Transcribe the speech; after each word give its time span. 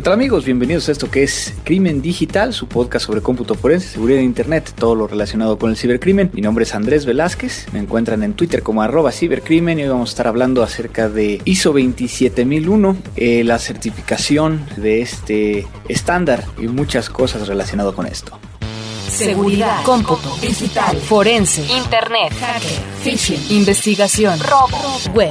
¿Qué 0.00 0.04
tal 0.04 0.14
amigos? 0.14 0.46
Bienvenidos 0.46 0.88
a 0.88 0.92
esto 0.92 1.10
que 1.10 1.22
es 1.22 1.52
Crimen 1.62 2.00
Digital, 2.00 2.54
su 2.54 2.66
podcast 2.66 3.04
sobre 3.04 3.20
cómputo 3.20 3.54
forense, 3.54 3.86
seguridad 3.86 4.20
de 4.20 4.24
Internet, 4.24 4.72
todo 4.74 4.94
lo 4.94 5.06
relacionado 5.06 5.58
con 5.58 5.68
el 5.68 5.76
cibercrimen. 5.76 6.30
Mi 6.32 6.40
nombre 6.40 6.62
es 6.62 6.74
Andrés 6.74 7.04
Velázquez, 7.04 7.66
me 7.74 7.80
encuentran 7.80 8.22
en 8.22 8.32
Twitter 8.32 8.62
como 8.62 8.80
arroba 8.80 9.12
cibercrimen 9.12 9.78
y 9.78 9.82
hoy 9.82 9.90
vamos 9.90 10.08
a 10.08 10.12
estar 10.12 10.26
hablando 10.26 10.62
acerca 10.62 11.10
de 11.10 11.42
ISO 11.44 11.74
27001, 11.74 12.96
eh, 13.16 13.44
la 13.44 13.58
certificación 13.58 14.64
de 14.78 15.02
este 15.02 15.66
estándar 15.86 16.46
y 16.56 16.66
muchas 16.68 17.10
cosas 17.10 17.46
relacionadas 17.46 17.92
con 17.92 18.06
esto. 18.06 18.38
Seguridad, 19.06 19.82
cómputo, 19.84 20.34
digital, 20.40 20.96
forense, 20.96 21.60
internet, 21.76 22.32
hacker, 22.40 22.70
phishing, 23.02 23.54
investigación, 23.54 24.40
robo, 24.40 24.78
web. 25.12 25.30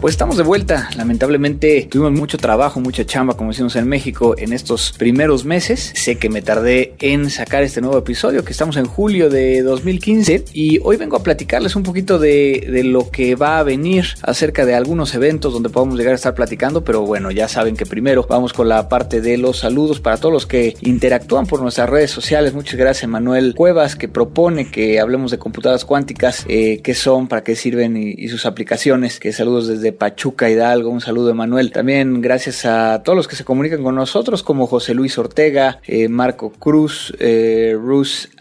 Pues 0.00 0.14
estamos 0.14 0.36
de 0.36 0.44
vuelta. 0.44 0.90
Lamentablemente 0.96 1.88
tuvimos 1.90 2.12
mucho 2.12 2.38
trabajo, 2.38 2.78
mucha 2.78 3.04
chamba, 3.04 3.36
como 3.36 3.50
decimos 3.50 3.74
en 3.74 3.88
México, 3.88 4.36
en 4.38 4.52
estos 4.52 4.92
primeros 4.92 5.44
meses. 5.44 5.92
Sé 5.96 6.18
que 6.18 6.28
me 6.28 6.40
tardé 6.40 6.94
en 7.00 7.30
sacar 7.30 7.64
este 7.64 7.80
nuevo 7.80 7.98
episodio, 7.98 8.44
que 8.44 8.52
estamos 8.52 8.76
en 8.76 8.86
julio 8.86 9.28
de 9.28 9.60
2015. 9.62 10.44
Y 10.52 10.78
hoy 10.84 10.98
vengo 10.98 11.16
a 11.16 11.24
platicarles 11.24 11.74
un 11.74 11.82
poquito 11.82 12.20
de, 12.20 12.82
lo 12.84 13.10
que 13.10 13.34
va 13.34 13.58
a 13.58 13.64
venir 13.64 14.06
acerca 14.22 14.64
de 14.64 14.76
algunos 14.76 15.16
eventos 15.16 15.52
donde 15.52 15.68
podemos 15.68 15.98
llegar 15.98 16.12
a 16.12 16.14
estar 16.14 16.32
platicando. 16.32 16.84
Pero 16.84 17.02
bueno, 17.02 17.32
ya 17.32 17.48
saben 17.48 17.74
que 17.74 17.84
primero 17.84 18.24
vamos 18.28 18.52
con 18.52 18.68
la 18.68 18.88
parte 18.88 19.20
de 19.20 19.36
los 19.36 19.58
saludos 19.58 19.98
para 19.98 20.16
todos 20.16 20.32
los 20.32 20.46
que 20.46 20.76
interactúan 20.80 21.46
por 21.46 21.60
nuestras 21.60 21.90
redes 21.90 22.12
sociales. 22.12 22.54
Muchas 22.54 22.76
gracias, 22.76 23.10
Manuel 23.10 23.52
Cuevas, 23.56 23.96
que 23.96 24.06
propone 24.06 24.70
que 24.70 25.00
hablemos 25.00 25.32
de 25.32 25.38
computadoras 25.38 25.84
cuánticas, 25.84 26.44
eh, 26.48 26.82
qué 26.84 26.94
son, 26.94 27.26
para 27.26 27.42
qué 27.42 27.56
sirven 27.56 27.96
y, 27.96 28.14
y 28.16 28.28
sus 28.28 28.46
aplicaciones. 28.46 29.18
Que 29.18 29.32
saludos 29.32 29.66
desde 29.66 29.87
Pachuca 29.92 30.50
Hidalgo. 30.50 30.90
Un 30.90 31.00
saludo, 31.00 31.30
Emanuel. 31.30 31.72
También 31.72 32.20
gracias 32.20 32.64
a 32.64 33.02
todos 33.02 33.16
los 33.16 33.28
que 33.28 33.36
se 33.36 33.44
comunican 33.44 33.82
con 33.82 33.94
nosotros, 33.94 34.42
como 34.42 34.66
José 34.66 34.94
Luis 34.94 35.18
Ortega, 35.18 35.80
eh, 35.86 36.08
Marco 36.08 36.50
Cruz, 36.50 37.14
eh, 37.18 37.76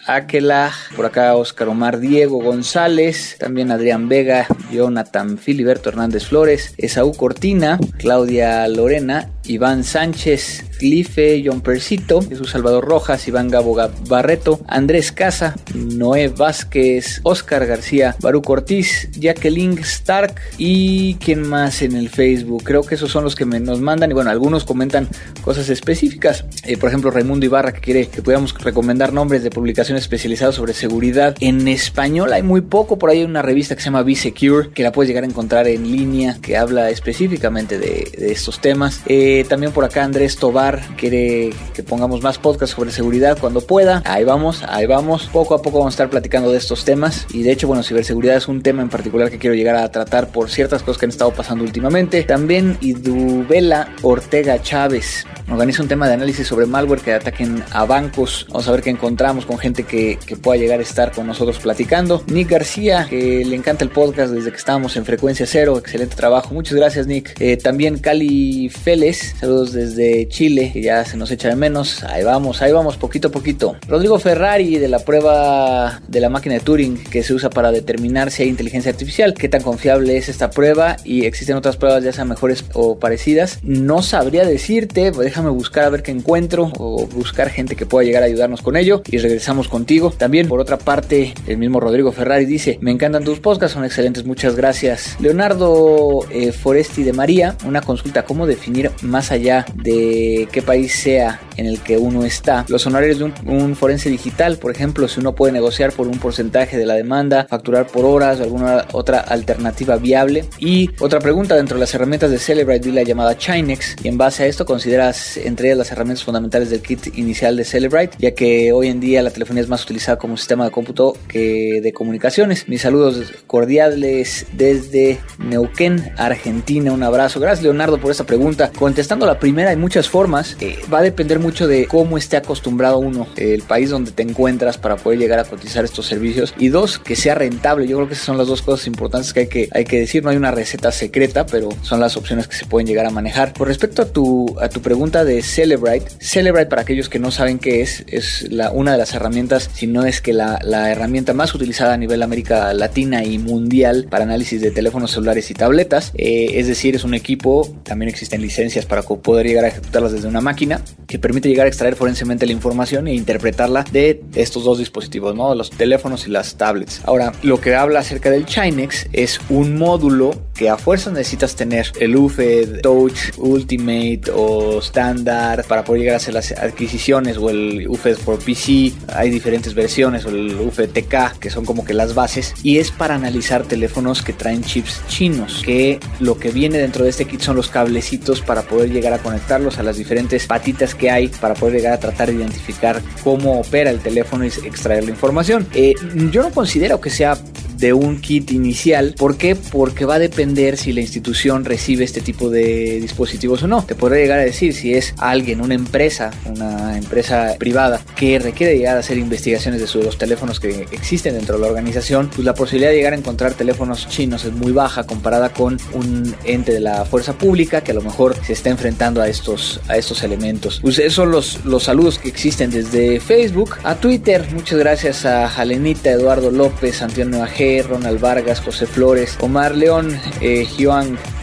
Aquela, 0.07 0.71
por 0.95 1.05
acá 1.05 1.35
Oscar 1.35 1.67
Omar 1.67 1.99
Diego 1.99 2.41
González, 2.41 3.35
también 3.39 3.71
Adrián 3.71 4.07
Vega, 4.07 4.47
Jonathan 4.71 5.37
Filiberto 5.37 5.89
Hernández 5.89 6.25
Flores, 6.25 6.73
Esaú 6.77 7.13
Cortina, 7.13 7.77
Claudia 7.97 8.65
Lorena, 8.69 9.29
Iván 9.45 9.83
Sánchez, 9.83 10.63
Clife, 10.77 11.43
John 11.45 11.61
Percito, 11.61 12.21
Jesús 12.21 12.51
Salvador 12.51 12.85
Rojas, 12.85 13.27
Iván 13.27 13.49
Gabo 13.49 13.75
Barreto, 14.07 14.59
Andrés 14.67 15.11
Casa, 15.11 15.55
Noé 15.73 16.27
Vázquez, 16.29 17.19
Oscar 17.23 17.65
García, 17.65 18.15
Baruch 18.21 18.49
Ortiz, 18.49 19.09
Jacqueline 19.11 19.77
Stark 19.79 20.35
y 20.57 21.15
quién 21.15 21.47
más 21.47 21.81
en 21.81 21.95
el 21.95 22.09
Facebook. 22.09 22.63
Creo 22.63 22.83
que 22.83 22.95
esos 22.95 23.11
son 23.11 23.23
los 23.23 23.35
que 23.35 23.45
me, 23.45 23.59
nos 23.59 23.81
mandan 23.81 24.11
y 24.11 24.13
bueno, 24.13 24.29
algunos 24.29 24.65
comentan 24.65 25.07
cosas 25.41 25.69
específicas. 25.69 26.45
Eh, 26.63 26.77
por 26.77 26.89
ejemplo, 26.89 27.11
Raimundo 27.11 27.45
Ibarra 27.45 27.73
que 27.73 27.81
quiere 27.81 28.07
que 28.07 28.21
podamos 28.21 28.53
recomendar 28.53 29.13
nombres 29.13 29.43
de 29.43 29.49
publicaciones 29.49 29.96
especializadas 29.97 30.55
sobre 30.55 30.73
seguridad. 30.73 31.35
En 31.39 31.67
español 31.67 32.33
hay 32.33 32.43
muy 32.43 32.61
poco, 32.61 32.97
por 32.97 33.09
ahí 33.09 33.19
hay 33.19 33.25
una 33.25 33.41
revista 33.41 33.75
que 33.75 33.81
se 33.81 33.85
llama 33.85 34.03
B-Secure 34.03 34.69
que 34.73 34.83
la 34.83 34.91
puedes 34.91 35.07
llegar 35.07 35.23
a 35.23 35.27
encontrar 35.27 35.67
en 35.67 35.91
línea 35.91 36.37
que 36.41 36.57
habla 36.57 36.89
específicamente 36.89 37.79
de, 37.79 38.11
de 38.17 38.31
estos 38.31 38.59
temas. 38.59 39.01
Eh, 39.07 39.45
también 39.47 39.71
por 39.71 39.83
acá 39.83 40.03
Andrés 40.03 40.37
Tobar 40.37 40.81
quiere 40.97 41.51
que 41.73 41.83
pongamos 41.83 42.21
más 42.21 42.37
podcasts 42.37 42.75
sobre 42.75 42.91
seguridad 42.91 43.37
cuando 43.39 43.61
pueda. 43.61 44.01
Ahí 44.05 44.23
vamos, 44.23 44.63
ahí 44.67 44.85
vamos. 44.85 45.29
Poco 45.31 45.55
a 45.55 45.61
poco 45.61 45.79
vamos 45.79 45.93
a 45.93 45.95
estar 45.95 46.09
platicando 46.09 46.51
de 46.51 46.57
estos 46.57 46.85
temas. 46.85 47.27
Y 47.33 47.43
de 47.43 47.51
hecho, 47.51 47.67
bueno, 47.67 47.83
ciberseguridad 47.83 48.37
es 48.37 48.47
un 48.47 48.61
tema 48.61 48.81
en 48.81 48.89
particular 48.89 49.29
que 49.29 49.37
quiero 49.37 49.55
llegar 49.55 49.75
a 49.75 49.89
tratar 49.91 50.29
por 50.29 50.49
ciertas 50.49 50.83
cosas 50.83 50.99
que 50.99 51.05
han 51.05 51.11
estado 51.11 51.31
pasando 51.31 51.63
últimamente. 51.63 52.23
También 52.23 52.77
Idubela 52.81 53.93
Ortega 54.01 54.61
Chávez 54.61 55.25
organiza 55.49 55.81
un 55.81 55.87
tema 55.87 56.07
de 56.07 56.15
análisis 56.15 56.47
sobre 56.47 56.65
malware 56.65 57.01
que 57.01 57.13
ataquen 57.13 57.63
a 57.71 57.85
bancos. 57.85 58.45
Vamos 58.49 58.67
a 58.67 58.71
ver 58.71 58.81
qué 58.81 58.89
encontramos 58.89 59.45
con 59.45 59.57
gente 59.57 59.83
que, 59.87 60.19
pueda 60.41 60.59
llegar 60.59 60.79
a 60.79 60.83
estar 60.83 61.11
con 61.11 61.25
nosotros 61.25 61.57
platicando. 61.59 62.23
Nick 62.27 62.49
García, 62.49 63.07
que 63.09 63.43
le 63.43 63.55
encanta 63.55 63.83
el 63.83 63.89
podcast 63.89 64.31
desde 64.31 64.51
que 64.51 64.57
estábamos 64.57 64.95
en 64.97 65.05
frecuencia 65.05 65.45
cero. 65.45 65.77
Excelente 65.77 66.15
trabajo. 66.15 66.53
Muchas 66.53 66.75
gracias, 66.75 67.07
Nick. 67.07 67.39
Eh, 67.39 67.57
también 67.57 67.97
Cali 67.97 68.69
Félez, 68.69 69.35
saludos 69.39 69.73
desde 69.73 70.27
Chile, 70.27 70.71
que 70.73 70.81
ya 70.81 71.03
se 71.05 71.17
nos 71.17 71.31
echa 71.31 71.49
de 71.49 71.55
menos. 71.55 72.03
Ahí 72.03 72.23
vamos, 72.23 72.61
ahí 72.61 72.71
vamos, 72.71 72.97
poquito 72.97 73.29
a 73.29 73.31
poquito. 73.31 73.77
Rodrigo 73.87 74.19
Ferrari, 74.19 74.77
de 74.77 74.87
la 74.87 74.99
prueba 74.99 76.01
de 76.07 76.19
la 76.19 76.29
máquina 76.29 76.55
de 76.55 76.61
Turing 76.61 77.03
que 77.03 77.23
se 77.23 77.33
usa 77.33 77.49
para 77.49 77.71
determinar 77.71 78.31
si 78.31 78.43
hay 78.43 78.49
inteligencia 78.49 78.91
artificial. 78.91 79.33
¿Qué 79.33 79.49
tan 79.49 79.61
confiable 79.61 80.17
es 80.17 80.29
esta 80.29 80.49
prueba? 80.49 80.97
Y 81.03 81.25
existen 81.25 81.55
otras 81.55 81.77
pruebas 81.77 82.03
ya 82.03 82.11
sean 82.11 82.27
mejores 82.27 82.65
o 82.73 82.99
parecidas. 82.99 83.59
No 83.63 84.01
sabría 84.01 84.45
decirte, 84.45 85.11
déjame 85.11 85.49
buscar 85.49 85.85
a 85.85 85.89
ver 85.89 86.03
qué 86.03 86.11
encuentro 86.11 86.71
o 86.77 87.07
buscar 87.07 87.49
gente 87.49 87.75
que 87.75 87.85
pueda 87.85 88.05
llegar 88.05 88.23
a 88.23 88.25
ayudarnos 88.25 88.61
con 88.61 88.75
ello 88.75 89.01
y 89.09 89.17
regresamos 89.17 89.66
contigo. 89.67 90.11
También 90.15 90.47
por 90.47 90.59
otra 90.59 90.77
parte, 90.77 91.33
el 91.47 91.57
mismo 91.57 91.79
Rodrigo 91.79 92.11
Ferrari 92.11 92.45
dice, 92.45 92.77
me 92.81 92.91
encantan 92.91 93.23
tus 93.23 93.39
podcasts, 93.39 93.73
son 93.73 93.85
excelentes, 93.85 94.25
muchas 94.25 94.55
gracias. 94.55 95.17
Leonardo 95.19 96.25
eh, 96.31 96.51
Foresti 96.51 97.03
de 97.03 97.13
María, 97.13 97.55
una 97.65 97.81
consulta, 97.81 98.23
¿cómo 98.23 98.47
definir 98.47 98.91
más 99.01 99.31
allá 99.31 99.65
de 99.75 100.47
qué 100.51 100.61
país 100.61 100.93
sea 100.93 101.41
en 101.57 101.65
el 101.65 101.79
que 101.79 101.97
uno 101.97 102.23
está? 102.23 102.65
Los 102.67 102.85
honorarios 102.87 103.19
de 103.19 103.25
un, 103.25 103.75
forense 103.75 104.09
digital, 104.09 104.57
por 104.57 104.71
ejemplo, 104.71 105.07
si 105.07 105.19
uno 105.19 105.35
puede 105.35 105.53
negociar 105.53 105.91
por 105.91 106.07
un 106.07 106.19
porcentaje 106.19 106.77
de 106.77 106.85
la 106.85 106.95
demanda, 106.95 107.45
facturar 107.49 107.87
por 107.87 108.05
horas 108.05 108.39
o 108.39 108.43
alguna 108.43 108.85
otra 108.93 109.19
alternativa 109.19 109.97
viable. 109.97 110.45
Y 110.59 110.89
otra 110.99 111.19
pregunta, 111.19 111.55
dentro 111.55 111.75
de 111.75 111.81
las 111.81 111.93
herramientas 111.93 112.31
de 112.31 112.39
Celebrite 112.39 112.89
vi 112.89 112.95
la 112.95 113.03
llamada 113.03 113.37
Chinex 113.37 113.95
y 114.03 114.07
en 114.07 114.17
base 114.17 114.43
a 114.43 114.47
esto 114.47 114.65
consideras 114.65 115.37
entre 115.37 115.67
ellas 115.67 115.77
las 115.77 115.91
herramientas 115.91 116.23
fundamentales 116.23 116.69
del 116.69 116.81
kit 116.81 117.17
inicial 117.17 117.55
de 117.55 117.63
Celebrite, 117.63 118.15
ya 118.19 118.31
que 118.31 118.71
hoy 118.71 118.87
en 118.87 118.99
día 118.99 119.21
la 119.21 119.31
telefonía 119.31 119.56
es 119.57 119.67
más 119.67 119.83
utilizada 119.83 120.17
como 120.17 120.37
sistema 120.37 120.65
de 120.65 120.71
cómputo 120.71 121.15
que 121.27 121.81
de 121.81 121.93
comunicaciones. 121.93 122.67
Mis 122.67 122.81
saludos 122.81 123.33
cordiales 123.47 124.45
desde 124.53 125.19
Neuquén, 125.37 126.11
Argentina. 126.17 126.91
Un 126.91 127.03
abrazo. 127.03 127.39
Gracias 127.39 127.63
Leonardo 127.63 127.97
por 127.99 128.11
esta 128.11 128.25
pregunta. 128.25 128.71
Contestando 128.77 129.25
la 129.25 129.39
primera, 129.39 129.69
hay 129.69 129.77
muchas 129.77 130.09
formas. 130.09 130.57
Eh, 130.59 130.79
va 130.91 130.99
a 130.99 131.01
depender 131.01 131.39
mucho 131.39 131.67
de 131.67 131.85
cómo 131.87 132.17
esté 132.17 132.37
acostumbrado 132.37 132.99
uno, 132.99 133.27
el 133.37 133.61
país 133.63 133.89
donde 133.89 134.11
te 134.11 134.23
encuentras 134.23 134.77
para 134.77 134.95
poder 134.97 135.19
llegar 135.19 135.39
a 135.39 135.43
cotizar 135.43 135.85
estos 135.85 136.05
servicios. 136.05 136.53
Y 136.57 136.69
dos, 136.69 136.99
que 136.99 137.15
sea 137.15 137.35
rentable. 137.35 137.87
Yo 137.87 137.97
creo 137.97 138.07
que 138.07 138.13
esas 138.13 138.25
son 138.25 138.37
las 138.37 138.47
dos 138.47 138.61
cosas 138.61 138.87
importantes 138.87 139.33
que 139.33 139.41
hay 139.41 139.47
que, 139.47 139.69
hay 139.71 139.85
que 139.85 139.99
decir. 139.99 140.23
No 140.23 140.29
hay 140.29 140.37
una 140.37 140.51
receta 140.51 140.91
secreta, 140.91 141.45
pero 141.45 141.69
son 141.81 141.99
las 141.99 142.17
opciones 142.17 142.47
que 142.47 142.55
se 142.55 142.65
pueden 142.65 142.87
llegar 142.87 143.05
a 143.05 143.09
manejar. 143.09 143.53
Con 143.53 143.67
respecto 143.67 144.01
a 144.01 144.05
tu, 144.05 144.55
a 144.59 144.69
tu 144.69 144.81
pregunta 144.81 145.23
de 145.23 145.41
Celebrite, 145.41 146.07
Celebrite 146.19 146.67
para 146.67 146.81
aquellos 146.81 147.09
que 147.09 147.19
no 147.19 147.31
saben 147.31 147.59
qué 147.59 147.81
es, 147.81 148.03
es 148.07 148.51
la, 148.51 148.71
una 148.71 148.91
de 148.91 148.97
las 148.97 149.13
herramientas, 149.13 149.37
si 149.73 149.87
no 149.87 150.05
es 150.05 150.21
que 150.21 150.33
la, 150.33 150.59
la 150.63 150.91
herramienta 150.91 151.33
más 151.33 151.53
utilizada 151.53 151.93
a 151.93 151.97
nivel 151.97 152.23
América 152.23 152.73
Latina 152.73 153.23
y 153.23 153.37
mundial 153.39 154.07
para 154.09 154.23
análisis 154.23 154.61
de 154.61 154.71
teléfonos 154.71 155.11
celulares 155.11 155.49
y 155.51 155.53
tabletas. 155.53 156.11
Eh, 156.15 156.51
es 156.55 156.67
decir, 156.67 156.95
es 156.95 157.03
un 157.03 157.13
equipo, 157.13 157.67
también 157.83 158.09
existen 158.09 158.41
licencias 158.41 158.85
para 158.85 159.01
poder 159.01 159.47
llegar 159.47 159.65
a 159.65 159.69
ejecutarlas 159.69 160.11
desde 160.11 160.27
una 160.27 160.41
máquina 160.41 160.81
que 161.07 161.19
permite 161.19 161.49
llegar 161.49 161.65
a 161.65 161.69
extraer 161.69 161.95
forensemente 161.95 162.45
la 162.45 162.51
información 162.51 163.07
e 163.07 163.13
interpretarla 163.13 163.83
de 163.91 164.21
estos 164.35 164.63
dos 164.63 164.77
dispositivos, 164.77 165.35
¿no? 165.35 165.55
los 165.55 165.69
teléfonos 165.69 166.27
y 166.27 166.31
las 166.31 166.55
tablets. 166.55 167.01
Ahora, 167.05 167.31
lo 167.43 167.59
que 167.61 167.75
habla 167.75 167.99
acerca 167.99 168.29
del 168.29 168.45
Chinex 168.45 169.07
es 169.13 169.39
un 169.49 169.77
módulo 169.77 170.31
que 170.53 170.69
a 170.69 170.77
fuerza 170.77 171.11
necesitas 171.11 171.55
tener 171.55 171.91
el 171.99 172.15
UFED, 172.15 172.81
Touch, 172.81 173.37
Ultimate 173.37 174.23
o 174.33 174.79
Standard 174.79 175.65
para 175.65 175.83
poder 175.83 176.01
llegar 176.01 176.13
a 176.15 176.17
hacer 176.17 176.33
las 176.33 176.51
adquisiciones 176.51 177.37
o 177.37 177.49
el 177.49 177.87
UFED 177.87 178.17
for 178.17 178.39
PC. 178.39 178.91
Hay 179.13 179.29
diferentes 179.37 179.73
versiones 179.73 180.25
o 180.25 180.29
el 180.29 180.55
UFED 180.59 180.89
TK 180.89 181.39
que 181.39 181.49
son 181.49 181.65
como 181.65 181.85
que 181.85 181.93
las 181.93 182.15
bases 182.15 182.53
y 182.63 182.79
es 182.79 182.91
para 182.91 183.15
analizar 183.15 183.63
teléfonos 183.63 184.21
que 184.21 184.33
traen 184.33 184.63
chips 184.63 185.01
chinos 185.07 185.61
que 185.63 185.99
lo 186.19 186.37
que 186.39 186.49
viene 186.49 186.77
dentro 186.77 187.03
de 187.03 187.11
este 187.11 187.25
kit 187.25 187.41
son 187.41 187.55
los 187.55 187.69
cablecitos 187.69 188.41
para 188.41 188.63
poder 188.63 188.91
llegar 188.91 189.13
a 189.13 189.19
conectarlos 189.19 189.77
a 189.77 189.83
las 189.83 189.97
diferentes 189.97 190.47
patitas 190.47 190.95
que 190.95 191.11
hay 191.11 191.27
para 191.27 191.53
poder 191.53 191.75
llegar 191.75 191.93
a 191.93 191.99
tratar 191.99 192.29
de 192.29 192.35
identificar 192.35 193.01
cómo 193.23 193.59
opera 193.59 193.91
el 193.91 193.99
teléfono 193.99 194.45
y 194.45 194.47
extraer 194.47 195.03
la 195.03 195.11
información. 195.11 195.67
Eh, 195.73 195.93
yo 196.31 196.41
no 196.41 196.51
considero 196.51 196.99
que 196.99 197.09
sea 197.09 197.37
de 197.77 197.93
un 197.93 198.21
kit 198.21 198.51
inicial. 198.51 199.15
¿Por 199.17 199.37
qué? 199.37 199.55
Porque 199.55 200.05
va 200.05 200.15
a 200.15 200.19
depender 200.19 200.77
si 200.77 200.93
la 200.93 201.01
institución 201.01 201.65
recibe 201.65 202.03
este 202.03 202.21
tipo 202.21 202.49
de 202.49 202.99
dispositivos 202.99 203.63
o 203.63 203.67
no. 203.67 203.83
Te 203.83 203.95
podría 203.95 204.21
llegar 204.21 204.39
a 204.39 204.43
decir 204.43 204.73
si 204.73 204.93
es 204.93 205.13
alguien, 205.17 205.61
una 205.61 205.75
empresa, 205.75 206.31
una 206.45 206.97
empresa 206.97 207.55
privada 207.57 208.01
que 208.15 208.39
requiere 208.39 208.77
llegar 208.77 208.97
a 208.97 208.99
hacer 208.99 209.17
investigaciones 209.17 209.81
de 209.81 210.03
los 210.03 210.17
teléfonos 210.17 210.59
que 210.59 210.85
existen 210.91 211.35
dentro 211.35 211.55
de 211.55 211.61
la 211.61 211.67
organización, 211.67 212.29
pues 212.33 212.45
la 212.45 212.53
posibilidad 212.53 212.89
de 212.91 212.97
llegar 212.97 213.13
a 213.13 213.17
encontrar 213.17 213.53
teléfonos 213.53 214.07
chinos 214.07 214.45
es 214.45 214.53
muy 214.53 214.71
baja 214.71 215.05
comparada 215.05 215.49
con 215.49 215.77
un 215.93 216.35
ente 216.43 216.73
de 216.73 216.79
la 216.79 217.05
fuerza 217.05 217.33
pública 217.33 217.81
que 217.81 217.91
a 217.91 217.95
lo 217.95 218.01
mejor 218.01 218.35
se 218.45 218.53
está 218.53 218.69
enfrentando 218.69 219.21
a 219.21 219.27
estos, 219.27 219.79
a 219.87 219.97
estos 219.97 220.23
elementos. 220.23 220.79
Pues 220.81 220.99
esos 220.99 221.13
son 221.13 221.31
los, 221.31 221.65
los 221.65 221.83
saludos 221.83 222.19
que 222.19 222.29
existen 222.29 222.69
desde 222.69 223.19
Facebook 223.19 223.77
a 223.83 223.95
Twitter. 223.95 224.45
Muchas 224.53 224.77
gracias 224.79 225.25
a 225.25 225.47
Jalenita, 225.49 226.11
Eduardo 226.11 226.51
López, 226.51 227.01
Antonio 227.01 227.43
Ronald 227.87 228.19
Vargas, 228.19 228.61
José 228.61 228.85
Flores, 228.85 229.37
Omar 229.41 229.75
León, 229.75 230.19
eh, 230.41 230.65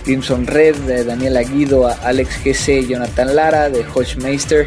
Crimson 0.04 0.46
Red, 0.46 1.06
Daniel 1.06 1.36
Aguido, 1.38 1.86
Alex 1.86 2.38
GC, 2.44 2.86
Jonathan 2.86 3.34
Lara, 3.34 3.70
de 3.70 3.84
Hodgemeister, 3.84 4.66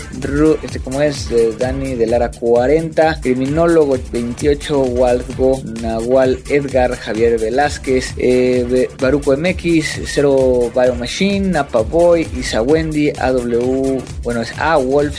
este 0.63 0.79
como 0.79 1.01
es, 1.01 1.29
Dani 1.59 1.93
de 1.93 2.07
Lara 2.07 2.31
40, 2.31 3.21
Criminólogo 3.21 3.97
28, 4.11 4.81
Waldgo, 4.81 5.61
Nahual 5.81 6.39
Edgar, 6.49 6.95
Javier 6.95 7.39
Velázquez, 7.39 8.13
eh, 8.17 8.89
Baruco 8.99 9.37
MX, 9.37 10.01
Zero 10.05 10.71
Biomachine, 10.73 11.49
Napa 11.49 11.81
Boy, 11.81 12.27
Isa 12.37 12.61
Wendy, 12.61 13.11
AW, 13.11 14.01
bueno 14.23 14.41
es 14.41 14.51
A 14.57 14.77
Wolf 14.77 15.17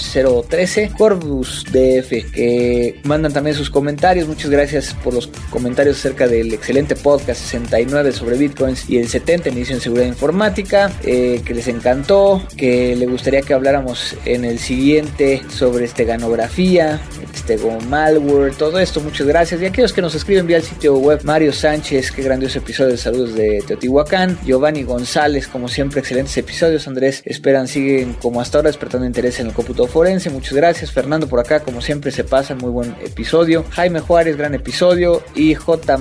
013, 0.49 0.93
Corvus 0.99 1.65
DF, 1.71 2.33
que 2.33 3.01
mandan 3.05 3.33
también 3.33 3.57
sus 3.57 3.71
comentarios, 3.71 4.27
muchas 4.27 4.51
gracias 4.51 4.95
por 5.05 5.15
los 5.15 5.29
comentarios 5.51 5.99
acerca 5.99 6.27
del 6.29 6.53
excelente 6.53 6.97
podcast 6.97 7.41
69 7.41 8.13
sobre 8.13 8.37
bitcoins 8.37 8.89
y 8.89 8.99
el 8.99 9.09
70 9.09 9.49
en 9.49 9.57
edición 9.57 9.81
seguridad 9.81 10.07
informática, 10.07 10.93
eh, 11.03 11.43
que 11.45 11.55
les 11.55 11.69
encantó, 11.69 12.43
que 12.57 12.95
le 12.97 13.07
gustaría 13.07 13.43
que 13.43 13.55
habláramos 13.55 14.17
en 14.25 14.45
el 14.45 14.59
siguiente 14.59 15.43
sobre 15.49 15.85
esteganografía, 15.85 17.01
Estego 17.35 17.79
malware, 17.89 18.55
todo 18.55 18.79
esto, 18.79 19.01
muchas 19.01 19.27
gracias. 19.27 19.63
Y 19.63 19.67
aquellos 19.67 19.93
que 19.93 20.03
nos 20.03 20.15
escriben 20.15 20.47
vía 20.47 20.57
el 20.57 20.63
sitio 20.63 20.97
web, 20.97 21.21
Mario 21.25 21.53
Sánchez, 21.53 22.11
qué 22.11 22.23
grandioso 22.23 22.59
episodio 22.59 22.91
de 22.91 22.99
saludos 22.99 23.35
de 23.35 23.63
Teotihuacán, 23.67 24.39
Giovanni 24.45 24.83
González, 24.83 25.47
como 25.47 25.69
siempre, 25.69 26.01
excelentes 26.01 26.37
episodios. 26.37 26.89
Andrés 26.89 27.23
Esperan 27.25 27.69
siguen 27.69 28.15
como 28.15 28.41
hasta 28.41 28.59
ahora 28.59 28.71
despertando 28.71 29.07
interés 29.07 29.39
en 29.41 29.47
el 29.47 29.53
cómputo 29.53 29.87
forense, 29.87 30.31
muchas 30.31 30.55
gracias. 30.55 30.91
Fernando 30.91 31.29
por 31.29 31.41
acá, 31.41 31.61
como 31.61 31.81
siempre, 31.81 32.11
se 32.11 32.25
pasa, 32.25 32.55
muy 32.55 32.71
buen 32.71 32.95
episodio. 33.05 33.65
Jaime 33.71 34.01
Juárez, 34.01 34.37
gran 34.37 34.55
episodio. 34.55 35.23
Y 35.35 35.55
J. 35.55 35.97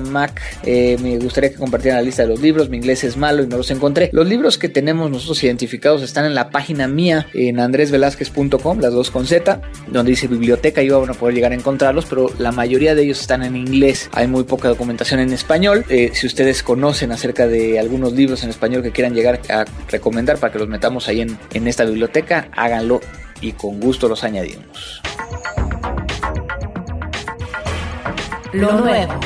Eh, 0.64 0.98
me 1.02 1.18
gustaría 1.18 1.50
que 1.50 1.58
compartieran 1.58 2.00
la 2.00 2.04
lista 2.04 2.24
de 2.24 2.30
los 2.30 2.42
libros. 2.42 2.70
Mi 2.70 2.78
inglés 2.78 3.04
es 3.04 3.18
malo 3.18 3.44
y 3.44 3.48
no 3.48 3.58
los 3.58 3.72
encontré 3.72 4.10
los 4.12 4.28
libros 4.28 4.58
que 4.58 4.70
tenemos 4.70 5.10
nosotros 5.10 5.44
identificados 5.44 6.02
están 6.02 6.26
en 6.26 6.36
la 6.36 6.50
página 6.50 6.88
mía 6.88 7.28
en 7.34 7.60
andresvelazquez.com, 7.60 8.80
las 8.80 8.94
dos 8.94 9.12
con 9.12 9.26
Z, 9.26 9.62
donde 9.88 10.12
dice 10.12 10.28
biblioteca 10.28 10.82
y 10.82 10.90
van 10.90 11.10
a 11.10 11.14
poder 11.14 11.36
llegar 11.36 11.52
a 11.52 11.56
encontrarlos, 11.56 12.06
pero 12.06 12.32
la 12.38 12.52
mayoría 12.52 12.96
de 12.96 13.04
ellos 13.04 13.22
están 13.22 13.44
en 13.44 13.56
inglés. 13.56 14.10
Hay 14.14 14.28
muy 14.28 14.44
poca 14.44 14.70
documentación 14.70 15.20
en 15.20 15.34
español. 15.34 15.86
Eh, 15.90 16.12
si 16.14 16.28
ustedes 16.28 16.64
conocen 16.64 17.12
acerca 17.12 17.48
de 17.48 17.80
algunos 17.80 18.14
libros 18.14 18.44
en 18.44 18.50
español 18.50 18.84
que 18.84 18.92
quieran 18.92 19.14
llegar 19.14 19.40
a 19.50 19.66
recomendar 19.90 20.38
para 20.38 20.52
que 20.52 20.60
los 20.60 20.68
metamos 20.68 21.08
ahí 21.08 21.22
en, 21.22 21.38
en 21.54 21.68
esta 21.68 21.86
biblioteca, 21.86 22.50
háganlo 22.56 23.02
y 23.42 23.52
con 23.54 23.80
gusto 23.80 24.08
los 24.08 24.24
añadimos. 24.24 25.02
Lo 28.54 28.72
nuevo. 28.74 29.20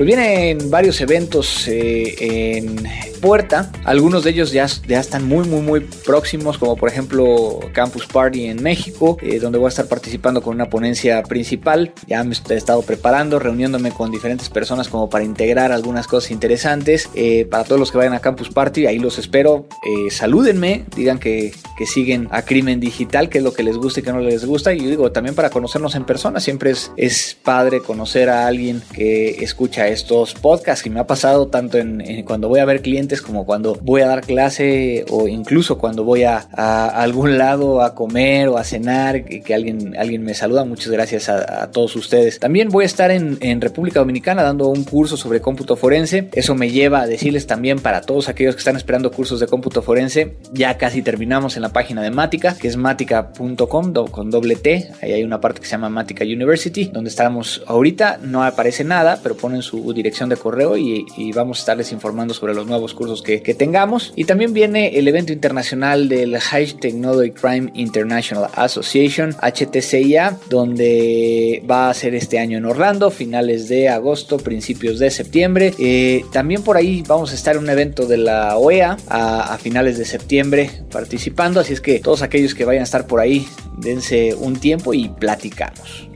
Pues 0.00 0.16
vienen 0.16 0.70
varios 0.70 0.98
eventos 1.02 1.68
eh, 1.68 2.56
en 2.56 2.86
puerta. 3.20 3.70
Algunos 3.84 4.24
de 4.24 4.30
ellos 4.30 4.52
ya, 4.52 4.66
ya 4.86 5.00
están 5.00 5.26
muy, 5.26 5.46
muy, 5.46 5.60
muy 5.60 5.80
próximos, 5.80 6.58
como 6.58 6.76
por 6.76 6.88
ejemplo 6.88 7.60
Campus 7.72 8.06
Party 8.06 8.46
en 8.46 8.62
México, 8.62 9.16
eh, 9.22 9.38
donde 9.38 9.58
voy 9.58 9.66
a 9.66 9.68
estar 9.68 9.86
participando 9.86 10.42
con 10.42 10.54
una 10.54 10.68
ponencia 10.68 11.22
principal. 11.22 11.92
Ya 12.06 12.22
me 12.24 12.34
he 12.34 12.54
estado 12.54 12.82
preparando, 12.82 13.38
reuniéndome 13.38 13.92
con 13.92 14.10
diferentes 14.10 14.48
personas 14.48 14.88
como 14.88 15.08
para 15.10 15.24
integrar 15.24 15.72
algunas 15.72 16.06
cosas 16.06 16.30
interesantes. 16.30 17.08
Eh, 17.14 17.46
para 17.50 17.64
todos 17.64 17.78
los 17.78 17.90
que 17.90 17.98
vayan 17.98 18.14
a 18.14 18.20
Campus 18.20 18.50
Party, 18.50 18.86
ahí 18.86 18.98
los 18.98 19.18
espero. 19.18 19.66
salúdenme, 20.10 20.84
digan 20.96 21.18
que, 21.18 21.52
que 21.76 21.86
siguen 21.86 22.28
a 22.30 22.42
Crimen 22.42 22.80
Digital, 22.80 23.28
que 23.28 23.38
es 23.38 23.44
lo 23.44 23.52
que 23.52 23.62
les 23.62 23.76
gusta 23.76 24.00
y 24.00 24.02
que 24.02 24.12
no 24.12 24.20
les 24.20 24.44
gusta. 24.44 24.72
Y 24.72 24.80
digo, 24.80 25.12
también 25.12 25.34
para 25.34 25.50
conocernos 25.50 25.94
en 25.94 26.04
persona, 26.04 26.40
siempre 26.40 26.70
es, 26.70 26.92
es 26.96 27.36
padre 27.42 27.80
conocer 27.80 28.28
a 28.28 28.46
alguien 28.46 28.82
que 28.92 29.42
escucha 29.42 29.88
estos 29.88 30.34
podcasts 30.34 30.86
y 30.86 30.90
me 30.90 31.00
ha 31.00 31.06
pasado 31.06 31.48
tanto 31.48 31.78
en, 31.78 32.22
cuando 32.24 32.48
voy 32.48 32.60
a 32.60 32.64
ver 32.64 32.82
clientes 32.82 33.09
como 33.20 33.44
cuando 33.44 33.76
voy 33.82 34.02
a 34.02 34.06
dar 34.06 34.20
clase 34.20 35.04
o 35.10 35.26
incluso 35.26 35.78
cuando 35.78 36.04
voy 36.04 36.22
a, 36.22 36.38
algún 36.38 37.38
lado 37.38 37.82
a 37.82 37.94
comer 37.94 38.48
o 38.48 38.56
a 38.56 38.64
cenar 38.64 39.24
que, 39.24 39.54
alguien, 39.54 39.96
alguien 39.98 40.22
me 40.22 40.34
saluda. 40.34 40.64
Muchas 40.64 40.92
gracias 40.92 41.28
a, 41.28 41.70
todos 41.72 41.96
ustedes. 41.96 42.38
También 42.38 42.68
voy 42.68 42.84
a 42.84 42.86
estar 42.86 43.10
en, 43.10 43.60
República 43.60 44.00
Dominicana 44.00 44.42
dando 44.42 44.68
un 44.68 44.84
curso 44.84 45.16
sobre 45.16 45.40
cómputo 45.40 45.76
forense. 45.76 46.28
Eso 46.32 46.54
me 46.54 46.70
lleva 46.70 47.02
a 47.02 47.06
decirles 47.06 47.46
también 47.46 47.80
para 47.80 48.00
todos 48.02 48.28
aquellos 48.28 48.54
que 48.54 48.60
están 48.60 48.76
esperando 48.76 49.10
cursos 49.10 49.40
de 49.40 49.46
cómputo 49.46 49.82
forense, 49.82 50.36
ya 50.52 50.78
casi 50.78 51.02
terminamos 51.02 51.56
en 51.56 51.62
la 51.62 51.70
página 51.70 52.02
de 52.02 52.10
Mática, 52.10 52.54
que 52.54 52.68
es 52.68 52.76
matica.com 52.76 53.80
con 54.10 54.30
doble 54.30 54.56
T. 54.56 54.90
Ahí 55.02 55.12
hay 55.12 55.24
una 55.24 55.40
parte 55.40 55.60
que 55.60 55.66
se 55.66 55.72
llama 55.72 55.88
Mática 55.88 56.24
University, 56.24 56.90
donde 56.92 57.08
estamos 57.08 57.62
ahorita. 57.66 58.18
No 58.22 58.44
aparece 58.44 58.84
nada, 58.84 59.18
pero 59.22 59.36
ponen 59.36 59.62
su 59.62 59.92
dirección 59.92 60.28
de 60.28 60.36
correo 60.36 60.76
y, 60.76 61.04
vamos 61.34 61.58
a 61.58 61.60
estarles 61.60 61.92
informando 61.92 62.34
sobre 62.34 62.54
los 62.54 62.66
nuevos 62.66 62.92
cursos 62.92 62.99
que, 63.24 63.54
tengamos. 63.54 64.12
Y 64.14 64.24
también 64.24 64.52
viene 64.52 64.98
el 64.98 65.08
evento 65.08 65.32
internacional 65.32 66.08
del 66.08 66.38
High 66.38 66.74
Technology 66.74 67.30
Crime 67.30 67.70
International 67.74 68.48
Association, 68.54 69.34
HTCIA, 69.40 70.38
donde 70.48 71.62
va 71.68 71.90
a 71.90 71.94
ser 71.94 72.14
este 72.14 72.38
año 72.38 72.58
en 72.58 72.66
Orlando, 72.66 73.10
finales 73.10 73.68
de 73.68 73.88
agosto, 73.88 74.36
principios 74.36 74.98
de 74.98 75.10
septiembre. 75.10 75.74
Eh, 75.78 76.24
también 76.32 76.62
por 76.62 76.76
ahí 76.76 77.02
vamos 77.06 77.32
a 77.32 77.34
estar 77.34 77.56
en 77.56 77.62
un 77.62 77.70
evento 77.70 78.06
de 78.06 78.18
la 78.18 78.56
OEA 78.56 78.96
a 79.08 79.58
finales 79.58 79.98
de 79.98 80.04
septiembre 80.04 80.70
participando, 80.90 81.60
así 81.60 81.72
es 81.72 81.80
que 81.80 82.00
todos 82.00 82.22
aquellos 82.22 82.54
que 82.54 82.64
vayan 82.64 82.82
a 82.82 82.84
estar 82.84 83.06
por 83.06 83.20
ahí, 83.20 83.46
dense 83.78 84.34
un 84.34 84.58
tiempo 84.58 84.94
y 84.94 85.08
platicamos. 85.08 86.08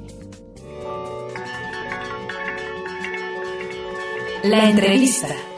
La 4.43 4.69
entrevista. 4.69 5.54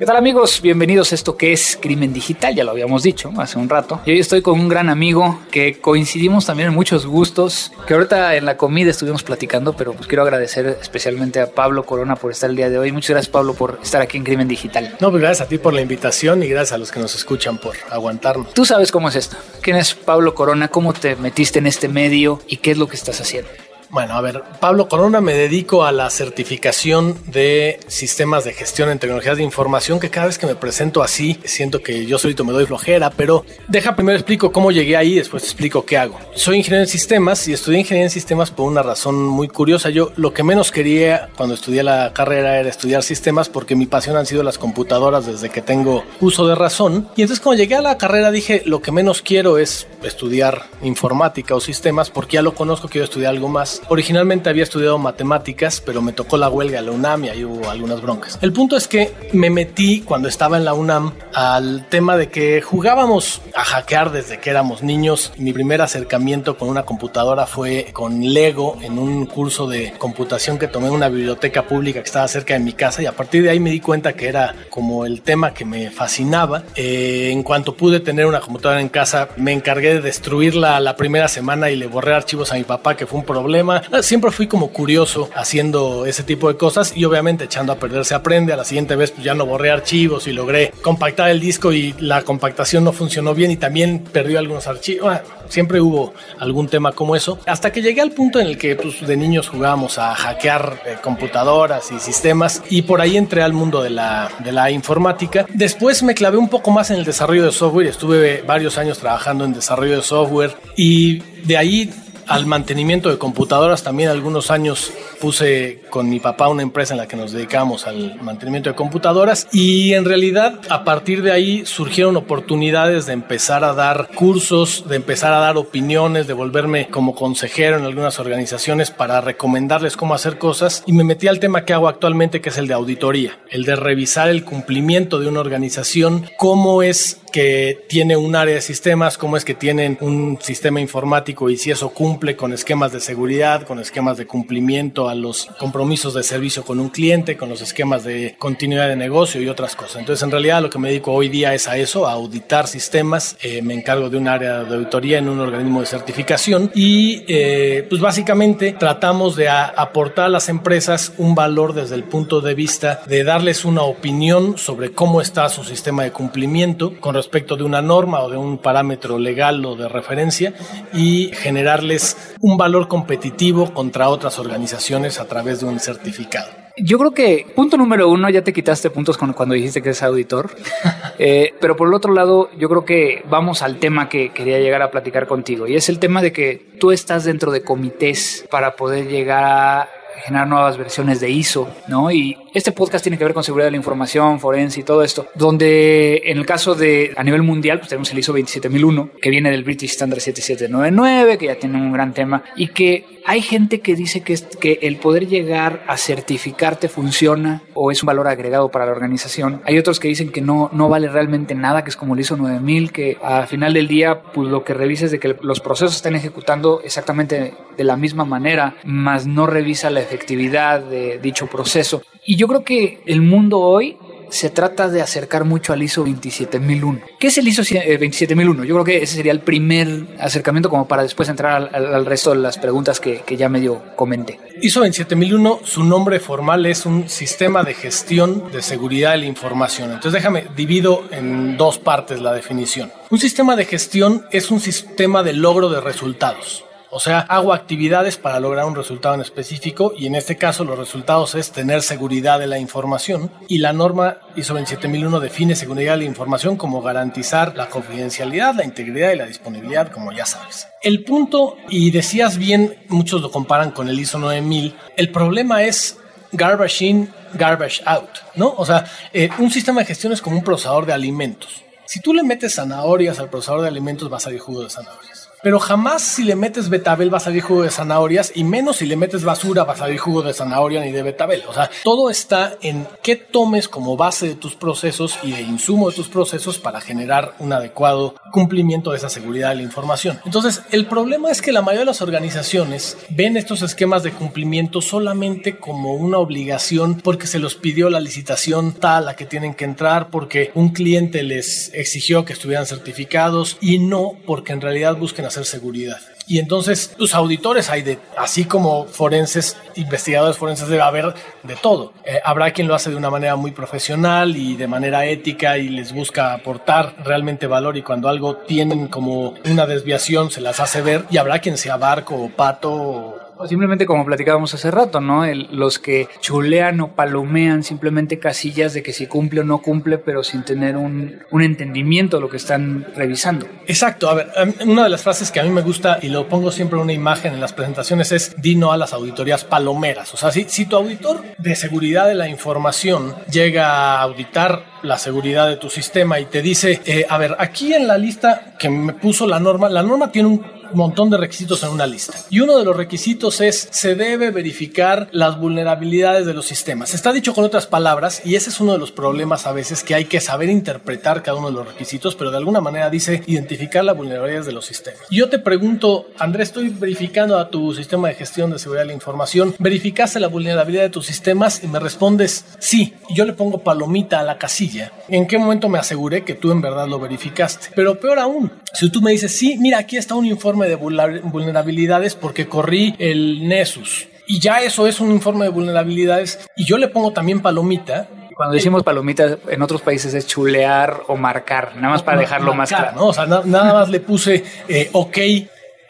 ¿Qué 0.00 0.06
tal 0.06 0.16
amigos? 0.16 0.62
Bienvenidos 0.62 1.12
a 1.12 1.14
esto 1.14 1.36
que 1.36 1.52
es 1.52 1.76
Crimen 1.78 2.14
Digital, 2.14 2.54
ya 2.54 2.64
lo 2.64 2.70
habíamos 2.70 3.02
dicho 3.02 3.30
hace 3.36 3.58
un 3.58 3.68
rato. 3.68 4.00
Y 4.06 4.12
hoy 4.12 4.18
estoy 4.18 4.40
con 4.40 4.58
un 4.58 4.66
gran 4.66 4.88
amigo 4.88 5.38
que 5.50 5.78
coincidimos 5.78 6.46
también 6.46 6.70
en 6.70 6.74
muchos 6.74 7.04
gustos, 7.04 7.70
que 7.86 7.92
ahorita 7.92 8.34
en 8.34 8.46
la 8.46 8.56
comida 8.56 8.90
estuvimos 8.90 9.22
platicando, 9.22 9.74
pero 9.76 9.92
pues 9.92 10.06
quiero 10.06 10.22
agradecer 10.22 10.78
especialmente 10.80 11.38
a 11.38 11.50
Pablo 11.50 11.84
Corona 11.84 12.16
por 12.16 12.30
estar 12.30 12.48
el 12.48 12.56
día 12.56 12.70
de 12.70 12.78
hoy. 12.78 12.92
Muchas 12.92 13.10
gracias 13.10 13.30
Pablo 13.30 13.52
por 13.52 13.78
estar 13.82 14.00
aquí 14.00 14.16
en 14.16 14.24
Crimen 14.24 14.48
Digital. 14.48 14.96
No, 15.00 15.10
pues 15.10 15.20
gracias 15.20 15.46
a 15.46 15.50
ti 15.50 15.58
por 15.58 15.74
la 15.74 15.82
invitación 15.82 16.42
y 16.42 16.48
gracias 16.48 16.72
a 16.72 16.78
los 16.78 16.90
que 16.90 16.98
nos 16.98 17.14
escuchan 17.14 17.58
por 17.58 17.76
aguantarnos. 17.90 18.54
Tú 18.54 18.64
sabes 18.64 18.90
cómo 18.90 19.10
es 19.10 19.16
esto. 19.16 19.36
¿Quién 19.60 19.76
es 19.76 19.92
Pablo 19.92 20.34
Corona? 20.34 20.68
¿Cómo 20.68 20.94
te 20.94 21.14
metiste 21.16 21.58
en 21.58 21.66
este 21.66 21.88
medio 21.88 22.40
y 22.46 22.56
qué 22.56 22.70
es 22.70 22.78
lo 22.78 22.88
que 22.88 22.96
estás 22.96 23.20
haciendo? 23.20 23.50
Bueno, 23.92 24.14
a 24.14 24.20
ver, 24.20 24.44
Pablo 24.60 24.88
Corona, 24.88 25.20
me 25.20 25.34
dedico 25.34 25.84
a 25.84 25.90
la 25.90 26.10
certificación 26.10 27.16
de 27.26 27.80
sistemas 27.88 28.44
de 28.44 28.52
gestión 28.52 28.88
en 28.88 29.00
tecnologías 29.00 29.36
de 29.36 29.42
información, 29.42 29.98
que 29.98 30.10
cada 30.10 30.28
vez 30.28 30.38
que 30.38 30.46
me 30.46 30.54
presento 30.54 31.02
así, 31.02 31.40
siento 31.44 31.82
que 31.82 32.06
yo 32.06 32.16
solito 32.16 32.44
me 32.44 32.52
doy 32.52 32.66
flojera, 32.66 33.10
pero 33.10 33.44
deja 33.66 33.96
primero 33.96 34.16
explico 34.16 34.52
cómo 34.52 34.70
llegué 34.70 34.96
ahí, 34.96 35.16
después 35.16 35.42
explico 35.42 35.84
qué 35.84 35.98
hago. 35.98 36.20
Soy 36.36 36.58
ingeniero 36.58 36.84
en 36.84 36.88
sistemas 36.88 37.48
y 37.48 37.52
estudié 37.52 37.80
ingeniería 37.80 38.04
en 38.04 38.10
sistemas 38.10 38.52
por 38.52 38.70
una 38.70 38.84
razón 38.84 39.24
muy 39.24 39.48
curiosa. 39.48 39.90
Yo 39.90 40.12
lo 40.14 40.32
que 40.32 40.44
menos 40.44 40.70
quería 40.70 41.28
cuando 41.36 41.56
estudié 41.56 41.82
la 41.82 42.12
carrera 42.12 42.60
era 42.60 42.68
estudiar 42.68 43.02
sistemas 43.02 43.48
porque 43.48 43.74
mi 43.74 43.86
pasión 43.86 44.16
han 44.16 44.26
sido 44.26 44.44
las 44.44 44.56
computadoras 44.56 45.26
desde 45.26 45.50
que 45.50 45.62
tengo 45.62 46.04
uso 46.20 46.46
de 46.46 46.54
razón. 46.54 47.08
Y 47.16 47.22
entonces 47.22 47.42
cuando 47.42 47.60
llegué 47.60 47.74
a 47.74 47.82
la 47.82 47.98
carrera 47.98 48.30
dije, 48.30 48.62
lo 48.66 48.82
que 48.82 48.92
menos 48.92 49.20
quiero 49.20 49.58
es 49.58 49.88
estudiar 50.04 50.66
informática 50.80 51.56
o 51.56 51.60
sistemas 51.60 52.08
porque 52.08 52.34
ya 52.34 52.42
lo 52.42 52.54
conozco, 52.54 52.88
quiero 52.88 53.04
estudiar 53.04 53.34
algo 53.34 53.48
más 53.48 53.79
Originalmente 53.88 54.48
había 54.48 54.62
estudiado 54.62 54.98
matemáticas, 54.98 55.80
pero 55.80 56.02
me 56.02 56.12
tocó 56.12 56.36
la 56.36 56.48
huelga 56.48 56.80
de 56.80 56.86
la 56.86 56.92
UNAM 56.92 57.24
y 57.24 57.28
ahí 57.28 57.44
hubo 57.44 57.70
algunas 57.70 58.00
broncas. 58.00 58.38
El 58.40 58.52
punto 58.52 58.76
es 58.76 58.86
que 58.86 59.12
me 59.32 59.50
metí 59.50 60.00
cuando 60.02 60.28
estaba 60.28 60.56
en 60.56 60.64
la 60.64 60.74
UNAM 60.74 61.12
al 61.34 61.86
tema 61.88 62.16
de 62.16 62.28
que 62.28 62.60
jugábamos 62.62 63.42
a 63.54 63.64
hackear 63.64 64.12
desde 64.12 64.38
que 64.38 64.50
éramos 64.50 64.82
niños. 64.82 65.32
Mi 65.38 65.52
primer 65.52 65.82
acercamiento 65.82 66.56
con 66.56 66.68
una 66.68 66.84
computadora 66.84 67.46
fue 67.46 67.88
con 67.92 68.20
Lego 68.32 68.78
en 68.82 68.98
un 68.98 69.26
curso 69.26 69.66
de 69.66 69.92
computación 69.98 70.58
que 70.58 70.68
tomé 70.68 70.88
en 70.88 70.94
una 70.94 71.08
biblioteca 71.08 71.66
pública 71.66 72.00
que 72.00 72.06
estaba 72.06 72.28
cerca 72.28 72.54
de 72.54 72.60
mi 72.60 72.72
casa 72.72 73.02
y 73.02 73.06
a 73.06 73.12
partir 73.12 73.42
de 73.42 73.50
ahí 73.50 73.60
me 73.60 73.70
di 73.70 73.80
cuenta 73.80 74.12
que 74.12 74.28
era 74.28 74.54
como 74.70 75.06
el 75.06 75.22
tema 75.22 75.54
que 75.54 75.64
me 75.64 75.90
fascinaba. 75.90 76.62
Eh, 76.76 77.30
en 77.32 77.42
cuanto 77.42 77.74
pude 77.74 78.00
tener 78.00 78.26
una 78.26 78.40
computadora 78.40 78.80
en 78.80 78.88
casa, 78.88 79.28
me 79.36 79.52
encargué 79.52 79.94
de 79.94 80.00
destruirla 80.00 80.80
la 80.80 80.96
primera 80.96 81.28
semana 81.28 81.70
y 81.70 81.76
le 81.76 81.86
borré 81.86 82.14
archivos 82.14 82.52
a 82.52 82.56
mi 82.56 82.64
papá, 82.64 82.96
que 82.96 83.06
fue 83.06 83.18
un 83.20 83.24
problema. 83.24 83.69
Ah, 83.76 84.02
siempre 84.02 84.30
fui 84.30 84.46
como 84.46 84.68
curioso 84.68 85.28
haciendo 85.34 86.06
ese 86.06 86.22
tipo 86.22 86.48
de 86.48 86.56
cosas 86.56 86.92
y 86.96 87.04
obviamente 87.04 87.44
echando 87.44 87.72
a 87.72 87.76
perder 87.76 88.04
se 88.04 88.14
aprende. 88.14 88.52
A 88.52 88.56
la 88.56 88.64
siguiente 88.64 88.96
vez 88.96 89.10
pues 89.10 89.24
ya 89.24 89.34
no 89.34 89.46
borré 89.46 89.70
archivos 89.70 90.26
y 90.26 90.32
logré 90.32 90.72
compactar 90.82 91.30
el 91.30 91.40
disco 91.40 91.72
y 91.72 91.94
la 91.98 92.22
compactación 92.22 92.84
no 92.84 92.92
funcionó 92.92 93.34
bien 93.34 93.50
y 93.50 93.56
también 93.56 94.04
perdió 94.12 94.38
algunos 94.38 94.66
archivos. 94.66 95.12
Ah, 95.12 95.22
siempre 95.48 95.80
hubo 95.80 96.14
algún 96.38 96.68
tema 96.68 96.92
como 96.92 97.16
eso. 97.16 97.38
Hasta 97.46 97.72
que 97.72 97.82
llegué 97.82 98.00
al 98.00 98.12
punto 98.12 98.40
en 98.40 98.46
el 98.46 98.58
que 98.58 98.76
pues, 98.76 99.06
de 99.06 99.16
niños 99.16 99.48
jugábamos 99.48 99.98
a 99.98 100.14
hackear 100.14 100.82
eh, 100.86 100.96
computadoras 101.02 101.90
y 101.92 101.98
sistemas 101.98 102.62
y 102.70 102.82
por 102.82 103.00
ahí 103.00 103.16
entré 103.16 103.42
al 103.42 103.52
mundo 103.52 103.82
de 103.82 103.90
la, 103.90 104.30
de 104.38 104.52
la 104.52 104.70
informática. 104.70 105.46
Después 105.52 106.02
me 106.02 106.14
clavé 106.14 106.38
un 106.38 106.48
poco 106.48 106.70
más 106.70 106.90
en 106.90 106.96
el 106.96 107.04
desarrollo 107.04 107.44
de 107.44 107.52
software. 107.52 107.86
Estuve 107.86 108.42
varios 108.42 108.78
años 108.78 108.98
trabajando 108.98 109.44
en 109.44 109.52
desarrollo 109.52 109.96
de 109.96 110.02
software 110.02 110.56
y 110.76 111.18
de 111.44 111.56
ahí 111.56 111.90
al 112.30 112.46
mantenimiento 112.46 113.10
de 113.10 113.18
computadoras 113.18 113.82
también 113.82 114.08
algunos 114.08 114.52
años 114.52 114.92
puse 115.20 115.82
con 115.90 116.08
mi 116.08 116.20
papá 116.20 116.48
una 116.48 116.62
empresa 116.62 116.94
en 116.94 116.98
la 116.98 117.08
que 117.08 117.16
nos 117.16 117.32
dedicamos 117.32 117.88
al 117.88 118.20
mantenimiento 118.22 118.70
de 118.70 118.76
computadoras 118.76 119.48
y 119.52 119.94
en 119.94 120.04
realidad 120.04 120.60
a 120.68 120.84
partir 120.84 121.22
de 121.22 121.32
ahí 121.32 121.66
surgieron 121.66 122.16
oportunidades 122.16 123.06
de 123.06 123.14
empezar 123.14 123.64
a 123.64 123.74
dar 123.74 124.10
cursos, 124.14 124.84
de 124.88 124.94
empezar 124.94 125.32
a 125.32 125.40
dar 125.40 125.56
opiniones, 125.56 126.28
de 126.28 126.32
volverme 126.32 126.86
como 126.86 127.16
consejero 127.16 127.78
en 127.78 127.84
algunas 127.84 128.20
organizaciones 128.20 128.92
para 128.92 129.20
recomendarles 129.20 129.96
cómo 129.96 130.14
hacer 130.14 130.38
cosas 130.38 130.84
y 130.86 130.92
me 130.92 131.02
metí 131.02 131.26
al 131.26 131.40
tema 131.40 131.64
que 131.64 131.72
hago 131.72 131.88
actualmente 131.88 132.40
que 132.40 132.50
es 132.50 132.58
el 132.58 132.68
de 132.68 132.74
auditoría, 132.74 133.40
el 133.50 133.64
de 133.64 133.74
revisar 133.74 134.28
el 134.28 134.44
cumplimiento 134.44 135.18
de 135.18 135.26
una 135.26 135.40
organización, 135.40 136.26
cómo 136.38 136.84
es 136.84 137.20
que 137.32 137.84
tiene 137.88 138.16
un 138.16 138.36
área 138.36 138.54
de 138.54 138.60
sistemas, 138.60 139.16
cómo 139.16 139.36
es 139.36 139.44
que 139.44 139.54
tienen 139.54 139.98
un 140.00 140.38
sistema 140.40 140.80
informático 140.80 141.48
y 141.50 141.56
si 141.56 141.70
eso 141.70 141.90
cumple 141.90 142.19
con 142.36 142.52
esquemas 142.52 142.92
de 142.92 143.00
seguridad, 143.00 143.66
con 143.66 143.78
esquemas 143.78 144.18
de 144.18 144.26
cumplimiento 144.26 145.08
a 145.08 145.14
los 145.14 145.46
compromisos 145.58 146.12
de 146.12 146.22
servicio 146.22 146.64
con 146.64 146.78
un 146.78 146.90
cliente, 146.90 147.36
con 147.36 147.48
los 147.48 147.62
esquemas 147.62 148.04
de 148.04 148.36
continuidad 148.38 148.88
de 148.88 148.96
negocio 148.96 149.40
y 149.40 149.48
otras 149.48 149.74
cosas. 149.74 149.96
Entonces, 149.96 150.22
en 150.22 150.30
realidad 150.30 150.60
lo 150.60 150.68
que 150.68 150.78
me 150.78 150.88
dedico 150.88 151.12
hoy 151.12 151.28
día 151.28 151.54
es 151.54 151.66
a 151.66 151.78
eso, 151.78 152.06
a 152.06 152.12
auditar 152.12 152.66
sistemas. 152.66 153.36
Eh, 153.42 153.62
me 153.62 153.74
encargo 153.74 154.10
de 154.10 154.18
un 154.18 154.28
área 154.28 154.64
de 154.64 154.74
auditoría 154.74 155.18
en 155.18 155.28
un 155.28 155.40
organismo 155.40 155.80
de 155.80 155.86
certificación 155.86 156.70
y 156.74 157.24
eh, 157.26 157.86
pues 157.88 158.00
básicamente 158.00 158.76
tratamos 158.78 159.34
de 159.36 159.48
aportar 159.48 160.26
a 160.26 160.28
las 160.28 160.48
empresas 160.48 161.12
un 161.16 161.34
valor 161.34 161.72
desde 161.72 161.94
el 161.94 162.04
punto 162.04 162.40
de 162.40 162.54
vista 162.54 163.02
de 163.06 163.24
darles 163.24 163.64
una 163.64 163.82
opinión 163.82 164.58
sobre 164.58 164.92
cómo 164.92 165.20
está 165.20 165.48
su 165.48 165.64
sistema 165.64 166.02
de 166.02 166.12
cumplimiento 166.12 166.92
con 167.00 167.14
respecto 167.14 167.56
de 167.56 167.64
una 167.64 167.80
norma 167.82 168.20
o 168.20 168.30
de 168.30 168.36
un 168.36 168.58
parámetro 168.58 169.18
legal 169.18 169.64
o 169.64 169.76
de 169.76 169.88
referencia 169.88 170.54
y 170.92 171.30
generarles 171.32 172.09
un 172.40 172.56
valor 172.56 172.88
competitivo 172.88 173.72
contra 173.72 174.08
otras 174.08 174.38
organizaciones 174.38 175.20
a 175.20 175.26
través 175.26 175.60
de 175.60 175.66
un 175.66 175.80
certificado. 175.80 176.48
Yo 176.76 176.98
creo 176.98 177.12
que 177.12 177.46
punto 177.54 177.76
número 177.76 178.08
uno, 178.08 178.30
ya 178.30 178.42
te 178.42 178.52
quitaste 178.52 178.90
puntos 178.90 179.18
cuando 179.18 179.54
dijiste 179.54 179.82
que 179.82 179.90
es 179.90 180.02
auditor, 180.02 180.50
eh, 181.18 181.54
pero 181.60 181.76
por 181.76 181.88
el 181.88 181.94
otro 181.94 182.14
lado, 182.14 182.50
yo 182.58 182.68
creo 182.68 182.84
que 182.84 183.22
vamos 183.28 183.62
al 183.62 183.78
tema 183.78 184.08
que 184.08 184.30
quería 184.30 184.58
llegar 184.58 184.82
a 184.82 184.90
platicar 184.90 185.26
contigo 185.26 185.66
y 185.66 185.76
es 185.76 185.88
el 185.88 185.98
tema 185.98 186.22
de 186.22 186.32
que 186.32 186.76
tú 186.78 186.92
estás 186.92 187.24
dentro 187.24 187.52
de 187.52 187.62
comités 187.62 188.46
para 188.50 188.76
poder 188.76 189.08
llegar 189.08 189.44
a 189.44 189.88
generar 190.24 190.46
nuevas 190.46 190.76
versiones 190.76 191.20
de 191.20 191.30
ISO, 191.30 191.68
¿no? 191.88 192.10
Y 192.10 192.36
este 192.52 192.72
podcast 192.72 193.02
tiene 193.02 193.16
que 193.16 193.24
ver 193.24 193.34
con 193.34 193.44
seguridad 193.44 193.66
de 193.66 193.72
la 193.72 193.76
información, 193.76 194.40
forense 194.40 194.80
y 194.80 194.82
todo 194.82 195.02
esto, 195.02 195.26
donde 195.34 196.22
en 196.24 196.38
el 196.38 196.46
caso 196.46 196.74
de 196.74 197.12
a 197.16 197.22
nivel 197.22 197.42
mundial, 197.42 197.78
pues 197.78 197.88
tenemos 197.88 198.10
el 198.12 198.18
ISO 198.18 198.32
27001, 198.32 199.10
que 199.20 199.30
viene 199.30 199.50
del 199.50 199.64
British 199.64 199.90
Standard 199.90 200.20
7799, 200.20 201.38
que 201.38 201.46
ya 201.46 201.54
tiene 201.56 201.78
un 201.78 201.92
gran 201.92 202.12
tema, 202.12 202.42
y 202.56 202.68
que 202.68 203.04
hay 203.24 203.42
gente 203.42 203.80
que 203.80 203.94
dice 203.94 204.22
que, 204.22 204.36
que 204.58 204.78
el 204.82 204.96
poder 204.96 205.28
llegar 205.28 205.84
a 205.86 205.96
certificarte 205.96 206.88
funciona 206.88 207.62
o 207.74 207.90
es 207.90 208.02
un 208.02 208.08
valor 208.08 208.28
agregado 208.28 208.70
para 208.70 208.86
la 208.86 208.92
organización. 208.92 209.62
Hay 209.64 209.78
otros 209.78 210.00
que 210.00 210.08
dicen 210.08 210.30
que 210.30 210.40
no, 210.40 210.70
no 210.72 210.88
vale 210.88 211.08
realmente 211.08 211.54
nada, 211.54 211.84
que 211.84 211.90
es 211.90 211.96
como 211.96 212.14
el 212.14 212.20
ISO 212.20 212.36
9000, 212.36 212.92
que 212.92 213.18
al 213.22 213.46
final 213.46 213.74
del 213.74 213.88
día, 213.88 214.22
pues 214.22 214.48
lo 214.48 214.64
que 214.64 214.74
revisa 214.74 215.04
es 215.04 215.10
de 215.10 215.20
que 215.20 215.36
los 215.42 215.60
procesos 215.60 215.96
están 215.96 216.16
ejecutando 216.16 216.80
exactamente 216.82 217.54
de 217.76 217.84
la 217.84 217.96
misma 217.96 218.24
manera, 218.24 218.76
más 218.84 219.26
no 219.26 219.46
revisa 219.46 219.90
la 219.90 220.00
efectividad 220.00 220.80
de 220.80 221.18
dicho 221.18 221.46
proceso. 221.46 222.02
Y 222.24 222.36
yo 222.40 222.48
creo 222.48 222.64
que 222.64 223.02
el 223.04 223.20
mundo 223.20 223.60
hoy 223.60 223.98
se 224.30 224.48
trata 224.48 224.88
de 224.88 225.02
acercar 225.02 225.44
mucho 225.44 225.74
al 225.74 225.82
ISO 225.82 226.04
27001. 226.04 227.00
¿Qué 227.18 227.26
es 227.26 227.36
el 227.36 227.46
ISO 227.46 227.62
27001? 227.62 228.62
Eh, 228.62 228.66
yo 228.66 228.74
creo 228.76 228.84
que 228.84 229.02
ese 229.02 229.16
sería 229.16 229.32
el 229.32 229.40
primer 229.40 230.06
acercamiento 230.18 230.70
como 230.70 230.88
para 230.88 231.02
después 231.02 231.28
entrar 231.28 231.68
al, 231.70 232.06
resto 232.06 232.30
de 232.30 232.36
las 232.36 232.56
preguntas 232.56 232.98
que, 232.98 233.22
ya 233.36 233.50
medio 233.50 233.82
comenté. 233.94 234.40
ISO 234.62 234.80
27001, 234.80 235.60
su 235.64 235.84
nombre 235.84 236.18
formal 236.18 236.64
es 236.64 236.86
un 236.86 237.10
sistema 237.10 237.62
de 237.62 237.74
gestión 237.74 238.50
de 238.50 238.62
seguridad 238.62 239.10
de 239.10 239.18
la 239.18 239.26
información. 239.26 239.92
Entonces 239.92 240.14
déjame, 240.14 240.46
divido 240.56 241.04
en 241.10 241.58
dos 241.58 241.78
partes 241.78 242.22
la 242.22 242.32
definición. 242.32 242.90
Un 243.10 243.18
sistema 243.18 243.54
de 243.54 243.66
gestión 243.66 244.24
es 244.30 244.50
un 244.50 244.60
sistema 244.60 245.22
de 245.22 245.34
logro 245.34 245.68
de 245.68 245.82
resultados. 245.82 246.64
O 246.92 246.98
sea, 246.98 247.20
hago 247.20 247.52
actividades 247.52 248.16
para 248.16 248.40
lograr 248.40 248.64
un 248.64 248.74
resultado 248.74 249.14
en 249.14 249.20
específico 249.20 249.92
y 249.96 250.06
en 250.06 250.16
este 250.16 250.36
caso 250.36 250.64
los 250.64 250.76
resultados 250.76 251.36
es 251.36 251.52
tener 251.52 251.82
seguridad 251.82 252.40
de 252.40 252.48
la 252.48 252.58
información 252.58 253.30
y 253.46 253.58
la 253.58 253.72
norma 253.72 254.18
ISO 254.34 254.54
27001 254.54 255.20
define 255.20 255.54
seguridad 255.54 255.92
de 255.92 255.98
la 255.98 256.04
información 256.04 256.56
como 256.56 256.82
garantizar 256.82 257.56
la 257.56 257.68
confidencialidad, 257.68 258.56
la 258.56 258.64
integridad 258.64 259.12
y 259.12 259.16
la 259.16 259.26
disponibilidad, 259.26 259.92
como 259.92 260.10
ya 260.10 260.26
sabes. 260.26 260.66
El 260.82 261.04
punto, 261.04 261.56
y 261.68 261.92
decías 261.92 262.38
bien, 262.38 262.76
muchos 262.88 263.22
lo 263.22 263.30
comparan 263.30 263.70
con 263.70 263.88
el 263.88 264.00
ISO 264.00 264.18
9000, 264.18 264.74
el 264.96 265.12
problema 265.12 265.62
es 265.62 265.96
garbage 266.32 266.82
in, 266.84 267.12
garbage 267.34 267.82
out, 267.84 268.10
¿no? 268.34 268.52
O 268.56 268.66
sea, 268.66 268.84
eh, 269.12 269.30
un 269.38 269.52
sistema 269.52 269.80
de 269.80 269.86
gestión 269.86 270.12
es 270.12 270.20
como 270.20 270.36
un 270.36 270.44
procesador 270.44 270.86
de 270.86 270.92
alimentos. 270.92 271.62
Si 271.86 272.00
tú 272.00 272.14
le 272.14 272.24
metes 272.24 272.56
zanahorias 272.56 273.20
al 273.20 273.30
procesador 273.30 273.62
de 273.62 273.68
alimentos, 273.68 274.12
va 274.12 274.16
a 274.16 274.20
salir 274.20 274.40
jugo 274.40 274.62
de 274.62 274.70
zanahorias. 274.70 275.19
Pero 275.42 275.58
jamás 275.58 276.02
si 276.02 276.24
le 276.24 276.36
metes 276.36 276.68
betabel 276.68 277.12
va 277.12 277.16
a 277.16 277.20
salir 277.20 277.42
jugo 277.42 277.62
de 277.62 277.70
zanahorias 277.70 278.32
y 278.34 278.44
menos 278.44 278.76
si 278.76 278.86
le 278.86 278.96
metes 278.96 279.24
basura 279.24 279.64
va 279.64 279.72
a 279.72 279.76
salir 279.76 279.98
jugo 279.98 280.22
de 280.22 280.34
zanahoria 280.34 280.82
ni 280.82 280.92
de 280.92 281.02
betabel. 281.02 281.42
O 281.48 281.54
sea, 281.54 281.70
todo 281.82 282.10
está 282.10 282.56
en 282.60 282.86
qué 283.02 283.16
tomes 283.16 283.66
como 283.66 283.96
base 283.96 284.28
de 284.28 284.34
tus 284.34 284.54
procesos 284.54 285.18
y 285.22 285.32
de 285.32 285.40
insumo 285.40 285.88
de 285.88 285.96
tus 285.96 286.08
procesos 286.08 286.58
para 286.58 286.80
generar 286.80 287.34
un 287.38 287.54
adecuado 287.54 288.16
cumplimiento 288.32 288.90
de 288.90 288.98
esa 288.98 289.08
seguridad 289.08 289.50
de 289.50 289.56
la 289.56 289.62
información. 289.62 290.20
Entonces, 290.26 290.62
el 290.72 290.86
problema 290.86 291.30
es 291.30 291.40
que 291.40 291.52
la 291.52 291.62
mayoría 291.62 291.80
de 291.80 291.86
las 291.86 292.02
organizaciones 292.02 292.98
ven 293.08 293.36
estos 293.38 293.62
esquemas 293.62 294.02
de 294.02 294.12
cumplimiento 294.12 294.82
solamente 294.82 295.58
como 295.58 295.94
una 295.94 296.18
obligación 296.18 297.00
porque 297.02 297.26
se 297.26 297.38
los 297.38 297.54
pidió 297.54 297.88
la 297.88 298.00
licitación 298.00 298.72
tal 298.72 299.08
a 299.08 299.16
que 299.16 299.24
tienen 299.24 299.54
que 299.54 299.64
entrar, 299.64 300.10
porque 300.10 300.50
un 300.54 300.70
cliente 300.70 301.22
les 301.22 301.72
exigió 301.72 302.24
que 302.24 302.34
estuvieran 302.34 302.66
certificados 302.66 303.56
y 303.60 303.78
no 303.78 304.12
porque 304.26 304.52
en 304.52 304.60
realidad 304.60 304.96
busquen 304.96 305.29
hacer 305.30 305.44
seguridad. 305.44 305.98
Y 306.26 306.38
entonces 306.38 306.94
los 306.96 307.14
auditores 307.14 307.70
hay 307.70 307.82
de, 307.82 307.98
así 308.16 308.44
como 308.44 308.86
forenses, 308.86 309.56
investigadores 309.74 310.36
forenses 310.36 310.68
debe 310.68 310.82
haber 310.82 311.12
de 311.42 311.56
todo. 311.56 311.92
Eh, 312.04 312.20
habrá 312.24 312.52
quien 312.52 312.68
lo 312.68 312.74
hace 312.74 312.90
de 312.90 312.96
una 312.96 313.10
manera 313.10 313.34
muy 313.34 313.50
profesional 313.50 314.36
y 314.36 314.56
de 314.56 314.68
manera 314.68 315.06
ética 315.06 315.58
y 315.58 315.68
les 315.68 315.92
busca 315.92 316.32
aportar 316.32 316.94
realmente 317.04 317.48
valor 317.48 317.76
y 317.76 317.82
cuando 317.82 318.08
algo 318.08 318.36
tienen 318.36 318.86
como 318.86 319.34
una 319.44 319.66
desviación 319.66 320.30
se 320.30 320.40
las 320.40 320.60
hace 320.60 320.82
ver 320.82 321.04
y 321.10 321.16
habrá 321.16 321.40
quien 321.40 321.58
sea 321.58 321.76
barco 321.76 322.14
o 322.14 322.28
pato 322.28 322.72
o 322.72 323.29
simplemente 323.48 323.86
como 323.86 324.04
platicábamos 324.04 324.54
hace 324.54 324.70
rato, 324.70 325.00
¿no? 325.00 325.24
los 325.50 325.78
que 325.78 326.08
chulean 326.20 326.80
o 326.80 326.94
palomean 326.94 327.62
simplemente 327.62 328.18
casillas 328.18 328.74
de 328.74 328.82
que 328.82 328.92
si 328.92 329.06
cumple 329.06 329.40
o 329.40 329.44
no 329.44 329.58
cumple, 329.58 329.98
pero 329.98 330.22
sin 330.22 330.44
tener 330.44 330.76
un, 330.76 331.20
un 331.30 331.42
entendimiento 331.42 332.16
de 332.16 332.22
lo 332.22 332.28
que 332.28 332.36
están 332.36 332.86
revisando. 332.94 333.46
Exacto. 333.66 334.08
A 334.08 334.14
ver, 334.14 334.28
una 334.66 334.84
de 334.84 334.88
las 334.88 335.02
frases 335.02 335.30
que 335.30 335.40
a 335.40 335.44
mí 335.44 335.50
me 335.50 335.62
gusta 335.62 335.98
y 336.02 336.08
lo 336.08 336.28
pongo 336.28 336.50
siempre 336.50 336.78
en 336.78 336.84
una 336.84 336.92
imagen 336.92 337.34
en 337.34 337.40
las 337.40 337.52
presentaciones 337.52 338.12
es 338.12 338.34
di 338.40 338.56
no 338.56 338.72
a 338.72 338.76
las 338.76 338.92
auditorías 338.92 339.44
palomeras. 339.44 340.12
O 340.14 340.16
sea, 340.16 340.30
si, 340.30 340.44
si 340.48 340.66
tu 340.66 340.76
auditor 340.76 341.22
de 341.38 341.56
seguridad 341.56 342.06
de 342.06 342.14
la 342.14 342.28
información 342.28 343.14
llega 343.30 343.70
a 343.70 344.02
auditar 344.02 344.69
la 344.82 344.98
seguridad 344.98 345.48
de 345.48 345.56
tu 345.56 345.70
sistema 345.70 346.20
y 346.20 346.26
te 346.26 346.42
dice, 346.42 346.80
eh, 346.84 347.06
a 347.08 347.18
ver, 347.18 347.36
aquí 347.38 347.72
en 347.72 347.86
la 347.86 347.98
lista 347.98 348.54
que 348.58 348.68
me 348.68 348.94
puso 348.94 349.26
la 349.26 349.40
norma, 349.40 349.68
la 349.68 349.82
norma 349.82 350.10
tiene 350.10 350.28
un 350.28 350.60
montón 350.74 351.10
de 351.10 351.16
requisitos 351.16 351.62
en 351.62 351.70
una 351.70 351.86
lista. 351.86 352.14
Y 352.30 352.40
uno 352.40 352.58
de 352.58 352.64
los 352.64 352.76
requisitos 352.76 353.40
es, 353.40 353.68
se 353.70 353.94
debe 353.94 354.30
verificar 354.30 355.08
las 355.12 355.38
vulnerabilidades 355.38 356.26
de 356.26 356.34
los 356.34 356.46
sistemas. 356.46 356.94
Está 356.94 357.12
dicho 357.12 357.34
con 357.34 357.44
otras 357.44 357.66
palabras, 357.66 358.22
y 358.24 358.34
ese 358.34 358.50
es 358.50 358.60
uno 358.60 358.72
de 358.72 358.78
los 358.78 358.92
problemas 358.92 359.46
a 359.46 359.52
veces, 359.52 359.82
que 359.82 359.94
hay 359.94 360.04
que 360.04 360.20
saber 360.20 360.48
interpretar 360.48 361.22
cada 361.22 361.38
uno 361.38 361.48
de 361.48 361.54
los 361.54 361.66
requisitos, 361.66 362.14
pero 362.14 362.30
de 362.30 362.36
alguna 362.36 362.60
manera 362.60 362.90
dice 362.90 363.22
identificar 363.26 363.84
las 363.84 363.96
vulnerabilidades 363.96 364.46
de 364.46 364.52
los 364.52 364.66
sistemas. 364.66 365.02
Yo 365.10 365.28
te 365.28 365.38
pregunto, 365.38 366.08
Andrés, 366.18 366.48
estoy 366.48 366.68
verificando 366.68 367.38
a 367.38 367.50
tu 367.50 367.74
sistema 367.74 368.08
de 368.08 368.14
gestión 368.14 368.50
de 368.50 368.58
seguridad 368.58 368.82
de 368.82 368.88
la 368.88 368.94
información, 368.94 369.54
¿verificaste 369.58 370.20
la 370.20 370.28
vulnerabilidad 370.28 370.82
de 370.84 370.90
tus 370.90 371.06
sistemas? 371.06 371.62
Y 371.62 371.68
me 371.68 371.78
respondes, 371.78 372.44
sí. 372.58 372.94
Yo 373.14 373.24
le 373.24 373.32
pongo 373.32 373.58
palomita 373.58 374.20
a 374.20 374.22
la 374.22 374.38
casilla. 374.38 374.69
¿En 375.08 375.26
qué 375.26 375.38
momento 375.38 375.68
me 375.68 375.78
aseguré 375.78 376.22
que 376.24 376.34
tú 376.34 376.52
en 376.52 376.60
verdad 376.60 376.86
lo 376.86 376.98
verificaste? 376.98 377.68
Pero 377.74 377.98
peor 377.98 378.18
aún, 378.18 378.52
si 378.72 378.90
tú 378.90 379.00
me 379.00 379.10
dices, 379.10 379.36
sí, 379.36 379.56
mira, 379.58 379.78
aquí 379.78 379.96
está 379.96 380.14
un 380.14 380.26
informe 380.26 380.68
de 380.68 380.76
vulnerabilidades 380.76 382.14
porque 382.14 382.46
corrí 382.46 382.94
el 382.98 383.48
Nessus. 383.48 384.08
Y 384.26 384.38
ya 384.38 384.60
eso 384.62 384.86
es 384.86 385.00
un 385.00 385.10
informe 385.10 385.46
de 385.46 385.50
vulnerabilidades. 385.50 386.38
Y 386.56 386.64
yo 386.64 386.78
le 386.78 386.88
pongo 386.88 387.12
también 387.12 387.40
palomita 387.40 388.08
cuando 388.40 388.54
decimos 388.54 388.82
palomita 388.82 389.36
en 389.48 389.60
otros 389.60 389.82
países 389.82 390.14
es 390.14 390.26
chulear 390.26 391.02
o 391.08 391.16
marcar, 391.18 391.76
nada 391.76 391.90
más 391.90 392.02
para 392.02 392.20
dejarlo 392.20 392.54
más 392.54 392.70
claro. 392.70 392.92
¿no? 392.96 393.08
O 393.08 393.12
sea, 393.12 393.26
nada 393.26 393.74
más 393.74 393.90
le 393.90 394.00
puse 394.00 394.42
eh, 394.66 394.88
ok 394.92 395.18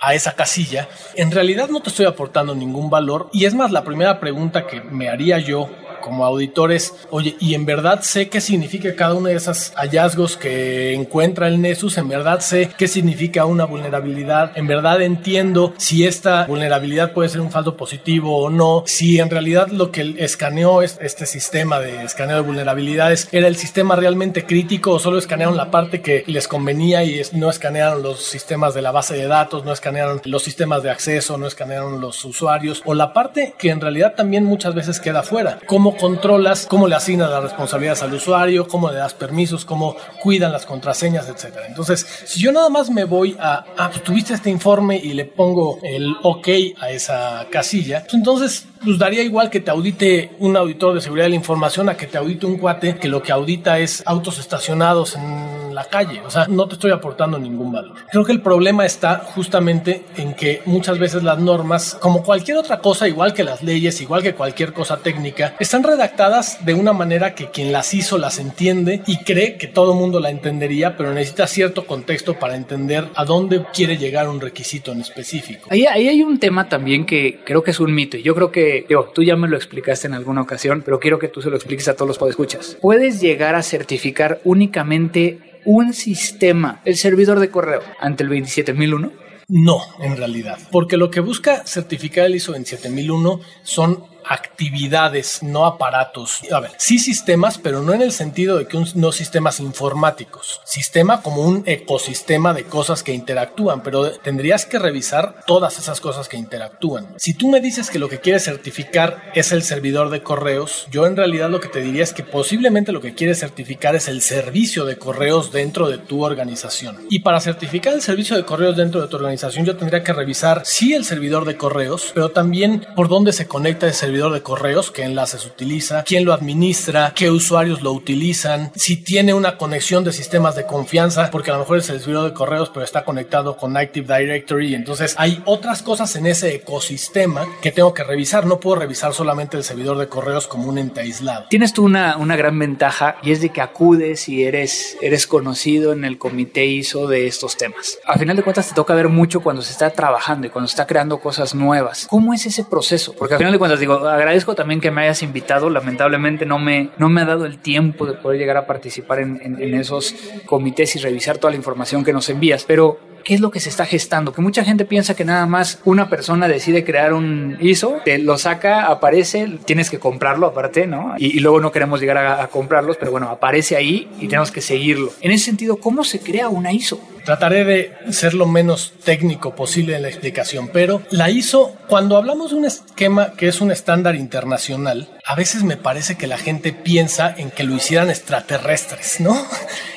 a 0.00 0.14
esa 0.14 0.34
casilla. 0.34 0.88
En 1.14 1.30
realidad 1.30 1.68
no 1.68 1.80
te 1.80 1.90
estoy 1.90 2.06
aportando 2.06 2.54
ningún 2.56 2.90
valor 2.90 3.28
y 3.32 3.44
es 3.44 3.54
más 3.54 3.70
la 3.70 3.84
primera 3.84 4.18
pregunta 4.18 4.66
que 4.66 4.80
me 4.80 5.08
haría 5.08 5.38
yo 5.38 5.70
como 6.00 6.24
auditores, 6.24 6.94
oye, 7.10 7.36
y 7.40 7.54
en 7.54 7.66
verdad 7.66 8.00
sé 8.02 8.28
qué 8.28 8.40
significa 8.40 8.94
cada 8.94 9.14
uno 9.14 9.28
de 9.28 9.36
esos 9.36 9.72
hallazgos 9.76 10.36
que 10.36 10.94
encuentra 10.94 11.48
el 11.48 11.60
Nessus, 11.60 11.98
en 11.98 12.08
verdad 12.08 12.40
sé 12.40 12.70
qué 12.76 12.88
significa 12.88 13.44
una 13.44 13.64
vulnerabilidad, 13.64 14.52
en 14.56 14.66
verdad 14.66 15.02
entiendo 15.02 15.74
si 15.76 16.06
esta 16.06 16.46
vulnerabilidad 16.46 17.12
puede 17.12 17.28
ser 17.28 17.40
un 17.40 17.50
falso 17.50 17.76
positivo 17.76 18.36
o 18.36 18.50
no, 18.50 18.84
si 18.86 19.18
en 19.18 19.30
realidad 19.30 19.68
lo 19.68 19.90
que 19.90 20.14
escaneó 20.18 20.82
este 20.82 21.26
sistema 21.26 21.80
de 21.80 22.04
escaneo 22.04 22.36
de 22.36 22.42
vulnerabilidades 22.42 23.28
era 23.32 23.48
el 23.48 23.56
sistema 23.56 23.96
realmente 23.96 24.44
crítico 24.44 24.92
o 24.92 24.98
solo 24.98 25.18
escanearon 25.18 25.56
la 25.56 25.70
parte 25.70 26.00
que 26.00 26.24
les 26.26 26.48
convenía 26.48 27.04
y 27.04 27.20
no 27.32 27.50
escanearon 27.50 28.02
los 28.02 28.22
sistemas 28.22 28.74
de 28.74 28.82
la 28.82 28.90
base 28.90 29.14
de 29.14 29.26
datos, 29.26 29.64
no 29.64 29.72
escanearon 29.72 30.20
los 30.24 30.42
sistemas 30.42 30.82
de 30.82 30.90
acceso, 30.90 31.38
no 31.38 31.46
escanearon 31.46 32.00
los 32.00 32.24
usuarios 32.24 32.82
o 32.84 32.94
la 32.94 33.12
parte 33.12 33.54
que 33.58 33.70
en 33.70 33.80
realidad 33.80 34.14
también 34.16 34.44
muchas 34.44 34.74
veces 34.74 35.00
queda 35.00 35.22
fuera, 35.22 35.58
controlas, 35.96 36.66
cómo 36.66 36.88
le 36.88 36.94
asignas 36.94 37.30
las 37.30 37.42
responsabilidades 37.42 38.02
al 38.02 38.14
usuario, 38.14 38.66
cómo 38.68 38.90
le 38.90 38.98
das 38.98 39.14
permisos, 39.14 39.64
cómo 39.64 39.96
cuidan 40.22 40.52
las 40.52 40.66
contraseñas, 40.66 41.28
etcétera. 41.28 41.66
Entonces, 41.66 42.06
si 42.24 42.40
yo 42.40 42.52
nada 42.52 42.68
más 42.68 42.90
me 42.90 43.04
voy 43.04 43.36
a, 43.38 43.64
ah, 43.76 43.90
pues 43.90 44.02
tuviste 44.02 44.34
este 44.34 44.50
informe 44.50 44.96
y 44.96 45.12
le 45.12 45.24
pongo 45.24 45.78
el 45.82 46.14
OK 46.22 46.48
a 46.80 46.90
esa 46.90 47.46
casilla, 47.50 48.00
pues 48.02 48.14
entonces 48.14 48.66
pues 48.82 48.98
daría 48.98 49.22
igual 49.22 49.50
que 49.50 49.60
te 49.60 49.70
audite 49.70 50.30
un 50.38 50.56
auditor 50.56 50.94
de 50.94 51.00
seguridad 51.00 51.26
de 51.26 51.30
la 51.30 51.36
información 51.36 51.88
a 51.88 51.96
que 51.96 52.06
te 52.06 52.16
audite 52.16 52.46
un 52.46 52.56
cuate 52.56 52.96
que 52.96 53.08
lo 53.08 53.22
que 53.22 53.32
audita 53.32 53.78
es 53.78 54.02
autos 54.06 54.38
estacionados 54.38 55.16
en 55.16 55.49
la 55.80 55.88
calle. 55.88 56.20
O 56.24 56.30
sea, 56.30 56.46
no 56.46 56.66
te 56.68 56.74
estoy 56.74 56.90
aportando 56.90 57.38
ningún 57.38 57.72
valor. 57.72 57.96
Creo 58.10 58.24
que 58.24 58.32
el 58.32 58.42
problema 58.42 58.84
está 58.84 59.18
justamente 59.18 60.04
en 60.16 60.34
que 60.34 60.62
muchas 60.66 60.98
veces 60.98 61.22
las 61.22 61.38
normas, 61.38 61.96
como 62.00 62.22
cualquier 62.22 62.58
otra 62.58 62.80
cosa, 62.80 63.08
igual 63.08 63.32
que 63.32 63.44
las 63.44 63.62
leyes, 63.62 64.00
igual 64.00 64.22
que 64.22 64.34
cualquier 64.34 64.72
cosa 64.72 64.98
técnica, 64.98 65.54
están 65.58 65.82
redactadas 65.82 66.64
de 66.64 66.74
una 66.74 66.92
manera 66.92 67.34
que 67.34 67.50
quien 67.50 67.72
las 67.72 67.94
hizo 67.94 68.18
las 68.18 68.38
entiende 68.38 69.02
y 69.06 69.18
cree 69.24 69.56
que 69.56 69.68
todo 69.68 69.94
mundo 69.94 70.20
la 70.20 70.30
entendería, 70.30 70.96
pero 70.96 71.14
necesita 71.14 71.46
cierto 71.46 71.86
contexto 71.86 72.34
para 72.38 72.56
entender 72.56 73.08
a 73.14 73.24
dónde 73.24 73.64
quiere 73.72 73.96
llegar 73.96 74.28
un 74.28 74.40
requisito 74.40 74.92
en 74.92 75.00
específico. 75.00 75.68
Ahí, 75.70 75.86
ahí 75.86 76.08
hay 76.08 76.22
un 76.22 76.38
tema 76.38 76.68
también 76.68 77.06
que 77.06 77.40
creo 77.44 77.62
que 77.62 77.70
es 77.70 77.80
un 77.80 77.94
mito 77.94 78.18
y 78.18 78.22
yo 78.22 78.34
creo 78.34 78.52
que 78.52 78.86
tú 79.14 79.22
ya 79.22 79.36
me 79.36 79.48
lo 79.48 79.56
explicaste 79.56 80.08
en 80.08 80.14
alguna 80.14 80.42
ocasión, 80.42 80.82
pero 80.84 81.00
quiero 81.00 81.18
que 81.18 81.28
tú 81.28 81.40
se 81.40 81.48
lo 81.48 81.56
expliques 81.56 81.88
a 81.88 81.94
todos 81.94 82.08
los 82.08 82.18
podescuchas. 82.18 82.76
Puedes 82.80 83.20
llegar 83.20 83.54
a 83.54 83.62
certificar 83.62 84.40
únicamente 84.44 85.49
un 85.64 85.92
sistema, 85.92 86.80
el 86.84 86.96
servidor 86.96 87.40
de 87.40 87.50
correo, 87.50 87.82
ante 88.00 88.22
el 88.22 88.28
27001? 88.28 89.12
No, 89.48 89.80
en 90.00 90.16
realidad, 90.16 90.58
porque 90.70 90.96
lo 90.96 91.10
que 91.10 91.18
busca 91.18 91.66
certificar 91.66 92.26
el 92.26 92.36
ISO 92.36 92.52
27001 92.52 93.40
son 93.64 94.04
actividades, 94.28 95.42
no 95.42 95.66
aparatos. 95.66 96.40
A 96.52 96.60
ver, 96.60 96.72
sí 96.78 96.98
sistemas, 96.98 97.58
pero 97.58 97.82
no 97.82 97.92
en 97.92 98.02
el 98.02 98.12
sentido 98.12 98.58
de 98.58 98.66
que 98.66 98.82
no 98.94 99.12
sistemas 99.12 99.60
informáticos. 99.60 100.60
Sistema 100.64 101.22
como 101.22 101.42
un 101.42 101.62
ecosistema 101.66 102.54
de 102.54 102.64
cosas 102.64 103.02
que 103.02 103.12
interactúan, 103.12 103.82
pero 103.82 104.10
tendrías 104.12 104.66
que 104.66 104.78
revisar 104.78 105.44
todas 105.46 105.78
esas 105.78 106.00
cosas 106.00 106.28
que 106.28 106.36
interactúan. 106.36 107.14
Si 107.16 107.34
tú 107.34 107.48
me 107.48 107.60
dices 107.60 107.90
que 107.90 107.98
lo 107.98 108.08
que 108.08 108.20
quieres 108.20 108.44
certificar 108.44 109.30
es 109.34 109.52
el 109.52 109.62
servidor 109.62 110.10
de 110.10 110.22
correos, 110.22 110.86
yo 110.90 111.06
en 111.06 111.16
realidad 111.16 111.50
lo 111.50 111.60
que 111.60 111.68
te 111.68 111.80
diría 111.80 112.02
es 112.02 112.12
que 112.12 112.22
posiblemente 112.22 112.92
lo 112.92 113.00
que 113.00 113.14
quieres 113.14 113.40
certificar 113.40 113.94
es 113.94 114.08
el 114.08 114.22
servicio 114.22 114.84
de 114.84 114.96
correos 114.96 115.52
dentro 115.52 115.88
de 115.88 115.98
tu 115.98 116.24
organización. 116.24 116.98
Y 117.10 117.20
para 117.20 117.40
certificar 117.40 117.94
el 117.94 118.02
servicio 118.02 118.36
de 118.36 118.44
correos 118.44 118.76
dentro 118.76 119.00
de 119.00 119.08
tu 119.08 119.16
organización, 119.16 119.64
yo 119.64 119.76
tendría 119.76 120.02
que 120.02 120.12
revisar 120.12 120.62
sí 120.64 120.94
el 120.94 121.04
servidor 121.04 121.44
de 121.44 121.56
correos, 121.56 122.10
pero 122.14 122.30
también 122.30 122.86
por 122.94 123.08
dónde 123.08 123.32
se 123.32 123.46
conecta 123.46 123.86
ese 123.86 124.08
servidor 124.10 124.32
de 124.32 124.42
correos, 124.42 124.90
qué 124.90 125.04
enlaces 125.04 125.46
utiliza, 125.46 126.02
quién 126.02 126.24
lo 126.24 126.32
administra, 126.32 127.12
qué 127.14 127.30
usuarios 127.30 127.80
lo 127.80 127.92
utilizan, 127.92 128.72
si 128.74 128.96
tiene 128.96 129.34
una 129.34 129.56
conexión 129.56 130.02
de 130.02 130.12
sistemas 130.12 130.56
de 130.56 130.66
confianza, 130.66 131.30
porque 131.30 131.52
a 131.52 131.54
lo 131.54 131.60
mejor 131.60 131.78
es 131.78 131.88
el 131.90 132.00
servidor 132.00 132.28
de 132.28 132.34
correos, 132.34 132.70
pero 132.74 132.84
está 132.84 133.04
conectado 133.04 133.56
con 133.56 133.76
Active 133.76 134.18
Directory. 134.18 134.74
Entonces 134.74 135.14
hay 135.16 135.40
otras 135.44 135.84
cosas 135.84 136.16
en 136.16 136.26
ese 136.26 136.52
ecosistema 136.56 137.46
que 137.62 137.70
tengo 137.70 137.94
que 137.94 138.02
revisar. 138.02 138.46
No 138.46 138.58
puedo 138.58 138.80
revisar 138.80 139.14
solamente 139.14 139.56
el 139.56 139.62
servidor 139.62 139.96
de 139.96 140.08
correos 140.08 140.48
como 140.48 140.68
un 140.68 140.78
ente 140.78 141.02
aislado. 141.02 141.46
Tienes 141.48 141.72
tú 141.72 141.84
una, 141.84 142.16
una 142.16 142.34
gran 142.34 142.58
ventaja 142.58 143.14
y 143.22 143.30
es 143.30 143.40
de 143.40 143.50
que 143.50 143.60
acudes 143.60 144.28
y 144.28 144.42
eres, 144.42 144.98
eres 145.00 145.28
conocido 145.28 145.92
en 145.92 146.04
el 146.04 146.18
comité 146.18 146.66
ISO 146.66 147.06
de 147.06 147.28
estos 147.28 147.56
temas. 147.56 148.00
A 148.06 148.18
final 148.18 148.36
de 148.36 148.42
cuentas 148.42 148.70
te 148.70 148.74
toca 148.74 148.92
ver 148.92 149.08
mucho 149.08 149.40
cuando 149.40 149.62
se 149.62 149.70
está 149.70 149.88
trabajando 149.90 150.48
y 150.48 150.50
cuando 150.50 150.66
se 150.66 150.72
está 150.72 150.88
creando 150.88 151.20
cosas 151.20 151.54
nuevas. 151.54 152.08
¿Cómo 152.10 152.34
es 152.34 152.44
ese 152.44 152.64
proceso? 152.64 153.14
Porque 153.16 153.34
al 153.34 153.38
final 153.38 153.52
de 153.52 153.58
cuentas 153.60 153.78
digo, 153.78 153.99
agradezco 154.08 154.54
también 154.54 154.80
que 154.80 154.90
me 154.90 155.02
hayas 155.02 155.22
invitado. 155.22 155.70
Lamentablemente 155.70 156.46
no 156.46 156.58
me, 156.58 156.90
no 156.98 157.08
me 157.08 157.20
ha 157.20 157.24
dado 157.24 157.46
el 157.46 157.58
tiempo 157.58 158.06
de 158.06 158.14
poder 158.14 158.38
llegar 158.38 158.56
a 158.56 158.66
participar 158.66 159.20
en, 159.20 159.40
en 159.42 159.74
esos 159.74 160.14
comités 160.46 160.96
y 160.96 160.98
revisar 160.98 161.38
toda 161.38 161.50
la 161.50 161.56
información 161.56 162.04
que 162.04 162.12
nos 162.12 162.28
envías. 162.28 162.64
Pero 162.64 162.98
¿Qué 163.24 163.34
es 163.34 163.40
lo 163.40 163.50
que 163.50 163.60
se 163.60 163.68
está 163.68 163.86
gestando? 163.86 164.32
Que 164.32 164.42
mucha 164.42 164.64
gente 164.64 164.84
piensa 164.84 165.14
que 165.14 165.24
nada 165.24 165.46
más 165.46 165.80
una 165.84 166.08
persona 166.08 166.48
decide 166.48 166.84
crear 166.84 167.12
un 167.12 167.58
ISO, 167.60 167.98
te 168.04 168.18
lo 168.18 168.38
saca, 168.38 168.86
aparece, 168.86 169.58
tienes 169.64 169.90
que 169.90 169.98
comprarlo 169.98 170.46
aparte, 170.46 170.86
¿no? 170.86 171.14
Y, 171.18 171.40
luego 171.40 171.60
no 171.60 171.72
queremos 171.72 172.00
llegar 172.00 172.18
a, 172.18 172.42
a, 172.42 172.48
comprarlos, 172.48 172.96
pero 172.98 173.10
bueno, 173.10 173.28
aparece 173.30 173.76
ahí 173.76 174.10
y 174.20 174.28
tenemos 174.28 174.50
que 174.50 174.60
seguirlo. 174.60 175.12
En 175.20 175.30
ese 175.30 175.46
sentido, 175.46 175.76
¿cómo 175.76 176.04
se 176.04 176.20
crea 176.20 176.48
una 176.48 176.72
ISO? 176.72 177.00
Trataré 177.24 177.64
de 177.64 178.12
ser 178.12 178.34
lo 178.34 178.46
menos 178.46 178.92
técnico 179.04 179.54
posible 179.54 179.96
en 179.96 180.02
la 180.02 180.08
explicación, 180.08 180.68
pero 180.72 181.02
la 181.10 181.30
ISO, 181.30 181.74
cuando 181.88 182.16
hablamos 182.16 182.50
de 182.50 182.56
un 182.56 182.64
esquema 182.64 183.32
que 183.32 183.48
es 183.48 183.60
un 183.60 183.70
estándar 183.70 184.16
internacional, 184.16 185.08
a 185.24 185.34
veces 185.34 185.62
me 185.62 185.76
parece 185.76 186.16
que 186.16 186.26
la 186.26 186.38
gente 186.38 186.72
piensa 186.72 187.34
en 187.36 187.50
que 187.50 187.64
lo 187.64 187.74
hicieran 187.74 188.10
extraterrestres, 188.10 189.20
¿no? 189.20 189.36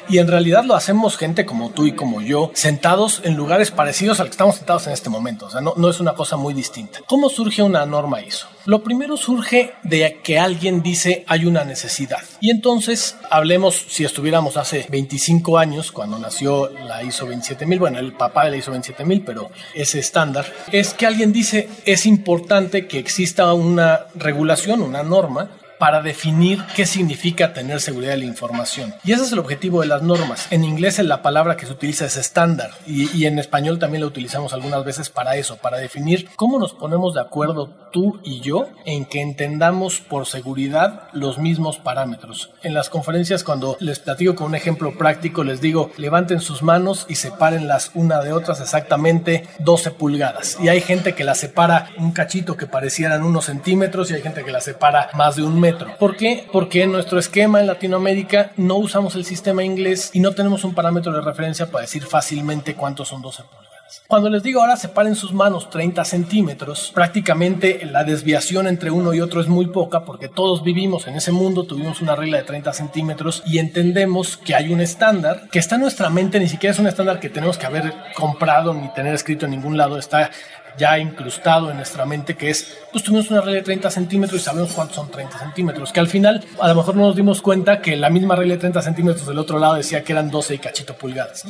Y 0.10 0.18
en 0.18 0.28
realidad 0.28 0.64
lo 0.64 0.76
hacemos 0.76 1.18
gente 1.18 1.46
como 1.46 1.70
tú 1.72 1.86
y 1.86 1.94
como 1.94 2.22
yo, 2.22 2.52
sentados 2.54 3.22
en 3.24 3.36
lugares 3.36 3.72
parecidos 3.72 4.20
al 4.20 4.28
que 4.28 4.32
estamos 4.32 4.56
sentados 4.56 4.88
en 4.88 4.94
este 4.94 5.10
momento. 5.10 5.46
O 5.48 5.50
sea, 5.50 5.62
no, 5.62 5.90
es 5.90 6.00
una 6.00 6.14
cosa 6.14 6.38
muy 6.38 6.54
distinta. 6.54 7.00
¿Cómo 7.08 7.30
surge 7.30 7.62
una 7.62 7.86
norma 7.86 8.22
ISO? 8.22 8.48
Lo 8.66 8.84
primero 8.84 9.18
surge 9.18 9.74
de 9.84 10.20
que 10.24 10.40
alguien 10.40 10.82
dice 10.82 11.26
hay 11.28 11.46
una 11.46 11.64
necesidad. 11.66 12.22
Y 12.40 12.50
entonces 12.50 13.18
hablemos 13.30 13.86
si 13.90 14.06
estuviéramos 14.06 14.58
hace 14.58 14.86
25 14.90 15.58
años, 15.58 15.92
cuando 15.92 16.18
nació 16.18 16.70
la 16.70 17.04
ISO 17.04 17.26
27000, 17.26 17.80
bueno, 17.80 18.00
el 18.00 18.14
papá 18.14 18.46
de 18.46 18.52
la 18.52 18.58
ISO 18.58 18.72
27000, 18.72 19.24
pero 19.26 19.52
ese 19.74 20.00
estándar, 20.00 20.46
es 20.72 20.94
que 20.94 21.06
alguien 21.06 21.34
dice 21.34 21.70
es 21.86 22.06
importante 22.06 22.88
que 22.88 23.00
exista 23.00 23.54
una 23.54 24.06
regulación, 24.16 24.82
una 24.82 25.04
norma 25.04 25.50
para 25.84 26.02
definir 26.02 26.64
qué 26.78 26.86
significa 26.86 27.52
tener 27.52 27.82
seguridad 27.82 28.14
de 28.14 28.20
la 28.20 28.24
información. 28.24 28.96
Y 29.04 29.12
ese 29.12 29.24
es 29.24 29.34
el 29.34 29.40
objetivo 29.40 29.82
de 29.82 29.88
las 29.88 30.02
normas. 30.02 30.48
En 30.50 30.64
inglés 30.64 30.98
la 31.00 31.22
palabra 31.22 31.58
que 31.58 31.66
se 31.66 31.74
utiliza 31.74 32.06
es 32.06 32.16
estándar 32.16 32.72
y, 32.88 33.26
en 33.26 33.38
español 33.38 33.80
también 33.80 34.00
la 34.00 34.08
utilizamos 34.08 34.54
algunas 34.54 34.86
veces 34.86 35.10
para 35.10 35.36
eso, 35.36 35.58
para 35.58 35.80
definir 35.80 36.30
cómo 36.38 36.58
nos 36.58 36.74
ponemos 36.74 37.16
de 37.16 37.20
acuerdo 37.20 37.70
tú 37.92 38.22
y 38.24 38.40
yo 38.40 38.70
en 38.86 39.04
que 39.04 39.20
entendamos 39.20 40.00
por 40.00 40.26
seguridad 40.26 41.10
los 41.12 41.38
mismos 41.38 41.80
parámetros. 41.80 42.52
En 42.64 42.74
las 42.74 42.90
conferencias 42.90 43.44
cuando 43.44 43.76
les 43.82 44.00
platico 44.00 44.36
con 44.36 44.48
un 44.48 44.56
ejemplo 44.56 44.98
práctico 44.98 45.44
les 45.44 45.60
digo 45.60 45.92
levanten 45.98 46.40
sus 46.40 46.64
manos 46.64 47.06
y 47.10 47.16
separen 47.16 47.68
las 47.68 47.92
una 47.94 48.22
de 48.22 48.32
otras 48.32 48.62
exactamente 48.62 49.50
12 49.60 49.92
pulgadas. 49.92 50.58
Y 50.62 50.70
hay 50.70 50.80
gente 50.80 51.14
que 51.14 51.26
la 51.26 51.36
separa 51.36 51.90
un 51.98 52.14
cachito 52.14 52.56
que 52.56 52.68
parecieran 52.68 53.24
unos 53.24 53.46
centímetros 53.46 54.10
y 54.10 54.14
hay 54.14 54.22
gente 54.22 54.46
que 54.46 54.52
la 54.52 54.62
separa 54.62 55.10
más 55.14 55.36
de 55.36 55.44
un 55.44 55.60
metro 55.60 55.73
¿Por 56.00 56.16
qué? 56.16 56.48
Porque 56.52 56.84
en 56.84 56.92
nuestro 56.92 57.20
esquema 57.20 57.60
en 57.60 57.68
Latinoamérica 57.68 58.52
no 58.58 58.76
usamos 58.76 59.16
el 59.16 59.26
sistema 59.26 59.64
inglés 59.64 60.12
y 60.14 60.20
no 60.20 60.34
tenemos 60.34 60.64
un 60.64 60.74
parámetro 60.74 61.12
de 61.12 61.22
referencia 61.22 61.70
para 61.70 61.82
decir 61.82 62.04
fácilmente 62.04 62.76
cuántos 62.76 63.08
son 63.08 63.22
12 63.22 63.44
pulgadas. 63.44 63.73
Cuando 64.08 64.30
les 64.30 64.44
digo 64.44 64.62
ahora 64.62 64.76
separen 64.76 65.16
sus 65.16 65.34
manos 65.34 65.70
30 65.70 66.04
centímetros, 66.06 66.92
prácticamente 66.94 67.86
la 67.86 68.04
desviación 68.04 68.68
entre 68.68 68.92
uno 68.92 69.14
y 69.14 69.22
otro 69.22 69.42
es 69.42 69.48
muy 69.48 69.68
poca 69.68 70.06
porque 70.06 70.30
todos 70.30 70.64
vivimos 70.64 71.08
en 71.08 71.16
ese 71.16 71.32
mundo, 71.32 71.64
tuvimos 71.64 72.02
una 72.02 72.16
regla 72.16 72.38
de 72.38 72.44
30 72.44 72.74
centímetros 72.74 73.44
y 73.46 73.60
entendemos 73.60 74.38
que 74.38 74.56
hay 74.56 74.72
un 74.72 74.82
estándar 74.82 75.50
que 75.52 75.60
está 75.60 75.76
en 75.76 75.82
nuestra 75.82 76.10
mente, 76.10 76.40
ni 76.40 76.48
siquiera 76.48 76.74
es 76.74 76.80
un 76.80 76.88
estándar 76.88 77.20
que 77.20 77.30
tenemos 77.30 77.58
que 77.58 77.66
haber 77.66 77.94
comprado 78.16 78.74
ni 78.74 78.92
tener 78.94 79.14
escrito 79.14 79.46
en 79.46 79.52
ningún 79.52 79.78
lado, 79.78 79.98
está 79.98 80.32
ya 80.78 80.98
incrustado 80.98 81.70
en 81.70 81.78
nuestra 81.78 82.06
mente, 82.06 82.36
que 82.36 82.50
es, 82.50 82.78
pues 82.92 83.04
tuvimos 83.04 83.30
una 83.30 83.42
regla 83.42 83.58
de 83.58 83.64
30 83.64 83.92
centímetros 83.92 84.42
y 84.42 84.44
sabemos 84.44 84.72
cuántos 84.72 84.96
son 84.96 85.10
30 85.10 85.38
centímetros, 85.38 85.92
que 85.92 86.00
al 86.00 86.08
final 86.08 86.44
a 86.60 86.68
lo 86.68 86.76
mejor 86.76 86.96
no 86.96 87.04
nos 87.04 87.16
dimos 87.16 87.42
cuenta 87.42 87.82
que 87.82 87.96
la 87.96 88.10
misma 88.10 88.36
regla 88.36 88.56
de 88.56 88.60
30 88.60 88.82
centímetros 88.82 89.28
del 89.28 89.38
otro 89.38 89.60
lado 89.60 89.76
decía 89.76 90.04
que 90.04 90.14
eran 90.14 90.30
12 90.30 90.56
y 90.56 90.60
cachito 90.60 90.96
pulgadas. 90.96 91.46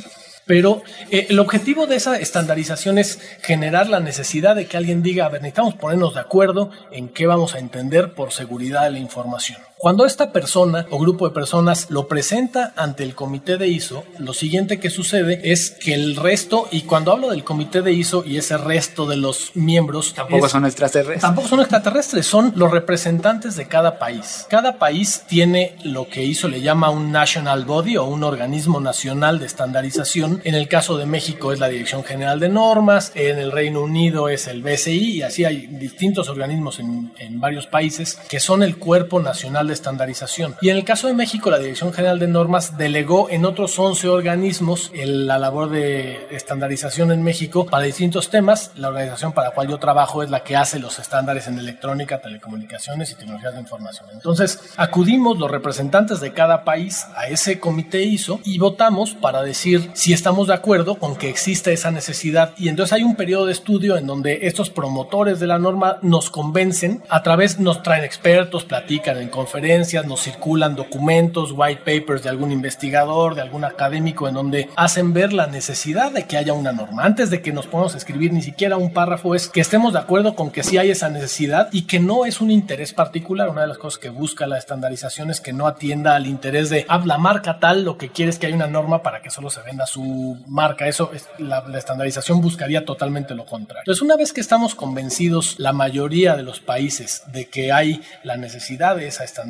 Pero 0.46 0.82
eh, 1.10 1.26
el 1.30 1.38
objetivo 1.38 1.86
de 1.86 1.96
esa 1.96 2.16
estandarización 2.18 2.98
es 2.98 3.20
generar 3.42 3.88
la 3.88 4.00
necesidad 4.00 4.54
de 4.54 4.66
que 4.66 4.76
alguien 4.76 5.02
diga, 5.02 5.26
a 5.26 5.28
ver, 5.30 5.42
necesitamos 5.42 5.74
ponernos 5.74 6.14
de 6.14 6.20
acuerdo 6.20 6.70
en 6.90 7.08
qué 7.08 7.26
vamos 7.26 7.54
a 7.54 7.58
entender 7.58 8.14
por 8.14 8.32
seguridad 8.32 8.84
de 8.84 8.90
la 8.90 8.98
información. 8.98 9.58
Cuando 9.84 10.06
esta 10.06 10.32
persona 10.32 10.86
o 10.88 10.98
grupo 10.98 11.28
de 11.28 11.34
personas 11.34 11.90
lo 11.90 12.08
presenta 12.08 12.72
ante 12.74 13.02
el 13.02 13.14
comité 13.14 13.58
de 13.58 13.68
ISO, 13.68 14.02
lo 14.18 14.32
siguiente 14.32 14.80
que 14.80 14.88
sucede 14.88 15.52
es 15.52 15.72
que 15.72 15.92
el 15.92 16.16
resto, 16.16 16.68
y 16.70 16.84
cuando 16.84 17.12
hablo 17.12 17.28
del 17.28 17.44
comité 17.44 17.82
de 17.82 17.92
ISO 17.92 18.24
y 18.24 18.38
ese 18.38 18.56
resto 18.56 19.04
de 19.04 19.18
los 19.18 19.54
miembros... 19.54 20.14
Tampoco 20.14 20.48
son 20.48 20.64
extraterrestres. 20.64 21.20
Tampoco 21.20 21.48
son 21.48 21.60
extraterrestres, 21.60 22.24
son 22.24 22.54
los 22.56 22.70
representantes 22.70 23.56
de 23.56 23.68
cada 23.68 23.98
país. 23.98 24.46
Cada 24.48 24.78
país 24.78 25.24
tiene 25.28 25.76
lo 25.84 26.08
que 26.08 26.24
ISO 26.24 26.48
le 26.48 26.62
llama 26.62 26.88
un 26.88 27.12
national 27.12 27.66
body 27.66 27.98
o 27.98 28.04
un 28.06 28.24
organismo 28.24 28.80
nacional 28.80 29.38
de 29.38 29.44
estandarización. 29.44 30.40
En 30.44 30.54
el 30.54 30.66
caso 30.66 30.96
de 30.96 31.04
México 31.04 31.52
es 31.52 31.60
la 31.60 31.68
Dirección 31.68 32.04
General 32.04 32.40
de 32.40 32.48
Normas, 32.48 33.12
en 33.14 33.38
el 33.38 33.52
Reino 33.52 33.82
Unido 33.82 34.30
es 34.30 34.46
el 34.46 34.62
BCI 34.62 35.18
y 35.18 35.20
así 35.20 35.44
hay 35.44 35.66
distintos 35.66 36.30
organismos 36.30 36.78
en, 36.78 37.12
en 37.18 37.38
varios 37.38 37.66
países 37.66 38.14
que 38.30 38.40
son 38.40 38.62
el 38.62 38.78
cuerpo 38.78 39.20
nacional 39.20 39.66
de 39.66 39.73
estandarización. 39.74 40.56
Y 40.60 40.70
en 40.70 40.76
el 40.76 40.84
caso 40.84 41.06
de 41.06 41.14
México, 41.14 41.50
la 41.50 41.58
Dirección 41.58 41.92
General 41.92 42.18
de 42.18 42.28
Normas 42.28 42.78
delegó 42.78 43.28
en 43.30 43.44
otros 43.44 43.78
11 43.78 44.08
organismos 44.08 44.90
la 44.94 45.38
labor 45.38 45.70
de 45.70 46.26
estandarización 46.30 47.12
en 47.12 47.22
México 47.22 47.66
para 47.66 47.84
distintos 47.84 48.30
temas. 48.30 48.70
La 48.76 48.88
organización 48.88 49.32
para 49.32 49.48
la 49.48 49.54
cual 49.54 49.68
yo 49.68 49.78
trabajo 49.78 50.22
es 50.22 50.30
la 50.30 50.42
que 50.42 50.56
hace 50.56 50.78
los 50.78 50.98
estándares 50.98 51.46
en 51.48 51.58
electrónica, 51.58 52.20
telecomunicaciones 52.20 53.10
y 53.10 53.14
tecnologías 53.16 53.54
de 53.54 53.60
información. 53.60 54.08
Entonces, 54.12 54.72
acudimos 54.76 55.38
los 55.38 55.50
representantes 55.50 56.20
de 56.20 56.32
cada 56.32 56.64
país 56.64 57.06
a 57.16 57.28
ese 57.28 57.60
comité 57.60 58.02
ISO 58.02 58.40
y 58.44 58.58
votamos 58.58 59.14
para 59.14 59.42
decir 59.42 59.90
si 59.94 60.12
estamos 60.12 60.48
de 60.48 60.54
acuerdo 60.54 60.96
con 60.96 61.16
que 61.16 61.28
exista 61.28 61.70
esa 61.70 61.90
necesidad. 61.90 62.54
Y 62.56 62.68
entonces 62.68 62.92
hay 62.92 63.02
un 63.02 63.16
periodo 63.16 63.46
de 63.46 63.52
estudio 63.52 63.96
en 63.96 64.06
donde 64.06 64.46
estos 64.46 64.70
promotores 64.70 65.40
de 65.40 65.46
la 65.46 65.58
norma 65.58 65.98
nos 66.02 66.30
convencen, 66.30 67.02
a 67.08 67.22
través 67.22 67.58
nos 67.58 67.82
traen 67.82 68.04
expertos, 68.04 68.64
platican 68.64 69.18
en 69.18 69.28
conferencias, 69.28 69.63
nos 70.06 70.20
circulan 70.20 70.76
documentos, 70.76 71.52
white 71.52 71.82
papers 71.84 72.22
de 72.22 72.28
algún 72.28 72.52
investigador, 72.52 73.34
de 73.34 73.42
algún 73.42 73.64
académico, 73.64 74.28
en 74.28 74.34
donde 74.34 74.68
hacen 74.76 75.12
ver 75.12 75.32
la 75.32 75.46
necesidad 75.46 76.12
de 76.12 76.26
que 76.26 76.36
haya 76.36 76.52
una 76.52 76.72
norma. 76.72 77.04
Antes 77.04 77.30
de 77.30 77.40
que 77.40 77.52
nos 77.52 77.66
podamos 77.66 77.94
escribir 77.94 78.32
ni 78.32 78.42
siquiera 78.42 78.76
un 78.76 78.92
párrafo 78.92 79.34
es 79.34 79.48
que 79.48 79.60
estemos 79.60 79.92
de 79.92 80.00
acuerdo 80.00 80.34
con 80.34 80.50
que 80.50 80.62
sí 80.62 80.78
hay 80.78 80.90
esa 80.90 81.08
necesidad 81.08 81.68
y 81.72 81.82
que 81.82 81.98
no 81.98 82.26
es 82.26 82.40
un 82.40 82.50
interés 82.50 82.92
particular. 82.92 83.48
Una 83.48 83.62
de 83.62 83.68
las 83.68 83.78
cosas 83.78 83.98
que 83.98 84.10
busca 84.10 84.46
la 84.46 84.58
estandarización 84.58 85.30
es 85.30 85.40
que 85.40 85.52
no 85.52 85.66
atienda 85.66 86.14
al 86.14 86.26
interés 86.26 86.70
de 86.70 86.84
ah, 86.88 87.02
la 87.04 87.18
marca 87.18 87.58
tal, 87.58 87.84
lo 87.84 87.96
que 87.96 88.10
quiere 88.10 88.30
es 88.30 88.38
que 88.38 88.46
haya 88.46 88.56
una 88.56 88.66
norma 88.66 89.02
para 89.02 89.22
que 89.22 89.30
solo 89.30 89.50
se 89.50 89.62
venda 89.62 89.86
su 89.86 90.36
marca. 90.46 90.86
Eso 90.86 91.10
es 91.14 91.28
la, 91.38 91.64
la 91.66 91.78
estandarización 91.78 92.40
buscaría 92.40 92.84
totalmente 92.84 93.34
lo 93.34 93.46
contrario. 93.46 93.82
Entonces, 93.82 94.02
una 94.02 94.16
vez 94.16 94.32
que 94.32 94.40
estamos 94.40 94.74
convencidos 94.74 95.56
la 95.58 95.72
mayoría 95.72 96.36
de 96.36 96.42
los 96.42 96.60
países 96.60 97.22
de 97.32 97.48
que 97.48 97.72
hay 97.72 98.02
la 98.22 98.36
necesidad 98.36 98.96
de 98.96 99.06
esa 99.06 99.24
estandarización, 99.24 99.43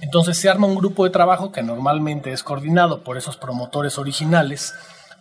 entonces 0.00 0.36
se 0.36 0.48
arma 0.48 0.66
un 0.66 0.76
grupo 0.76 1.04
de 1.04 1.10
trabajo 1.10 1.52
que 1.52 1.62
normalmente 1.62 2.32
es 2.32 2.42
coordinado 2.42 3.02
por 3.04 3.16
esos 3.16 3.36
promotores 3.36 3.98
originales 3.98 4.74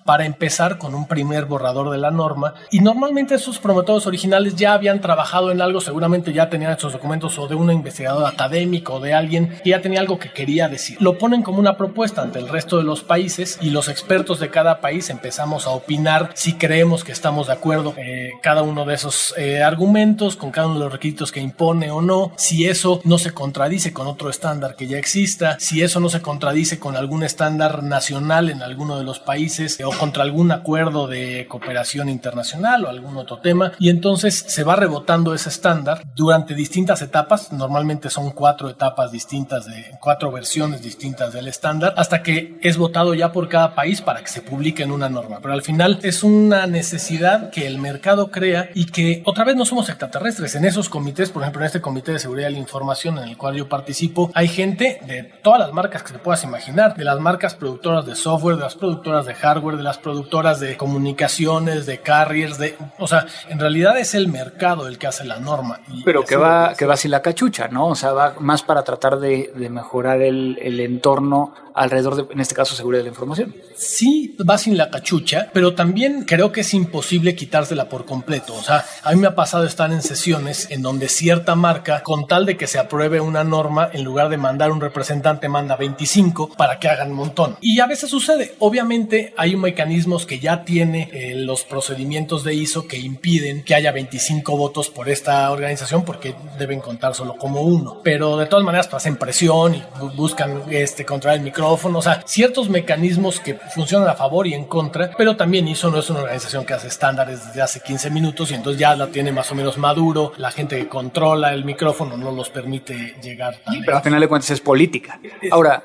para 0.05 0.25
empezar 0.25 0.77
con 0.77 0.95
un 0.95 1.07
primer 1.07 1.45
borrador 1.45 1.89
de 1.89 1.97
la 1.97 2.11
norma. 2.11 2.53
Y 2.71 2.79
normalmente 2.79 3.35
esos 3.35 3.59
promotores 3.59 4.07
originales 4.07 4.55
ya 4.55 4.73
habían 4.73 5.01
trabajado 5.01 5.51
en 5.51 5.61
algo, 5.61 5.81
seguramente 5.81 6.33
ya 6.33 6.49
tenían 6.49 6.71
estos 6.71 6.93
documentos 6.93 7.37
o 7.39 7.47
de 7.47 7.55
un 7.55 7.71
investigador 7.71 8.25
académico 8.25 8.95
o 8.95 8.99
de 8.99 9.13
alguien 9.13 9.49
que 9.63 9.71
ya 9.71 9.81
tenía 9.81 9.99
algo 9.99 10.19
que 10.19 10.31
quería 10.31 10.67
decir. 10.67 10.97
Lo 10.99 11.17
ponen 11.17 11.43
como 11.43 11.59
una 11.59 11.77
propuesta 11.77 12.21
ante 12.21 12.39
el 12.39 12.49
resto 12.49 12.77
de 12.77 12.83
los 12.83 13.01
países 13.01 13.57
y 13.61 13.69
los 13.69 13.87
expertos 13.87 14.39
de 14.39 14.49
cada 14.49 14.81
país 14.81 15.09
empezamos 15.09 15.67
a 15.67 15.71
opinar 15.71 16.31
si 16.33 16.53
creemos 16.53 17.03
que 17.03 17.11
estamos 17.11 17.47
de 17.47 17.53
acuerdo 17.53 17.93
eh, 17.97 18.31
cada 18.41 18.63
uno 18.63 18.85
de 18.85 18.95
esos 18.95 19.33
eh, 19.37 19.63
argumentos, 19.63 20.35
con 20.35 20.51
cada 20.51 20.67
uno 20.67 20.75
de 20.75 20.85
los 20.85 20.93
requisitos 20.93 21.31
que 21.31 21.39
impone 21.39 21.91
o 21.91 22.01
no, 22.01 22.31
si 22.37 22.67
eso 22.67 23.01
no 23.03 23.17
se 23.17 23.31
contradice 23.31 23.93
con 23.93 24.07
otro 24.07 24.29
estándar 24.29 24.75
que 24.75 24.87
ya 24.87 24.97
exista, 24.97 25.57
si 25.59 25.81
eso 25.81 25.99
no 25.99 26.09
se 26.09 26.21
contradice 26.21 26.79
con 26.79 26.95
algún 26.95 27.23
estándar 27.23 27.83
nacional 27.83 28.49
en 28.49 28.61
alguno 28.61 28.97
de 28.97 29.03
los 29.03 29.19
países 29.19 29.79
contra 29.97 30.23
algún 30.23 30.51
acuerdo 30.51 31.07
de 31.07 31.47
cooperación 31.47 32.09
internacional 32.09 32.85
o 32.85 32.89
algún 32.89 33.17
otro 33.17 33.39
tema. 33.39 33.73
Y 33.79 33.89
entonces 33.89 34.45
se 34.47 34.63
va 34.63 34.75
rebotando 34.75 35.33
ese 35.33 35.49
estándar 35.49 36.03
durante 36.15 36.55
distintas 36.55 37.01
etapas, 37.01 37.51
normalmente 37.51 38.09
son 38.09 38.31
cuatro 38.31 38.69
etapas 38.69 39.11
distintas 39.11 39.65
de 39.65 39.97
cuatro 39.99 40.31
versiones 40.31 40.81
distintas 40.81 41.33
del 41.33 41.47
estándar 41.47 41.93
hasta 41.97 42.23
que 42.23 42.57
es 42.61 42.77
votado 42.77 43.13
ya 43.13 43.31
por 43.31 43.49
cada 43.49 43.75
país 43.75 44.01
para 44.01 44.21
que 44.21 44.27
se 44.27 44.41
publique 44.41 44.83
en 44.83 44.91
una 44.91 45.09
norma, 45.09 45.39
pero 45.41 45.53
al 45.53 45.61
final 45.61 45.99
es 46.03 46.23
una 46.23 46.67
necesidad 46.67 47.49
que 47.49 47.67
el 47.67 47.77
mercado 47.79 48.31
crea 48.31 48.69
y 48.73 48.85
que 48.85 49.21
otra 49.25 49.43
vez 49.43 49.55
no 49.55 49.65
somos 49.65 49.89
extraterrestres, 49.89 50.55
en 50.55 50.65
esos 50.65 50.89
comités, 50.89 51.29
por 51.29 51.41
ejemplo 51.43 51.61
en 51.61 51.67
este 51.67 51.81
comité 51.81 52.11
de 52.11 52.19
seguridad 52.19 52.47
de 52.47 52.53
la 52.53 52.59
información 52.59 53.17
en 53.17 53.25
el 53.25 53.37
cual 53.37 53.55
yo 53.55 53.69
participo, 53.69 54.31
hay 54.33 54.47
gente 54.47 54.99
de 55.05 55.23
todas 55.23 55.59
las 55.59 55.73
marcas 55.73 56.03
que 56.03 56.13
te 56.13 56.19
puedas 56.19 56.43
imaginar, 56.43 56.95
de 56.95 57.05
las 57.05 57.19
marcas 57.19 57.55
productoras 57.55 58.05
de 58.05 58.15
software, 58.15 58.55
de 58.55 58.63
las 58.63 58.75
productoras 58.75 59.25
de 59.25 59.33
hardware, 59.33 59.77
de 59.81 59.85
las 59.85 59.97
productoras 59.97 60.59
de 60.59 60.77
comunicaciones, 60.77 61.85
de 61.85 61.99
carriers, 61.99 62.57
de, 62.57 62.77
o 62.99 63.07
sea, 63.07 63.25
en 63.49 63.59
realidad 63.59 63.97
es 63.97 64.13
el 64.13 64.27
mercado 64.27 64.87
el 64.87 64.97
que 64.97 65.07
hace 65.07 65.25
la 65.25 65.39
norma. 65.39 65.81
Pero 66.05 66.23
que 66.23 66.35
va, 66.35 66.75
que 66.75 66.85
va 66.85 66.95
sin 66.95 67.11
la 67.11 67.21
cachucha, 67.21 67.67
¿no? 67.67 67.87
O 67.87 67.95
sea, 67.95 68.11
va 68.11 68.35
más 68.39 68.63
para 68.63 68.83
tratar 68.83 69.19
de, 69.19 69.51
mejorar 69.69 70.21
el, 70.21 70.57
el 70.61 70.79
entorno 70.79 71.53
alrededor 71.73 72.15
de, 72.15 72.33
en 72.33 72.39
este 72.39 72.55
caso, 72.55 72.75
seguridad 72.75 72.99
de 72.99 73.05
la 73.05 73.09
información. 73.09 73.55
Sí, 73.75 74.35
va 74.47 74.57
sin 74.57 74.77
la 74.77 74.89
cachucha, 74.89 75.49
pero 75.53 75.73
también 75.73 76.23
creo 76.25 76.51
que 76.51 76.61
es 76.61 76.73
imposible 76.73 77.35
quitársela 77.35 77.89
por 77.89 78.05
completo. 78.05 78.53
O 78.53 78.61
sea, 78.61 78.85
a 79.03 79.11
mí 79.11 79.19
me 79.19 79.27
ha 79.27 79.35
pasado 79.35 79.65
estar 79.65 79.91
en 79.91 80.01
sesiones 80.01 80.67
en 80.69 80.81
donde 80.81 81.09
cierta 81.09 81.55
marca, 81.55 82.03
con 82.03 82.27
tal 82.27 82.45
de 82.45 82.57
que 82.57 82.67
se 82.67 82.79
apruebe 82.79 83.19
una 83.19 83.43
norma, 83.43 83.89
en 83.91 84.03
lugar 84.03 84.29
de 84.29 84.37
mandar 84.37 84.71
un 84.71 84.81
representante, 84.81 85.49
manda 85.49 85.75
25 85.75 86.49
para 86.49 86.79
que 86.79 86.89
hagan 86.89 87.11
un 87.11 87.17
montón. 87.17 87.57
Y 87.61 87.79
a 87.79 87.87
veces 87.87 88.09
sucede. 88.09 88.55
Obviamente 88.59 89.33
hay 89.37 89.55
mecanismos 89.71 90.25
que 90.25 90.39
ya 90.39 90.63
tiene 90.63 91.09
eh, 91.13 91.33
los 91.35 91.63
procedimientos 91.63 92.43
de 92.43 92.53
ISO 92.53 92.87
que 92.87 92.97
impiden 92.97 93.63
que 93.63 93.75
haya 93.75 93.91
25 93.91 94.57
votos 94.57 94.89
por 94.89 95.07
esta 95.09 95.49
organización 95.51 96.03
porque 96.03 96.35
deben 96.59 96.81
contar 96.81 97.15
solo 97.15 97.37
como 97.37 97.61
uno. 97.61 98.01
Pero 98.03 98.37
de 98.37 98.47
todas 98.47 98.65
maneras 98.65 98.87
pues, 98.87 99.01
hacen 99.01 99.15
presión 99.15 99.75
y 99.75 99.83
buscan 100.15 100.63
este, 100.69 101.05
controlar 101.05 101.37
el 101.37 101.43
micrófono 101.43 101.99
o 101.99 102.01
sea, 102.01 102.21
ciertos 102.25 102.69
mecanismos 102.69 103.39
que 103.39 103.55
funcionan 103.55 104.09
a 104.09 104.15
favor 104.15 104.47
y 104.47 104.53
en 104.53 104.65
contra, 104.65 105.11
pero 105.17 105.35
también 105.35 105.67
ISO 105.67 105.89
no 105.89 105.99
es 105.99 106.09
una 106.09 106.21
organización 106.21 106.65
que 106.65 106.73
hace 106.73 106.87
estándares 106.87 107.47
desde 107.47 107.61
hace 107.61 107.79
15 107.79 108.09
minutos 108.09 108.51
y 108.51 108.55
entonces 108.55 108.79
ya 108.79 108.95
la 108.95 109.07
tiene 109.07 109.31
más 109.31 109.51
o 109.51 109.55
menos 109.55 109.77
maduro, 109.77 110.33
la 110.37 110.51
gente 110.51 110.77
que 110.77 110.87
controla 110.87 111.53
el 111.53 111.63
micrófono 111.63 112.17
no 112.17 112.31
los 112.31 112.49
permite 112.49 113.15
llegar. 113.21 113.61
pero 113.85 113.97
al 113.97 114.03
final 114.03 114.19
de 114.19 114.27
cuentas 114.27 114.51
es 114.51 114.61
política. 114.61 115.19
Ahora, 115.51 115.83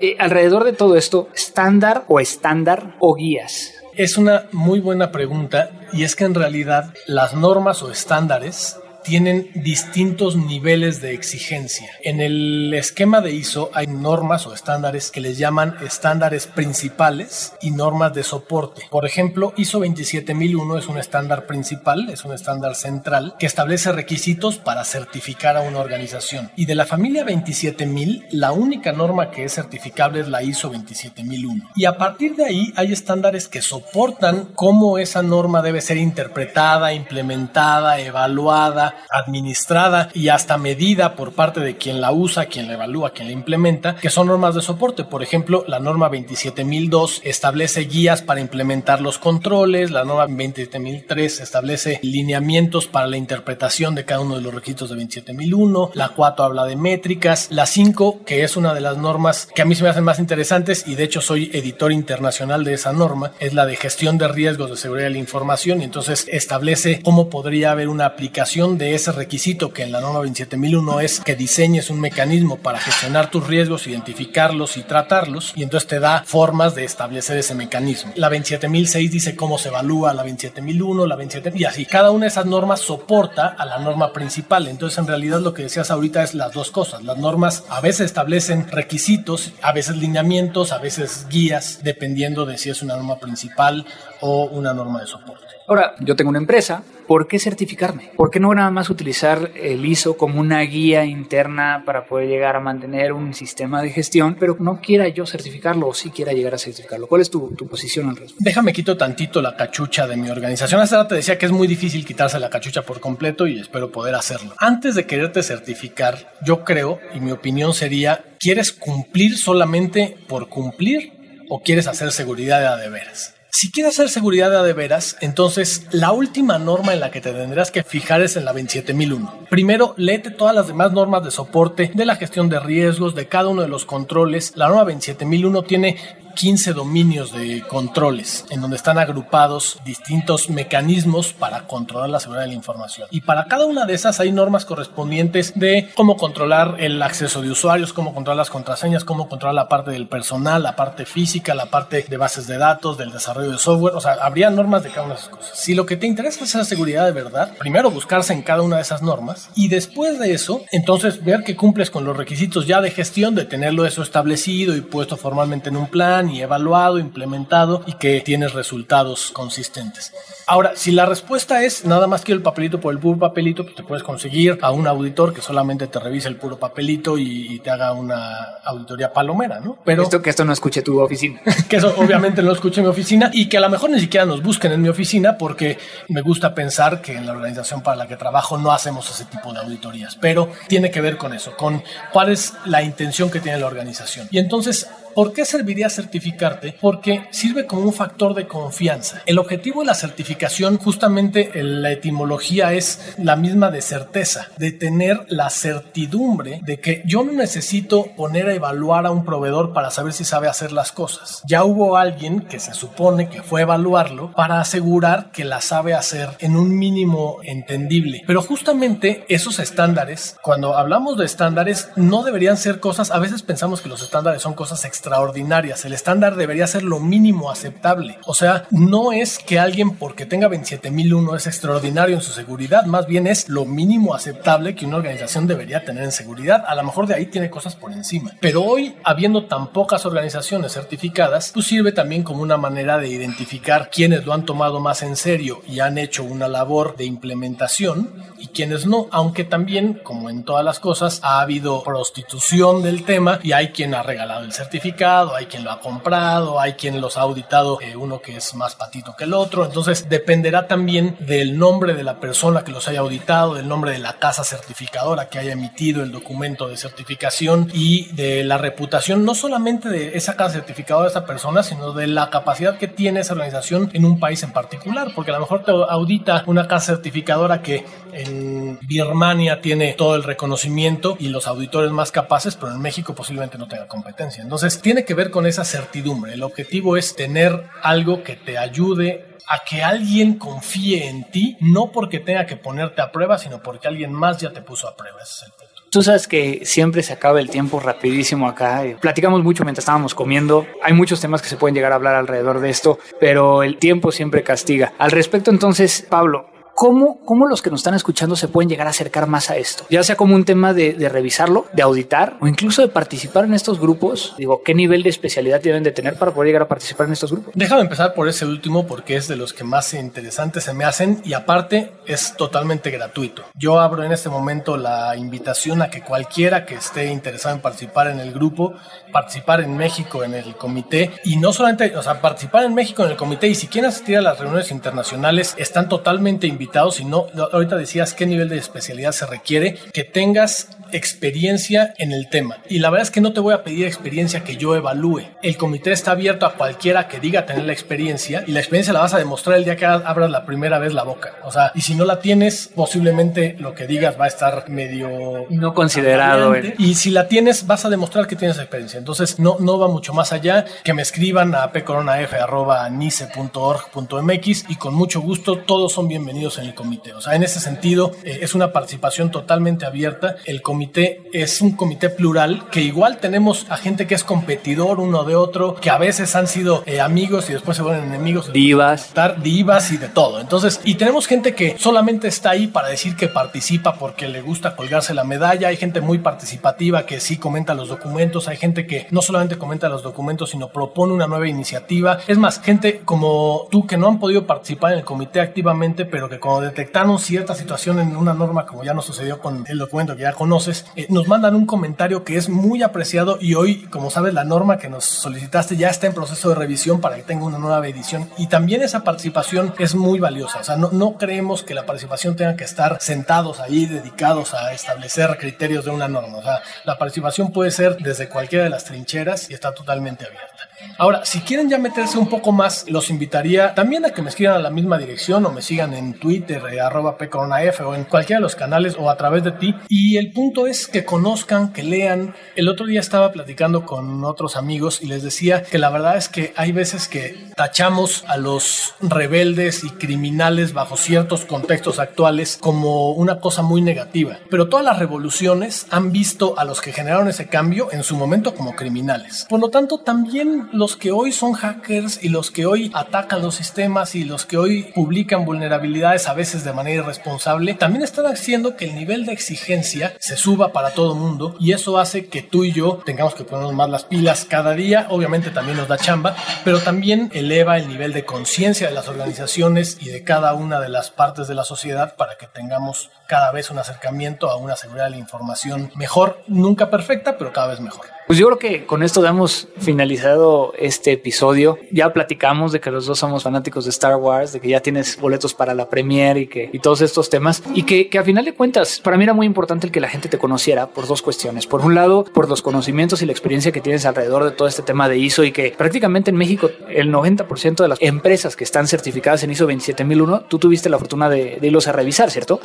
eh, 0.00 0.16
alrededor 0.18 0.64
de 0.64 0.72
todo 0.72 0.96
esto, 0.96 1.28
estándar 1.34 2.04
o 2.08 2.20
estándar 2.20 2.96
o 3.00 3.14
guías. 3.14 3.72
Es 3.94 4.18
una 4.18 4.46
muy 4.52 4.80
buena 4.80 5.10
pregunta 5.10 5.70
y 5.92 6.04
es 6.04 6.16
que 6.16 6.24
en 6.24 6.34
realidad 6.34 6.92
las 7.06 7.34
normas 7.34 7.82
o 7.82 7.90
estándares 7.90 8.78
tienen 9.06 9.48
distintos 9.54 10.34
niveles 10.36 11.00
de 11.00 11.14
exigencia. 11.14 11.88
En 12.02 12.20
el 12.20 12.74
esquema 12.74 13.20
de 13.20 13.32
ISO 13.32 13.70
hay 13.72 13.86
normas 13.86 14.48
o 14.48 14.52
estándares 14.52 15.12
que 15.12 15.20
les 15.20 15.38
llaman 15.38 15.76
estándares 15.80 16.48
principales 16.48 17.52
y 17.62 17.70
normas 17.70 18.14
de 18.14 18.24
soporte. 18.24 18.82
Por 18.90 19.06
ejemplo, 19.06 19.54
ISO 19.56 19.78
27001 19.78 20.78
es 20.78 20.88
un 20.88 20.98
estándar 20.98 21.46
principal, 21.46 22.10
es 22.10 22.24
un 22.24 22.34
estándar 22.34 22.74
central 22.74 23.36
que 23.38 23.46
establece 23.46 23.92
requisitos 23.92 24.58
para 24.58 24.84
certificar 24.84 25.56
a 25.56 25.60
una 25.60 25.78
organización. 25.78 26.50
Y 26.56 26.66
de 26.66 26.74
la 26.74 26.84
familia 26.84 27.24
27000, 27.24 28.26
la 28.32 28.50
única 28.50 28.90
norma 28.90 29.30
que 29.30 29.44
es 29.44 29.54
certificable 29.54 30.18
es 30.18 30.28
la 30.28 30.42
ISO 30.42 30.68
27001. 30.68 31.70
Y 31.76 31.84
a 31.84 31.96
partir 31.96 32.34
de 32.34 32.46
ahí 32.46 32.72
hay 32.74 32.92
estándares 32.92 33.46
que 33.46 33.62
soportan 33.62 34.48
cómo 34.56 34.98
esa 34.98 35.22
norma 35.22 35.62
debe 35.62 35.80
ser 35.80 35.96
interpretada, 35.96 36.92
implementada, 36.92 38.00
evaluada, 38.00 38.95
administrada 39.10 40.10
y 40.14 40.28
hasta 40.28 40.58
medida 40.58 41.14
por 41.14 41.32
parte 41.32 41.60
de 41.60 41.76
quien 41.76 42.00
la 42.00 42.12
usa, 42.12 42.46
quien 42.46 42.68
la 42.68 42.74
evalúa, 42.74 43.10
quien 43.10 43.28
la 43.28 43.32
implementa, 43.32 43.96
que 43.96 44.10
son 44.10 44.28
normas 44.28 44.54
de 44.54 44.62
soporte. 44.62 45.04
Por 45.04 45.22
ejemplo, 45.22 45.64
la 45.66 45.80
norma 45.80 46.08
27002 46.08 47.20
establece 47.24 47.82
guías 47.82 48.22
para 48.22 48.40
implementar 48.40 49.00
los 49.00 49.18
controles, 49.18 49.90
la 49.90 50.04
norma 50.04 50.26
27003 50.26 51.40
establece 51.40 52.00
lineamientos 52.02 52.86
para 52.86 53.06
la 53.06 53.16
interpretación 53.16 53.94
de 53.94 54.04
cada 54.04 54.20
uno 54.20 54.36
de 54.36 54.42
los 54.42 54.54
requisitos 54.54 54.90
de 54.90 54.96
27001, 54.96 55.90
la 55.94 56.08
4 56.10 56.44
habla 56.44 56.64
de 56.64 56.76
métricas, 56.76 57.48
la 57.50 57.66
5, 57.66 58.24
que 58.24 58.44
es 58.44 58.56
una 58.56 58.74
de 58.74 58.80
las 58.80 58.96
normas 58.96 59.48
que 59.54 59.62
a 59.62 59.64
mí 59.64 59.74
se 59.74 59.82
me 59.82 59.88
hacen 59.88 60.04
más 60.04 60.18
interesantes 60.18 60.84
y 60.86 60.94
de 60.94 61.04
hecho 61.04 61.20
soy 61.20 61.50
editor 61.52 61.92
internacional 61.92 62.64
de 62.64 62.74
esa 62.74 62.92
norma, 62.92 63.32
es 63.38 63.54
la 63.54 63.66
de 63.66 63.76
gestión 63.76 64.18
de 64.18 64.28
riesgos 64.28 64.70
de 64.70 64.76
seguridad 64.76 65.06
de 65.06 65.12
la 65.12 65.18
información 65.18 65.80
y 65.80 65.84
entonces 65.84 66.26
establece 66.30 67.00
cómo 67.02 67.28
podría 67.30 67.72
haber 67.72 67.88
una 67.88 68.06
aplicación 68.06 68.78
de 68.78 68.85
ese 68.94 69.12
requisito 69.12 69.72
que 69.72 69.82
en 69.82 69.92
la 69.92 70.00
norma 70.00 70.20
27001 70.20 71.00
es 71.00 71.20
que 71.20 71.34
diseñes 71.34 71.90
un 71.90 72.00
mecanismo 72.00 72.56
para 72.56 72.78
gestionar 72.78 73.30
tus 73.30 73.46
riesgos, 73.46 73.86
identificarlos 73.86 74.76
y 74.76 74.82
tratarlos 74.82 75.52
y 75.56 75.62
entonces 75.62 75.88
te 75.88 76.00
da 76.00 76.22
formas 76.24 76.74
de 76.74 76.84
establecer 76.84 77.38
ese 77.38 77.54
mecanismo. 77.54 78.12
La 78.16 78.28
27006 78.28 79.10
dice 79.10 79.36
cómo 79.36 79.58
se 79.58 79.68
evalúa 79.68 80.12
la 80.12 80.22
27001, 80.22 81.06
la 81.06 81.16
27000 81.16 81.60
y 81.60 81.64
así. 81.64 81.86
Cada 81.86 82.10
una 82.10 82.24
de 82.24 82.28
esas 82.28 82.46
normas 82.46 82.80
soporta 82.80 83.48
a 83.48 83.64
la 83.64 83.78
norma 83.78 84.12
principal. 84.12 84.68
Entonces 84.68 84.98
en 84.98 85.06
realidad 85.06 85.40
lo 85.40 85.54
que 85.54 85.62
decías 85.62 85.90
ahorita 85.90 86.22
es 86.22 86.34
las 86.34 86.52
dos 86.52 86.70
cosas. 86.70 87.02
Las 87.04 87.18
normas 87.18 87.64
a 87.68 87.80
veces 87.80 88.06
establecen 88.06 88.68
requisitos, 88.68 89.52
a 89.62 89.72
veces 89.72 89.96
lineamientos, 89.96 90.72
a 90.72 90.78
veces 90.78 91.26
guías, 91.28 91.80
dependiendo 91.82 92.46
de 92.46 92.58
si 92.58 92.70
es 92.70 92.82
una 92.82 92.96
norma 92.96 93.18
principal 93.18 93.86
o 94.20 94.46
una 94.46 94.72
norma 94.74 95.00
de 95.00 95.06
soporte. 95.06 95.46
Ahora, 95.68 95.96
yo 95.98 96.14
tengo 96.14 96.30
una 96.30 96.38
empresa, 96.38 96.84
¿por 97.08 97.26
qué 97.26 97.40
certificarme? 97.40 98.12
¿Por 98.16 98.30
qué 98.30 98.38
no 98.38 98.54
nada 98.54 98.70
más 98.70 98.88
utilizar 98.88 99.50
el 99.56 99.84
ISO 99.84 100.16
como 100.16 100.40
una 100.40 100.60
guía 100.60 101.04
interna 101.04 101.82
para 101.84 102.06
poder 102.06 102.28
llegar 102.28 102.54
a 102.54 102.60
mantener 102.60 103.12
un 103.12 103.34
sistema 103.34 103.82
de 103.82 103.90
gestión, 103.90 104.36
pero 104.38 104.56
no 104.60 104.80
quiera 104.80 105.08
yo 105.08 105.26
certificarlo 105.26 105.88
o 105.88 105.94
sí 105.94 106.10
quiera 106.10 106.32
llegar 106.32 106.54
a 106.54 106.58
certificarlo? 106.58 107.08
¿Cuál 107.08 107.22
es 107.22 107.30
tu, 107.30 107.52
tu 107.56 107.66
posición 107.66 108.08
al 108.08 108.16
respecto? 108.16 108.44
Déjame 108.44 108.72
quito 108.72 108.96
tantito 108.96 109.42
la 109.42 109.56
cachucha 109.56 110.06
de 110.06 110.16
mi 110.16 110.30
organización. 110.30 110.80
Hace 110.80 110.94
rato 110.94 111.08
te 111.08 111.14
decía 111.16 111.36
que 111.36 111.46
es 111.46 111.52
muy 111.52 111.66
difícil 111.66 112.06
quitarse 112.06 112.38
la 112.38 112.48
cachucha 112.48 112.82
por 112.82 113.00
completo 113.00 113.48
y 113.48 113.58
espero 113.58 113.90
poder 113.90 114.14
hacerlo. 114.14 114.54
Antes 114.58 114.94
de 114.94 115.04
quererte 115.06 115.42
certificar, 115.42 116.32
yo 116.44 116.62
creo, 116.62 117.00
y 117.12 117.18
mi 117.18 117.32
opinión 117.32 117.74
sería, 117.74 118.24
¿quieres 118.38 118.72
cumplir 118.72 119.36
solamente 119.36 120.16
por 120.28 120.48
cumplir 120.48 121.12
o 121.48 121.60
quieres 121.60 121.88
hacer 121.88 122.12
seguridad 122.12 122.78
de 122.78 122.88
veras? 122.88 123.35
Si 123.50 123.70
quieres 123.70 123.94
hacer 123.94 124.10
seguridad 124.10 124.62
de 124.64 124.72
veras, 124.72 125.16
entonces 125.20 125.86
la 125.90 126.12
última 126.12 126.58
norma 126.58 126.92
en 126.92 127.00
la 127.00 127.10
que 127.10 127.20
te 127.20 127.32
tendrás 127.32 127.70
que 127.70 127.82
fijar 127.82 128.20
es 128.20 128.36
en 128.36 128.44
la 128.44 128.52
27001. 128.52 129.46
Primero, 129.48 129.94
léete 129.96 130.30
todas 130.30 130.54
las 130.54 130.66
demás 130.66 130.92
normas 130.92 131.24
de 131.24 131.30
soporte 131.30 131.90
de 131.94 132.04
la 132.04 132.16
gestión 132.16 132.48
de 132.48 132.60
riesgos, 132.60 133.14
de 133.14 133.28
cada 133.28 133.48
uno 133.48 133.62
de 133.62 133.68
los 133.68 133.86
controles. 133.86 134.52
La 134.56 134.68
norma 134.68 134.84
27001 134.84 135.62
tiene 135.62 135.96
15 136.36 136.74
dominios 136.74 137.32
de 137.32 137.62
controles 137.62 138.44
en 138.50 138.60
donde 138.60 138.76
están 138.76 138.98
agrupados 138.98 139.80
distintos 139.84 140.50
mecanismos 140.50 141.32
para 141.32 141.66
controlar 141.66 142.10
la 142.10 142.20
seguridad 142.20 142.42
de 142.42 142.48
la 142.48 142.54
información. 142.54 143.08
Y 143.10 143.22
para 143.22 143.46
cada 143.46 143.64
una 143.64 143.86
de 143.86 143.94
esas 143.94 144.20
hay 144.20 144.30
normas 144.32 144.66
correspondientes 144.66 145.54
de 145.54 145.88
cómo 145.94 146.16
controlar 146.16 146.76
el 146.78 147.02
acceso 147.02 147.40
de 147.40 147.50
usuarios, 147.50 147.94
cómo 147.94 148.14
controlar 148.14 148.36
las 148.36 148.50
contraseñas, 148.50 149.04
cómo 149.04 149.28
controlar 149.28 149.54
la 149.54 149.68
parte 149.68 149.90
del 149.90 150.06
personal, 150.06 150.62
la 150.62 150.76
parte 150.76 151.06
física, 151.06 151.54
la 151.54 151.66
parte 151.66 152.04
de 152.08 152.16
bases 152.18 152.46
de 152.46 152.58
datos, 152.58 152.98
del 152.98 153.12
desarrollo 153.12 153.52
de 153.52 153.58
software. 153.58 153.94
O 153.94 154.00
sea, 154.00 154.12
habría 154.20 154.50
normas 154.50 154.82
de 154.82 154.90
cada 154.90 155.06
una 155.06 155.14
de 155.14 155.20
esas 155.20 155.30
cosas. 155.30 155.58
Si 155.58 155.74
lo 155.74 155.86
que 155.86 155.96
te 155.96 156.06
interesa 156.06 156.44
es 156.44 156.54
hacer 156.54 156.66
seguridad 156.66 157.06
de 157.06 157.12
verdad, 157.12 157.56
primero 157.58 157.90
buscarse 157.90 158.34
en 158.34 158.42
cada 158.42 158.60
una 158.60 158.76
de 158.76 158.82
esas 158.82 159.02
normas 159.02 159.48
y 159.54 159.68
después 159.68 160.18
de 160.18 160.34
eso, 160.34 160.62
entonces 160.70 161.24
ver 161.24 161.44
que 161.44 161.56
cumples 161.56 161.90
con 161.90 162.04
los 162.04 162.16
requisitos 162.16 162.66
ya 162.66 162.82
de 162.82 162.90
gestión, 162.90 163.34
de 163.34 163.46
tenerlo 163.46 163.86
eso 163.86 164.02
establecido 164.02 164.76
y 164.76 164.82
puesto 164.82 165.16
formalmente 165.16 165.70
en 165.70 165.76
un 165.76 165.86
plan 165.86 166.25
y 166.30 166.42
evaluado, 166.42 166.98
implementado 166.98 167.82
y 167.86 167.94
que 167.94 168.20
tienes 168.20 168.52
resultados 168.52 169.30
consistentes. 169.32 170.12
Ahora, 170.46 170.72
si 170.76 170.92
la 170.92 171.06
respuesta 171.06 171.64
es 171.64 171.84
nada 171.84 172.06
más 172.06 172.22
quiero 172.22 172.38
el 172.38 172.42
papelito 172.42 172.80
por 172.80 172.92
el 172.92 173.00
puro 173.00 173.18
papelito, 173.18 173.64
pues 173.64 173.74
te 173.74 173.82
puedes 173.82 174.04
conseguir 174.04 174.58
a 174.62 174.70
un 174.70 174.86
auditor 174.86 175.34
que 175.34 175.40
solamente 175.40 175.88
te 175.88 175.98
revise 175.98 176.28
el 176.28 176.36
puro 176.36 176.58
papelito 176.58 177.18
y, 177.18 177.54
y 177.54 177.58
te 177.58 177.70
haga 177.70 177.92
una 177.92 178.58
auditoría 178.64 179.12
palomera, 179.12 179.60
¿no? 179.60 179.78
Pero 179.84 180.02
esto 180.02 180.22
que 180.22 180.30
esto 180.30 180.44
no 180.44 180.52
escuche 180.52 180.82
tu 180.82 181.00
oficina. 181.00 181.40
que 181.68 181.76
eso 181.76 181.94
obviamente 181.96 182.42
no 182.42 182.52
escuche 182.52 182.80
mi 182.80 182.88
oficina 182.88 183.30
y 183.32 183.48
que 183.48 183.58
a 183.58 183.60
lo 183.60 183.68
mejor 183.68 183.90
ni 183.90 184.00
siquiera 184.00 184.24
nos 184.24 184.42
busquen 184.42 184.72
en 184.72 184.82
mi 184.82 184.88
oficina 184.88 185.36
porque 185.36 185.78
me 186.08 186.20
gusta 186.20 186.54
pensar 186.54 187.00
que 187.00 187.16
en 187.16 187.26
la 187.26 187.32
organización 187.32 187.82
para 187.82 187.96
la 187.96 188.06
que 188.06 188.16
trabajo 188.16 188.58
no 188.58 188.72
hacemos 188.72 189.10
ese 189.10 189.24
tipo 189.24 189.52
de 189.52 189.60
auditorías, 189.60 190.16
pero 190.16 190.50
tiene 190.68 190.90
que 190.90 191.00
ver 191.00 191.16
con 191.16 191.32
eso, 191.32 191.56
con 191.56 191.82
cuál 192.12 192.30
es 192.30 192.54
la 192.64 192.82
intención 192.82 193.30
que 193.30 193.40
tiene 193.40 193.58
la 193.58 193.66
organización. 193.66 194.28
Y 194.30 194.38
entonces 194.38 194.88
¿Por 195.16 195.32
qué 195.32 195.46
serviría 195.46 195.88
certificarte? 195.88 196.76
Porque 196.78 197.24
sirve 197.30 197.64
como 197.64 197.80
un 197.84 197.94
factor 197.94 198.34
de 198.34 198.46
confianza. 198.46 199.22
El 199.24 199.38
objetivo 199.38 199.80
de 199.80 199.86
la 199.86 199.94
certificación, 199.94 200.76
justamente 200.76 201.52
la 201.54 201.90
etimología 201.90 202.74
es 202.74 203.14
la 203.16 203.34
misma 203.34 203.70
de 203.70 203.80
certeza, 203.80 204.48
de 204.58 204.72
tener 204.72 205.24
la 205.28 205.48
certidumbre 205.48 206.60
de 206.64 206.80
que 206.80 207.02
yo 207.06 207.24
no 207.24 207.32
necesito 207.32 208.08
poner 208.14 208.50
a 208.50 208.54
evaluar 208.54 209.06
a 209.06 209.10
un 209.10 209.24
proveedor 209.24 209.72
para 209.72 209.90
saber 209.90 210.12
si 210.12 210.26
sabe 210.26 210.48
hacer 210.48 210.70
las 210.70 210.92
cosas. 210.92 211.40
Ya 211.46 211.64
hubo 211.64 211.96
alguien 211.96 212.42
que 212.42 212.60
se 212.60 212.74
supone 212.74 213.30
que 213.30 213.42
fue 213.42 213.62
a 213.62 213.64
evaluarlo 213.64 214.32
para 214.32 214.60
asegurar 214.60 215.30
que 215.32 215.46
la 215.46 215.62
sabe 215.62 215.94
hacer 215.94 216.28
en 216.40 216.56
un 216.56 216.76
mínimo 216.76 217.38
entendible. 217.42 218.22
Pero 218.26 218.42
justamente 218.42 219.24
esos 219.30 219.60
estándares, 219.60 220.36
cuando 220.42 220.76
hablamos 220.76 221.16
de 221.16 221.24
estándares, 221.24 221.88
no 221.96 222.22
deberían 222.22 222.58
ser 222.58 222.80
cosas, 222.80 223.10
a 223.10 223.18
veces 223.18 223.40
pensamos 223.40 223.80
que 223.80 223.88
los 223.88 224.02
estándares 224.02 224.42
son 224.42 224.52
cosas 224.52 224.84
extraordinarias 224.84 225.05
extraordinarias. 225.06 225.84
El 225.84 225.92
estándar 225.92 226.34
debería 226.34 226.66
ser 226.66 226.82
lo 226.82 226.98
mínimo 226.98 227.48
aceptable. 227.48 228.18
O 228.26 228.34
sea, 228.34 228.64
no 228.70 229.12
es 229.12 229.38
que 229.38 229.60
alguien 229.60 229.96
porque 229.96 230.26
tenga 230.26 230.48
27001 230.48 231.36
es 231.36 231.46
extraordinario 231.46 232.16
en 232.16 232.22
su 232.22 232.32
seguridad, 232.32 232.86
más 232.86 233.06
bien 233.06 233.28
es 233.28 233.48
lo 233.48 233.64
mínimo 233.64 234.14
aceptable 234.14 234.74
que 234.74 234.84
una 234.84 234.96
organización 234.96 235.46
debería 235.46 235.84
tener 235.84 236.02
en 236.02 236.10
seguridad. 236.10 236.64
A 236.66 236.74
lo 236.74 236.82
mejor 236.82 237.06
de 237.06 237.14
ahí 237.14 237.26
tiene 237.26 237.50
cosas 237.50 237.76
por 237.76 237.92
encima. 237.92 238.32
Pero 238.40 238.64
hoy, 238.64 238.96
habiendo 239.04 239.44
tan 239.44 239.68
pocas 239.68 240.04
organizaciones 240.06 240.72
certificadas, 240.72 241.52
pues 241.54 241.66
sirve 241.66 241.92
también 241.92 242.24
como 242.24 242.42
una 242.42 242.56
manera 242.56 242.98
de 242.98 243.08
identificar 243.08 243.90
quienes 243.92 244.26
lo 244.26 244.32
han 244.32 244.44
tomado 244.44 244.80
más 244.80 245.02
en 245.02 245.14
serio 245.14 245.62
y 245.68 245.78
han 245.78 245.98
hecho 245.98 246.24
una 246.24 246.48
labor 246.48 246.96
de 246.96 247.04
implementación 247.04 248.10
y 248.38 248.48
quienes 248.48 248.86
no, 248.86 249.06
aunque 249.12 249.44
también, 249.44 250.00
como 250.02 250.30
en 250.30 250.42
todas 250.42 250.64
las 250.64 250.80
cosas, 250.80 251.20
ha 251.22 251.40
habido 251.40 251.84
prostitución 251.84 252.82
del 252.82 253.04
tema 253.04 253.38
y 253.44 253.52
hay 253.52 253.68
quien 253.68 253.94
ha 253.94 254.02
regalado 254.02 254.44
el 254.44 254.52
certificado 254.52 254.95
hay 255.04 255.46
quien 255.46 255.64
lo 255.64 255.70
ha 255.70 255.80
comprado, 255.80 256.60
hay 256.60 256.74
quien 256.74 257.00
los 257.00 257.16
ha 257.16 257.22
auditado, 257.22 257.80
eh, 257.80 257.96
uno 257.96 258.20
que 258.20 258.36
es 258.36 258.54
más 258.54 258.74
patito 258.74 259.14
que 259.16 259.24
el 259.24 259.34
otro. 259.34 259.64
Entonces 259.64 260.08
dependerá 260.08 260.66
también 260.66 261.16
del 261.20 261.58
nombre 261.58 261.94
de 261.94 262.02
la 262.02 262.20
persona 262.20 262.64
que 262.64 262.72
los 262.72 262.88
haya 262.88 263.00
auditado, 263.00 263.54
del 263.54 263.68
nombre 263.68 263.92
de 263.92 263.98
la 263.98 264.18
casa 264.18 264.44
certificadora 264.44 265.28
que 265.28 265.38
haya 265.38 265.52
emitido 265.52 266.02
el 266.02 266.12
documento 266.12 266.68
de 266.68 266.76
certificación 266.76 267.70
y 267.72 268.12
de 268.14 268.44
la 268.44 268.58
reputación, 268.58 269.24
no 269.24 269.34
solamente 269.34 269.88
de 269.88 270.16
esa 270.16 270.36
casa 270.36 270.54
certificadora 270.54 271.04
de 271.04 271.10
esa 271.10 271.26
persona, 271.26 271.62
sino 271.62 271.92
de 271.92 272.06
la 272.06 272.30
capacidad 272.30 272.78
que 272.78 272.88
tiene 272.88 273.20
esa 273.20 273.32
organización 273.32 273.90
en 273.92 274.04
un 274.04 274.18
país 274.18 274.42
en 274.42 274.52
particular, 274.52 275.12
porque 275.14 275.30
a 275.30 275.34
lo 275.34 275.40
mejor 275.40 275.64
te 275.64 275.72
audita 275.72 276.42
una 276.46 276.66
casa 276.68 276.94
certificadora 276.94 277.62
que 277.62 277.84
en 278.12 278.78
Birmania 278.82 279.60
tiene 279.60 279.94
todo 279.94 280.16
el 280.16 280.22
reconocimiento 280.22 281.16
y 281.18 281.28
los 281.28 281.46
auditores 281.46 281.90
más 281.90 282.12
capaces, 282.12 282.56
pero 282.56 282.72
en 282.72 282.80
México 282.80 283.14
posiblemente 283.14 283.58
no 283.58 283.68
tenga 283.68 283.86
competencia. 283.86 284.42
Entonces, 284.42 284.75
tiene 284.80 285.04
que 285.04 285.14
ver 285.14 285.30
con 285.30 285.46
esa 285.46 285.64
certidumbre. 285.64 286.34
El 286.34 286.42
objetivo 286.42 286.96
es 286.96 287.14
tener 287.14 287.64
algo 287.82 288.22
que 288.22 288.36
te 288.36 288.58
ayude 288.58 289.36
a 289.48 289.64
que 289.64 289.82
alguien 289.82 290.38
confíe 290.38 291.08
en 291.08 291.30
ti, 291.30 291.56
no 291.60 291.92
porque 291.92 292.18
tenga 292.18 292.46
que 292.46 292.56
ponerte 292.56 293.00
a 293.00 293.12
prueba, 293.12 293.38
sino 293.38 293.62
porque 293.62 293.88
alguien 293.88 294.12
más 294.12 294.38
ya 294.38 294.52
te 294.52 294.60
puso 294.60 294.88
a 294.88 294.96
prueba. 294.96 295.18
Ese 295.22 295.32
es 295.32 295.42
el 295.44 295.52
punto. 295.52 295.76
Tú 295.90 296.02
sabes 296.02 296.26
que 296.26 296.62
siempre 296.64 297.02
se 297.02 297.12
acaba 297.12 297.40
el 297.40 297.48
tiempo 297.48 297.78
rapidísimo 297.78 298.48
acá. 298.48 298.82
Platicamos 299.00 299.42
mucho 299.42 299.64
mientras 299.64 299.84
estábamos 299.84 300.14
comiendo. 300.14 300.66
Hay 300.82 300.92
muchos 300.92 301.20
temas 301.20 301.40
que 301.40 301.48
se 301.48 301.56
pueden 301.56 301.74
llegar 301.74 301.92
a 301.92 301.94
hablar 301.94 302.16
alrededor 302.16 302.60
de 302.60 302.70
esto, 302.70 302.98
pero 303.20 303.62
el 303.62 303.78
tiempo 303.78 304.10
siempre 304.10 304.42
castiga. 304.42 304.92
Al 304.98 305.12
respecto, 305.12 305.50
entonces, 305.50 306.04
Pablo, 306.08 306.50
¿Cómo, 306.76 307.20
¿Cómo 307.24 307.46
los 307.46 307.62
que 307.62 307.70
nos 307.70 307.80
están 307.80 307.94
escuchando 307.94 308.36
se 308.36 308.48
pueden 308.48 308.68
llegar 308.68 308.86
a 308.86 308.90
acercar 308.90 309.26
más 309.26 309.48
a 309.48 309.56
esto? 309.56 309.84
Ya 309.88 310.04
sea 310.04 310.14
como 310.14 310.34
un 310.34 310.44
tema 310.44 310.74
de, 310.74 310.92
de, 310.92 311.08
revisarlo, 311.08 311.64
de 311.72 311.80
auditar 311.80 312.36
o 312.38 312.46
incluso 312.46 312.82
de 312.82 312.88
participar 312.88 313.46
en 313.46 313.54
estos 313.54 313.80
grupos. 313.80 314.34
Digo, 314.36 314.60
¿qué 314.62 314.74
nivel 314.74 315.02
de 315.02 315.08
especialidad 315.08 315.62
deben 315.62 315.82
de 315.82 315.92
tener 315.92 316.18
para 316.18 316.32
poder 316.32 316.48
llegar 316.48 316.60
a 316.60 316.68
participar 316.68 317.06
en 317.06 317.14
estos 317.14 317.32
grupos? 317.32 317.54
Déjame 317.56 317.80
empezar 317.80 318.12
por 318.12 318.28
ese 318.28 318.44
último 318.44 318.86
porque 318.86 319.16
es 319.16 319.26
de 319.26 319.36
los 319.36 319.54
que 319.54 319.64
más 319.64 319.94
interesantes 319.94 320.64
se 320.64 320.74
me 320.74 320.84
hacen 320.84 321.22
y 321.24 321.32
aparte 321.32 321.92
es 322.04 322.36
totalmente 322.36 322.90
gratuito. 322.90 323.44
Yo 323.54 323.80
abro 323.80 324.04
en 324.04 324.12
este 324.12 324.28
momento 324.28 324.76
la 324.76 325.16
invitación 325.16 325.80
a 325.80 325.88
que 325.88 326.02
cualquiera 326.02 326.66
que 326.66 326.74
esté 326.74 327.06
interesado 327.10 327.54
en 327.54 327.62
participar 327.62 328.08
en 328.08 328.20
el 328.20 328.34
grupo, 328.34 328.74
participar 329.12 329.62
en 329.62 329.78
México 329.78 330.24
en 330.24 330.34
el 330.34 330.54
comité 330.56 331.12
y 331.24 331.38
no 331.38 331.54
solamente, 331.54 331.96
o 331.96 332.02
sea, 332.02 332.20
participar 332.20 332.64
en 332.64 332.74
México 332.74 333.02
en 333.02 333.12
el 333.12 333.16
comité 333.16 333.48
y 333.48 333.54
si 333.54 333.66
quieren 333.66 333.88
asistir 333.88 334.18
a 334.18 334.20
las 334.20 334.38
reuniones 334.38 334.70
internacionales, 334.70 335.54
están 335.56 335.88
totalmente 335.88 336.46
invitados 336.46 336.65
invitados, 336.66 336.96
sino 336.96 337.26
ahorita 337.52 337.76
decías 337.76 338.12
qué 338.12 338.26
nivel 338.26 338.48
de 338.48 338.58
especialidad 338.58 339.12
se 339.12 339.26
requiere, 339.26 339.76
que 339.92 340.02
tengas 340.04 340.68
experiencia 340.92 341.94
en 341.98 342.12
el 342.12 342.28
tema. 342.28 342.58
Y 342.68 342.78
la 342.78 342.90
verdad 342.90 343.06
es 343.06 343.10
que 343.10 343.20
no 343.20 343.32
te 343.32 343.40
voy 343.40 343.54
a 343.54 343.64
pedir 343.64 343.86
experiencia 343.86 344.44
que 344.44 344.56
yo 344.56 344.76
evalúe. 344.76 345.22
El 345.42 345.56
comité 345.56 345.90
está 345.92 346.10
abierto 346.12 346.46
a 346.46 346.54
cualquiera 346.54 347.08
que 347.08 347.18
diga 347.20 347.44
tener 347.46 347.64
la 347.64 347.72
experiencia 347.72 348.44
y 348.46 348.52
la 348.52 348.60
experiencia 348.60 348.92
la 348.92 349.00
vas 349.00 349.14
a 349.14 349.18
demostrar 349.18 349.56
el 349.56 349.64
día 349.64 349.74
que 349.76 349.86
abras 349.86 350.30
la 350.30 350.46
primera 350.46 350.78
vez 350.78 350.94
la 350.94 351.02
boca. 351.02 351.34
O 351.44 351.50
sea, 351.50 351.72
y 351.74 351.80
si 351.80 351.94
no 351.94 352.04
la 352.04 352.20
tienes, 352.20 352.70
posiblemente 352.74 353.56
lo 353.58 353.74
que 353.74 353.86
digas 353.86 354.20
va 354.20 354.26
a 354.26 354.28
estar 354.28 354.68
medio... 354.68 355.46
No 355.50 355.74
considerado. 355.74 356.54
Y 356.78 356.94
si 356.94 357.10
la 357.10 357.26
tienes, 357.28 357.66
vas 357.66 357.84
a 357.84 357.90
demostrar 357.90 358.26
que 358.26 358.36
tienes 358.36 358.56
experiencia. 358.58 358.96
Entonces, 358.98 359.38
no, 359.38 359.58
no 359.60 359.78
va 359.78 359.88
mucho 359.88 360.14
más 360.14 360.32
allá. 360.32 360.64
Que 360.84 360.94
me 360.94 361.02
escriban 361.02 361.54
a 361.54 361.70
pcoronaf.nice.org.mx 361.72 364.64
y 364.68 364.76
con 364.76 364.94
mucho 364.94 365.20
gusto 365.20 365.58
todos 365.58 365.92
son 365.92 366.08
bienvenidos 366.08 366.55
en 366.58 366.66
el 366.66 366.74
comité. 366.74 367.12
O 367.14 367.20
sea, 367.20 367.34
en 367.34 367.42
ese 367.42 367.60
sentido, 367.60 368.12
eh, 368.24 368.38
es 368.42 368.54
una 368.54 368.72
participación 368.72 369.30
totalmente 369.30 369.86
abierta. 369.86 370.36
El 370.44 370.62
comité 370.62 371.22
es 371.32 371.60
un 371.60 371.72
comité 371.72 372.10
plural 372.10 372.68
que 372.70 372.82
igual 372.82 373.18
tenemos 373.18 373.66
a 373.68 373.76
gente 373.76 374.06
que 374.06 374.14
es 374.14 374.24
competidor 374.24 375.00
uno 375.00 375.24
de 375.24 375.34
otro, 375.34 375.74
que 375.74 375.90
a 375.90 375.98
veces 375.98 376.34
han 376.36 376.46
sido 376.46 376.82
eh, 376.86 377.00
amigos 377.00 377.48
y 377.50 377.52
después 377.52 377.76
se 377.76 377.82
vuelven 377.82 378.04
enemigos. 378.04 378.52
Divas. 378.52 379.12
Divas 379.42 379.90
y 379.92 379.96
de 379.96 380.08
todo. 380.08 380.40
Entonces, 380.40 380.80
y 380.84 380.94
tenemos 380.94 381.26
gente 381.26 381.54
que 381.54 381.76
solamente 381.78 382.28
está 382.28 382.50
ahí 382.50 382.66
para 382.66 382.88
decir 382.88 383.16
que 383.16 383.28
participa 383.28 383.94
porque 383.94 384.28
le 384.28 384.42
gusta 384.42 384.76
colgarse 384.76 385.14
la 385.14 385.24
medalla. 385.24 385.68
Hay 385.68 385.76
gente 385.76 386.00
muy 386.00 386.18
participativa 386.18 387.06
que 387.06 387.20
sí 387.20 387.36
comenta 387.36 387.74
los 387.74 387.88
documentos. 387.88 388.48
Hay 388.48 388.56
gente 388.56 388.86
que 388.86 389.06
no 389.10 389.22
solamente 389.22 389.58
comenta 389.58 389.88
los 389.88 390.02
documentos, 390.02 390.50
sino 390.50 390.68
propone 390.68 391.12
una 391.12 391.26
nueva 391.26 391.48
iniciativa. 391.48 392.18
Es 392.26 392.38
más, 392.38 392.60
gente 392.60 393.00
como 393.04 393.68
tú 393.70 393.86
que 393.86 393.96
no 393.96 394.08
han 394.08 394.18
podido 394.18 394.46
participar 394.46 394.92
en 394.92 394.98
el 394.98 395.04
comité 395.04 395.40
activamente, 395.40 396.04
pero 396.04 396.28
que 396.28 396.38
cuando 396.46 396.68
detectaron 396.68 397.18
cierta 397.18 397.56
situación 397.56 397.98
en 397.98 398.16
una 398.16 398.32
norma, 398.32 398.66
como 398.66 398.84
ya 398.84 398.94
nos 398.94 399.04
sucedió 399.04 399.40
con 399.40 399.64
el 399.66 399.78
documento 399.78 400.14
que 400.14 400.22
ya 400.22 400.32
conoce, 400.32 400.72
eh, 400.94 401.06
nos 401.08 401.26
mandan 401.26 401.56
un 401.56 401.66
comentario 401.66 402.22
que 402.22 402.36
es 402.36 402.48
muy 402.48 402.84
apreciado 402.84 403.38
y 403.40 403.54
hoy, 403.54 403.86
como 403.86 404.10
sabes, 404.10 404.32
la 404.32 404.44
norma 404.44 404.78
que 404.78 404.88
nos 404.88 405.04
solicitaste 405.04 405.76
ya 405.76 405.88
está 405.88 406.06
en 406.06 406.14
proceso 406.14 406.50
de 406.50 406.54
revisión 406.54 407.00
para 407.00 407.16
que 407.16 407.24
tenga 407.24 407.44
una 407.44 407.58
nueva 407.58 407.86
edición 407.88 408.30
y 408.38 408.46
también 408.46 408.82
esa 408.82 409.02
participación 409.02 409.74
es 409.80 409.96
muy 409.96 410.20
valiosa. 410.20 410.60
O 410.60 410.64
sea, 410.64 410.76
no, 410.76 410.90
no 410.92 411.18
creemos 411.18 411.64
que 411.64 411.74
la 411.74 411.84
participación 411.84 412.36
tenga 412.36 412.56
que 412.56 412.64
estar 412.64 412.98
sentados 413.00 413.58
ahí 413.58 413.86
dedicados 413.86 414.54
a 414.54 414.72
establecer 414.72 415.38
criterios 415.38 415.84
de 415.84 415.90
una 415.90 416.06
norma. 416.06 416.38
O 416.38 416.42
sea, 416.42 416.62
la 416.84 416.96
participación 416.96 417.50
puede 417.50 417.72
ser 417.72 417.96
desde 417.96 418.28
cualquiera 418.28 418.62
de 418.62 418.70
las 418.70 418.84
trincheras 418.84 419.50
y 419.50 419.54
está 419.54 419.74
totalmente 419.74 420.24
abierta. 420.24 420.68
Ahora, 420.98 421.24
si 421.24 421.40
quieren 421.40 421.68
ya 421.68 421.78
meterse 421.78 422.18
un 422.18 422.28
poco 422.28 422.52
más, 422.52 422.88
los 422.88 423.10
invitaría 423.10 423.74
también 423.74 424.04
a 424.04 424.10
que 424.10 424.22
me 424.22 424.30
escriban 424.30 424.56
a 424.56 424.58
la 424.58 424.70
misma 424.70 424.98
dirección 424.98 425.44
o 425.46 425.52
me 425.52 425.62
sigan 425.62 425.94
en 425.94 426.14
Twitter, 426.14 426.62
eh, 426.72 426.80
arroba 426.80 427.18
pcoronaf 427.18 427.80
o 427.80 427.94
en 427.94 428.04
cualquiera 428.04 428.38
de 428.38 428.42
los 428.42 428.56
canales 428.56 428.96
o 428.98 429.10
a 429.10 429.16
través 429.16 429.44
de 429.44 429.52
ti. 429.52 429.74
Y 429.88 430.16
el 430.16 430.32
punto 430.32 430.66
es 430.66 430.86
que 430.86 431.04
conozcan, 431.04 431.72
que 431.72 431.82
lean. 431.82 432.34
El 432.54 432.68
otro 432.68 432.86
día 432.86 433.00
estaba 433.00 433.32
platicando 433.32 433.84
con 433.84 434.24
otros 434.24 434.56
amigos 434.56 435.02
y 435.02 435.06
les 435.06 435.22
decía 435.22 435.62
que 435.62 435.78
la 435.78 435.90
verdad 435.90 436.16
es 436.16 436.28
que 436.28 436.52
hay 436.56 436.72
veces 436.72 437.08
que 437.08 437.46
tachamos 437.56 438.24
a 438.28 438.36
los 438.36 438.94
rebeldes 439.00 439.84
y 439.84 439.90
criminales 439.90 440.72
bajo 440.72 440.96
ciertos 440.96 441.44
contextos 441.44 441.98
actuales 441.98 442.58
como 442.60 443.10
una 443.12 443.40
cosa 443.40 443.62
muy 443.62 443.82
negativa. 443.82 444.38
Pero 444.50 444.68
todas 444.68 444.84
las 444.84 444.98
revoluciones 444.98 445.86
han 445.90 446.12
visto 446.12 446.58
a 446.58 446.64
los 446.64 446.80
que 446.80 446.92
generaron 446.92 447.28
ese 447.28 447.48
cambio 447.48 447.92
en 447.92 448.02
su 448.02 448.16
momento 448.16 448.54
como 448.54 448.74
criminales. 448.74 449.46
Por 449.48 449.60
lo 449.60 449.70
tanto, 449.70 449.98
también 449.98 450.68
los 450.76 450.96
que 450.96 451.10
hoy 451.10 451.32
son 451.32 451.52
hackers 451.52 452.22
y 452.22 452.28
los 452.28 452.50
que 452.50 452.66
hoy 452.66 452.90
atacan 452.94 453.42
los 453.42 453.54
sistemas 453.54 454.14
y 454.14 454.24
los 454.24 454.46
que 454.46 454.58
hoy 454.58 454.84
publican 454.94 455.44
vulnerabilidades 455.44 456.28
a 456.28 456.34
veces 456.34 456.64
de 456.64 456.72
manera 456.72 457.02
irresponsable, 457.02 457.74
también 457.74 458.04
están 458.04 458.26
haciendo 458.26 458.76
que 458.76 458.84
el 458.84 458.94
nivel 458.94 459.26
de 459.26 459.32
exigencia 459.32 460.14
se 460.18 460.36
suba 460.36 460.72
para 460.72 460.90
todo 460.90 461.14
el 461.14 461.18
mundo 461.18 461.56
y 461.58 461.72
eso 461.72 461.98
hace 461.98 462.26
que 462.26 462.42
tú 462.42 462.64
y 462.64 462.72
yo 462.72 463.00
tengamos 463.04 463.34
que 463.34 463.44
ponernos 463.44 463.74
más 463.74 463.90
las 463.90 464.04
pilas 464.04 464.44
cada 464.44 464.72
día. 464.72 465.06
Obviamente 465.10 465.50
también 465.50 465.78
nos 465.78 465.88
da 465.88 465.98
chamba, 465.98 466.36
pero 466.64 466.80
también 466.80 467.30
eleva 467.32 467.76
el 467.76 467.88
nivel 467.88 468.12
de 468.12 468.24
conciencia 468.24 468.88
de 468.88 468.94
las 468.94 469.08
organizaciones 469.08 469.98
y 470.00 470.08
de 470.08 470.24
cada 470.24 470.54
una 470.54 470.80
de 470.80 470.88
las 470.88 471.10
partes 471.10 471.48
de 471.48 471.54
la 471.54 471.64
sociedad 471.64 472.16
para 472.16 472.36
que 472.36 472.46
tengamos 472.46 473.10
cada 473.26 473.50
vez 473.52 473.70
un 473.70 473.78
acercamiento 473.78 474.50
a 474.50 474.56
una 474.56 474.76
seguridad 474.76 475.04
de 475.04 475.10
la 475.10 475.16
información 475.16 475.90
mejor, 475.96 476.42
nunca 476.46 476.90
perfecta, 476.90 477.38
pero 477.38 477.52
cada 477.52 477.68
vez 477.68 477.80
mejor. 477.80 478.15
Pues 478.26 478.40
yo 478.40 478.46
creo 478.46 478.58
que 478.58 478.86
con 478.86 479.04
esto 479.04 479.24
hemos 479.24 479.68
finalizado 479.78 480.72
este 480.76 481.12
episodio. 481.12 481.78
Ya 481.92 482.12
platicamos 482.12 482.72
de 482.72 482.80
que 482.80 482.90
los 482.90 483.06
dos 483.06 483.20
somos 483.20 483.44
fanáticos 483.44 483.84
de 483.84 483.90
Star 483.90 484.16
Wars, 484.16 484.52
de 484.52 484.58
que 484.58 484.68
ya 484.68 484.80
tienes 484.80 485.20
boletos 485.20 485.54
para 485.54 485.74
la 485.74 485.88
premiere 485.88 486.40
y 486.40 486.46
que 486.48 486.68
y 486.72 486.80
todos 486.80 487.02
estos 487.02 487.30
temas 487.30 487.62
y 487.72 487.84
que, 487.84 488.08
que 488.08 488.18
a 488.18 488.24
final 488.24 488.44
de 488.44 488.52
cuentas 488.52 488.98
para 488.98 489.16
mí 489.16 489.22
era 489.22 489.32
muy 489.32 489.46
importante 489.46 489.86
el 489.86 489.92
que 489.92 490.00
la 490.00 490.08
gente 490.08 490.28
te 490.28 490.38
conociera 490.38 490.88
por 490.88 491.06
dos 491.06 491.22
cuestiones. 491.22 491.68
Por 491.68 491.82
un 491.82 491.94
lado, 491.94 492.24
por 492.24 492.48
los 492.48 492.62
conocimientos 492.62 493.22
y 493.22 493.26
la 493.26 493.32
experiencia 493.32 493.70
que 493.70 493.80
tienes 493.80 494.04
alrededor 494.06 494.42
de 494.42 494.50
todo 494.50 494.66
este 494.66 494.82
tema 494.82 495.08
de 495.08 495.18
ISO 495.18 495.44
y 495.44 495.52
que 495.52 495.72
prácticamente 495.78 496.30
en 496.30 496.36
México 496.36 496.68
el 496.88 497.12
90% 497.12 497.76
de 497.76 497.88
las 497.88 498.02
empresas 498.02 498.56
que 498.56 498.64
están 498.64 498.88
certificadas 498.88 499.44
en 499.44 499.52
ISO 499.52 499.66
27001, 499.66 500.46
tú 500.48 500.58
tuviste 500.58 500.88
la 500.88 500.98
fortuna 500.98 501.30
de, 501.30 501.58
de 501.60 501.66
irlos 501.68 501.86
a 501.86 501.92
revisar, 501.92 502.32
¿cierto? 502.32 502.60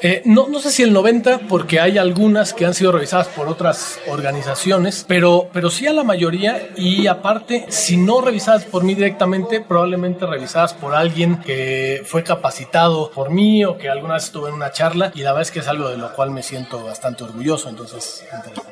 Eh, 0.00 0.22
no, 0.24 0.48
no 0.48 0.60
sé 0.60 0.70
si 0.70 0.82
el 0.82 0.92
90, 0.92 1.40
porque 1.48 1.80
hay 1.80 1.98
algunas 1.98 2.52
que 2.52 2.64
han 2.64 2.74
sido 2.74 2.92
revisadas 2.92 3.28
por 3.28 3.48
otras 3.48 3.98
organizaciones, 4.08 5.04
pero, 5.08 5.48
pero 5.52 5.70
sí 5.70 5.86
a 5.86 5.92
la 5.92 6.04
mayoría 6.04 6.70
y 6.76 7.06
aparte, 7.06 7.66
si 7.68 7.96
no 7.96 8.20
revisadas 8.20 8.64
por 8.64 8.84
mí 8.84 8.94
directamente, 8.94 9.60
probablemente 9.60 10.26
revisadas 10.26 10.74
por 10.74 10.94
alguien 10.94 11.40
que 11.40 12.02
fue 12.04 12.22
capacitado 12.22 13.10
por 13.10 13.30
mí 13.30 13.64
o 13.64 13.76
que 13.76 13.88
alguna 13.88 14.14
vez 14.14 14.24
estuve 14.24 14.50
en 14.50 14.54
una 14.54 14.70
charla 14.70 15.10
y 15.14 15.20
la 15.20 15.32
verdad 15.32 15.42
es 15.42 15.50
que 15.50 15.60
es 15.60 15.68
algo 15.68 15.88
de 15.88 15.96
lo 15.96 16.12
cual 16.14 16.30
me 16.30 16.42
siento 16.42 16.84
bastante 16.84 17.24
orgulloso, 17.24 17.68
entonces... 17.68 18.24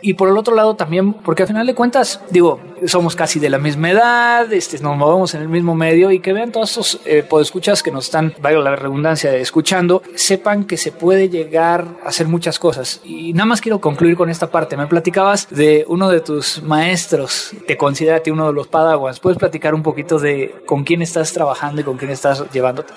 Y 0.02 0.14
por 0.14 0.28
el 0.28 0.38
otro 0.38 0.54
lado 0.54 0.76
también, 0.76 1.12
porque 1.12 1.42
al 1.42 1.48
final 1.48 1.66
de 1.66 1.74
cuentas, 1.74 2.20
digo, 2.30 2.60
somos 2.86 3.16
casi 3.16 3.40
de 3.40 3.50
la 3.50 3.58
misma 3.58 3.90
edad, 3.90 4.52
este, 4.52 4.78
nos 4.78 4.96
movemos 4.96 5.34
en 5.34 5.42
el 5.42 5.48
mismo 5.48 5.74
medio 5.74 6.10
y 6.10 6.20
que 6.20 6.32
vean 6.32 6.52
todos 6.52 6.70
estos 6.70 7.00
eh, 7.04 7.24
podescuchas 7.28 7.82
que 7.82 7.90
nos 7.90 8.06
están, 8.06 8.34
vaya 8.40 8.58
la 8.58 8.76
redundancia, 8.76 9.34
escuchando, 9.34 10.02
sepan 10.14 10.64
que 10.64 10.76
se 10.76 10.92
puede 10.92 11.15
llegar 11.28 11.86
a 12.04 12.08
hacer 12.08 12.28
muchas 12.28 12.58
cosas. 12.58 13.00
Y 13.04 13.32
nada 13.32 13.46
más 13.46 13.60
quiero 13.60 13.80
concluir 13.80 14.16
con 14.16 14.30
esta 14.30 14.50
parte. 14.50 14.76
Me 14.76 14.86
platicabas 14.86 15.48
de 15.50 15.84
uno 15.88 16.08
de 16.08 16.20
tus 16.20 16.62
maestros, 16.62 17.52
te 17.66 17.76
considera 17.76 18.22
uno 18.30 18.48
de 18.48 18.52
los 18.52 18.66
padawans. 18.66 19.20
¿Puedes 19.20 19.38
platicar 19.38 19.74
un 19.74 19.82
poquito 19.82 20.18
de 20.18 20.54
con 20.66 20.84
quién 20.84 21.02
estás 21.02 21.32
trabajando 21.32 21.80
y 21.80 21.84
con 21.84 21.96
quién 21.96 22.10
estás 22.10 22.44
llevándote? 22.52 22.92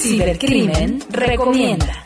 Cibercrimen 0.04 1.00
recomienda. 1.10 2.03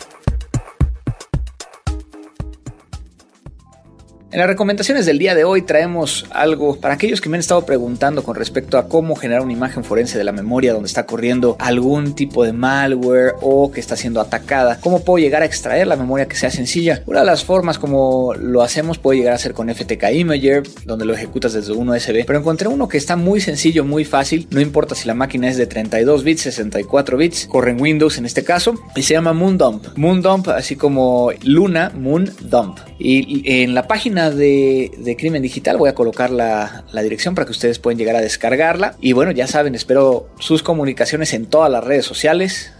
En 4.30 4.40
las 4.40 4.48
recomendaciones 4.50 5.06
del 5.06 5.20
día 5.20 5.36
de 5.36 5.46
hoy 5.46 5.62
traemos 5.62 6.26
algo 6.32 6.76
para 6.82 6.96
aquellos 6.96 7.22
que 7.22 7.30
me 7.30 7.38
han 7.38 7.40
estado 7.40 7.66
preguntando 7.66 8.24
con 8.24 8.36
respecto 8.36 8.78
a 8.78 8.90
cómo 8.90 9.16
generar 9.16 9.42
una 9.42 9.54
imagen 9.54 9.86
forense 9.86 10.18
de 10.18 10.26
la 10.26 10.34
memoria 10.34 10.74
donde 10.74 10.88
está 10.88 11.06
corriendo 11.06 11.56
algún 11.60 12.14
tipo 12.14 12.44
de 12.44 12.52
malware 12.52 13.36
o 13.40 13.72
que 13.72 13.80
está 13.80 13.96
siendo 13.96 14.20
atacada. 14.20 14.82
¿Cómo 14.82 15.02
puedo 15.02 15.20
llegar 15.20 15.44
a 15.44 15.46
extraer 15.46 15.88
la 15.88 15.96
memoria 15.96 16.28
que 16.28 16.36
sea 16.36 16.52
sencilla? 16.52 17.04
Una 17.06 17.22
de 17.22 17.26
las 17.26 17.46
formas 17.46 17.80
como 17.80 18.34
lo 18.34 18.64
hacemos 18.64 18.98
puede 18.98 19.20
llegar 19.20 19.34
a 19.34 19.38
ser 19.38 19.54
con 19.54 19.74
FTK 19.74 20.12
Imager, 20.12 20.64
donde 20.84 21.06
lo 21.06 21.14
ejecutas 21.14 21.54
desde 21.54 21.72
un 21.72 21.88
USB, 21.88 22.26
pero 22.26 22.40
encontré 22.40 22.68
uno 22.68 22.90
que 22.90 22.98
está 22.98 23.16
muy 23.16 23.40
sencillo, 23.40 23.86
muy 23.86 24.04
fácil, 24.04 24.46
no 24.52 24.60
importa 24.60 24.94
si 24.94 25.08
la 25.08 25.14
máquina 25.14 25.48
es 25.48 25.56
de 25.56 25.68
32 25.68 26.26
bits, 26.26 26.42
64 26.42 27.16
bits, 27.16 27.48
corre 27.48 27.72
en 27.72 27.80
Windows 27.80 28.18
en 28.18 28.26
este 28.26 28.44
caso, 28.44 28.74
y 28.94 29.04
se 29.04 29.14
llama 29.14 29.32
Moondump. 29.32 29.88
Moondump, 29.96 30.50
así 30.50 30.76
como 30.76 31.32
Luna, 31.44 31.94
Moondump. 31.96 32.80
Y 33.00 33.62
en 33.64 33.74
la 33.74 33.88
página 33.88 34.17
de, 34.18 35.16
Crimen 35.18 35.42
Digital. 35.42 35.78
Voy 35.78 35.90
a 35.90 35.96
colocar 35.96 36.30
la, 36.30 36.84
la, 36.92 37.02
dirección 37.02 37.36
para 37.36 37.46
que 37.46 37.52
ustedes 37.52 37.80
puedan 37.80 37.98
llegar 37.98 38.16
a 38.16 38.22
descargarla. 38.22 38.96
Y 39.00 39.14
bueno, 39.14 39.32
ya 39.32 39.48
saben, 39.48 39.76
espero 39.76 40.28
sus 40.40 40.64
comunicaciones 40.64 41.34
en 41.34 41.46
todas 41.46 41.72
las 41.72 41.84
redes 41.84 42.06
sociales. 42.06 42.72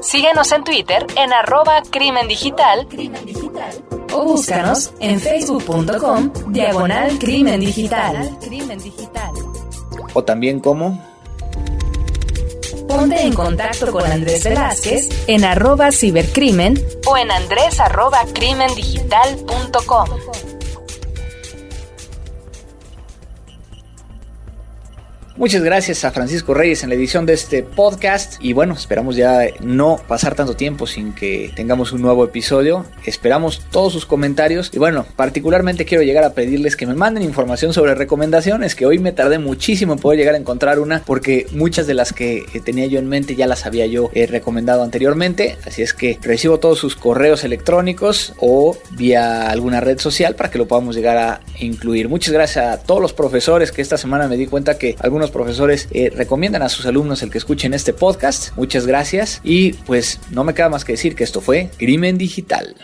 Síguenos 0.00 0.50
en 0.52 0.64
Twitter 0.64 1.06
en 1.16 1.32
arroba 1.32 1.82
crimen 1.90 2.28
digital, 2.28 2.88
o 4.12 4.24
búscanos 4.24 4.92
en 5.00 5.20
facebook.com 5.20 6.32
diagonal 6.48 7.18
crimen 7.18 7.60
digital. 7.60 8.38
O 10.14 10.24
también 10.24 10.60
como 10.60 10.98
Ponte 12.88 13.20
en 13.20 13.34
contacto 13.34 13.92
con 13.92 14.10
Andrés 14.10 14.44
Velázquez 14.44 15.08
en 15.26 15.44
arroba 15.44 15.92
cibercrimen 15.92 16.82
o 17.06 17.16
en 17.16 17.30
andrés 17.30 17.78
arroba 17.78 18.24
crimendigital.com. 18.32 20.57
Muchas 25.38 25.62
gracias 25.62 26.04
a 26.04 26.10
Francisco 26.10 26.52
Reyes 26.52 26.82
en 26.82 26.88
la 26.88 26.96
edición 26.96 27.24
de 27.24 27.32
este 27.32 27.62
podcast 27.62 28.38
y 28.40 28.54
bueno, 28.54 28.74
esperamos 28.74 29.14
ya 29.14 29.42
no 29.60 30.00
pasar 30.08 30.34
tanto 30.34 30.56
tiempo 30.56 30.84
sin 30.88 31.12
que 31.12 31.52
tengamos 31.54 31.92
un 31.92 32.02
nuevo 32.02 32.24
episodio. 32.24 32.84
Esperamos 33.04 33.62
todos 33.70 33.92
sus 33.92 34.04
comentarios 34.04 34.68
y 34.74 34.80
bueno, 34.80 35.06
particularmente 35.14 35.84
quiero 35.84 36.02
llegar 36.02 36.24
a 36.24 36.34
pedirles 36.34 36.74
que 36.74 36.88
me 36.88 36.96
manden 36.96 37.22
información 37.22 37.72
sobre 37.72 37.94
recomendaciones, 37.94 38.74
que 38.74 38.84
hoy 38.84 38.98
me 38.98 39.12
tardé 39.12 39.38
muchísimo 39.38 39.92
en 39.92 40.00
poder 40.00 40.18
llegar 40.18 40.34
a 40.34 40.38
encontrar 40.38 40.80
una 40.80 41.04
porque 41.06 41.46
muchas 41.52 41.86
de 41.86 41.94
las 41.94 42.12
que 42.12 42.44
tenía 42.64 42.86
yo 42.86 42.98
en 42.98 43.08
mente 43.08 43.36
ya 43.36 43.46
las 43.46 43.64
había 43.64 43.86
yo 43.86 44.10
eh, 44.14 44.26
recomendado 44.26 44.82
anteriormente, 44.82 45.56
así 45.64 45.82
es 45.82 45.94
que 45.94 46.18
recibo 46.20 46.58
todos 46.58 46.80
sus 46.80 46.96
correos 46.96 47.44
electrónicos 47.44 48.34
o 48.40 48.76
vía 48.90 49.48
alguna 49.48 49.78
red 49.78 50.00
social 50.00 50.34
para 50.34 50.50
que 50.50 50.58
lo 50.58 50.66
podamos 50.66 50.96
llegar 50.96 51.16
a 51.16 51.40
incluir. 51.60 52.08
Muchas 52.08 52.34
gracias 52.34 52.66
a 52.66 52.82
todos 52.82 53.00
los 53.00 53.12
profesores 53.12 53.70
que 53.70 53.82
esta 53.82 53.96
semana 53.96 54.26
me 54.26 54.36
di 54.36 54.48
cuenta 54.48 54.76
que 54.76 54.96
algunos 54.98 55.27
profesores 55.30 55.88
eh, 55.90 56.10
recomiendan 56.14 56.62
a 56.62 56.68
sus 56.68 56.86
alumnos 56.86 57.22
el 57.22 57.30
que 57.30 57.38
escuchen 57.38 57.74
este 57.74 57.92
podcast. 57.92 58.56
Muchas 58.56 58.86
gracias 58.86 59.40
y 59.44 59.72
pues 59.72 60.20
no 60.30 60.44
me 60.44 60.54
queda 60.54 60.68
más 60.68 60.84
que 60.84 60.92
decir 60.92 61.14
que 61.14 61.24
esto 61.24 61.40
fue 61.40 61.70
Crimen 61.78 62.18
Digital. 62.18 62.76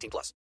18 0.00 0.10
plus. 0.10 0.34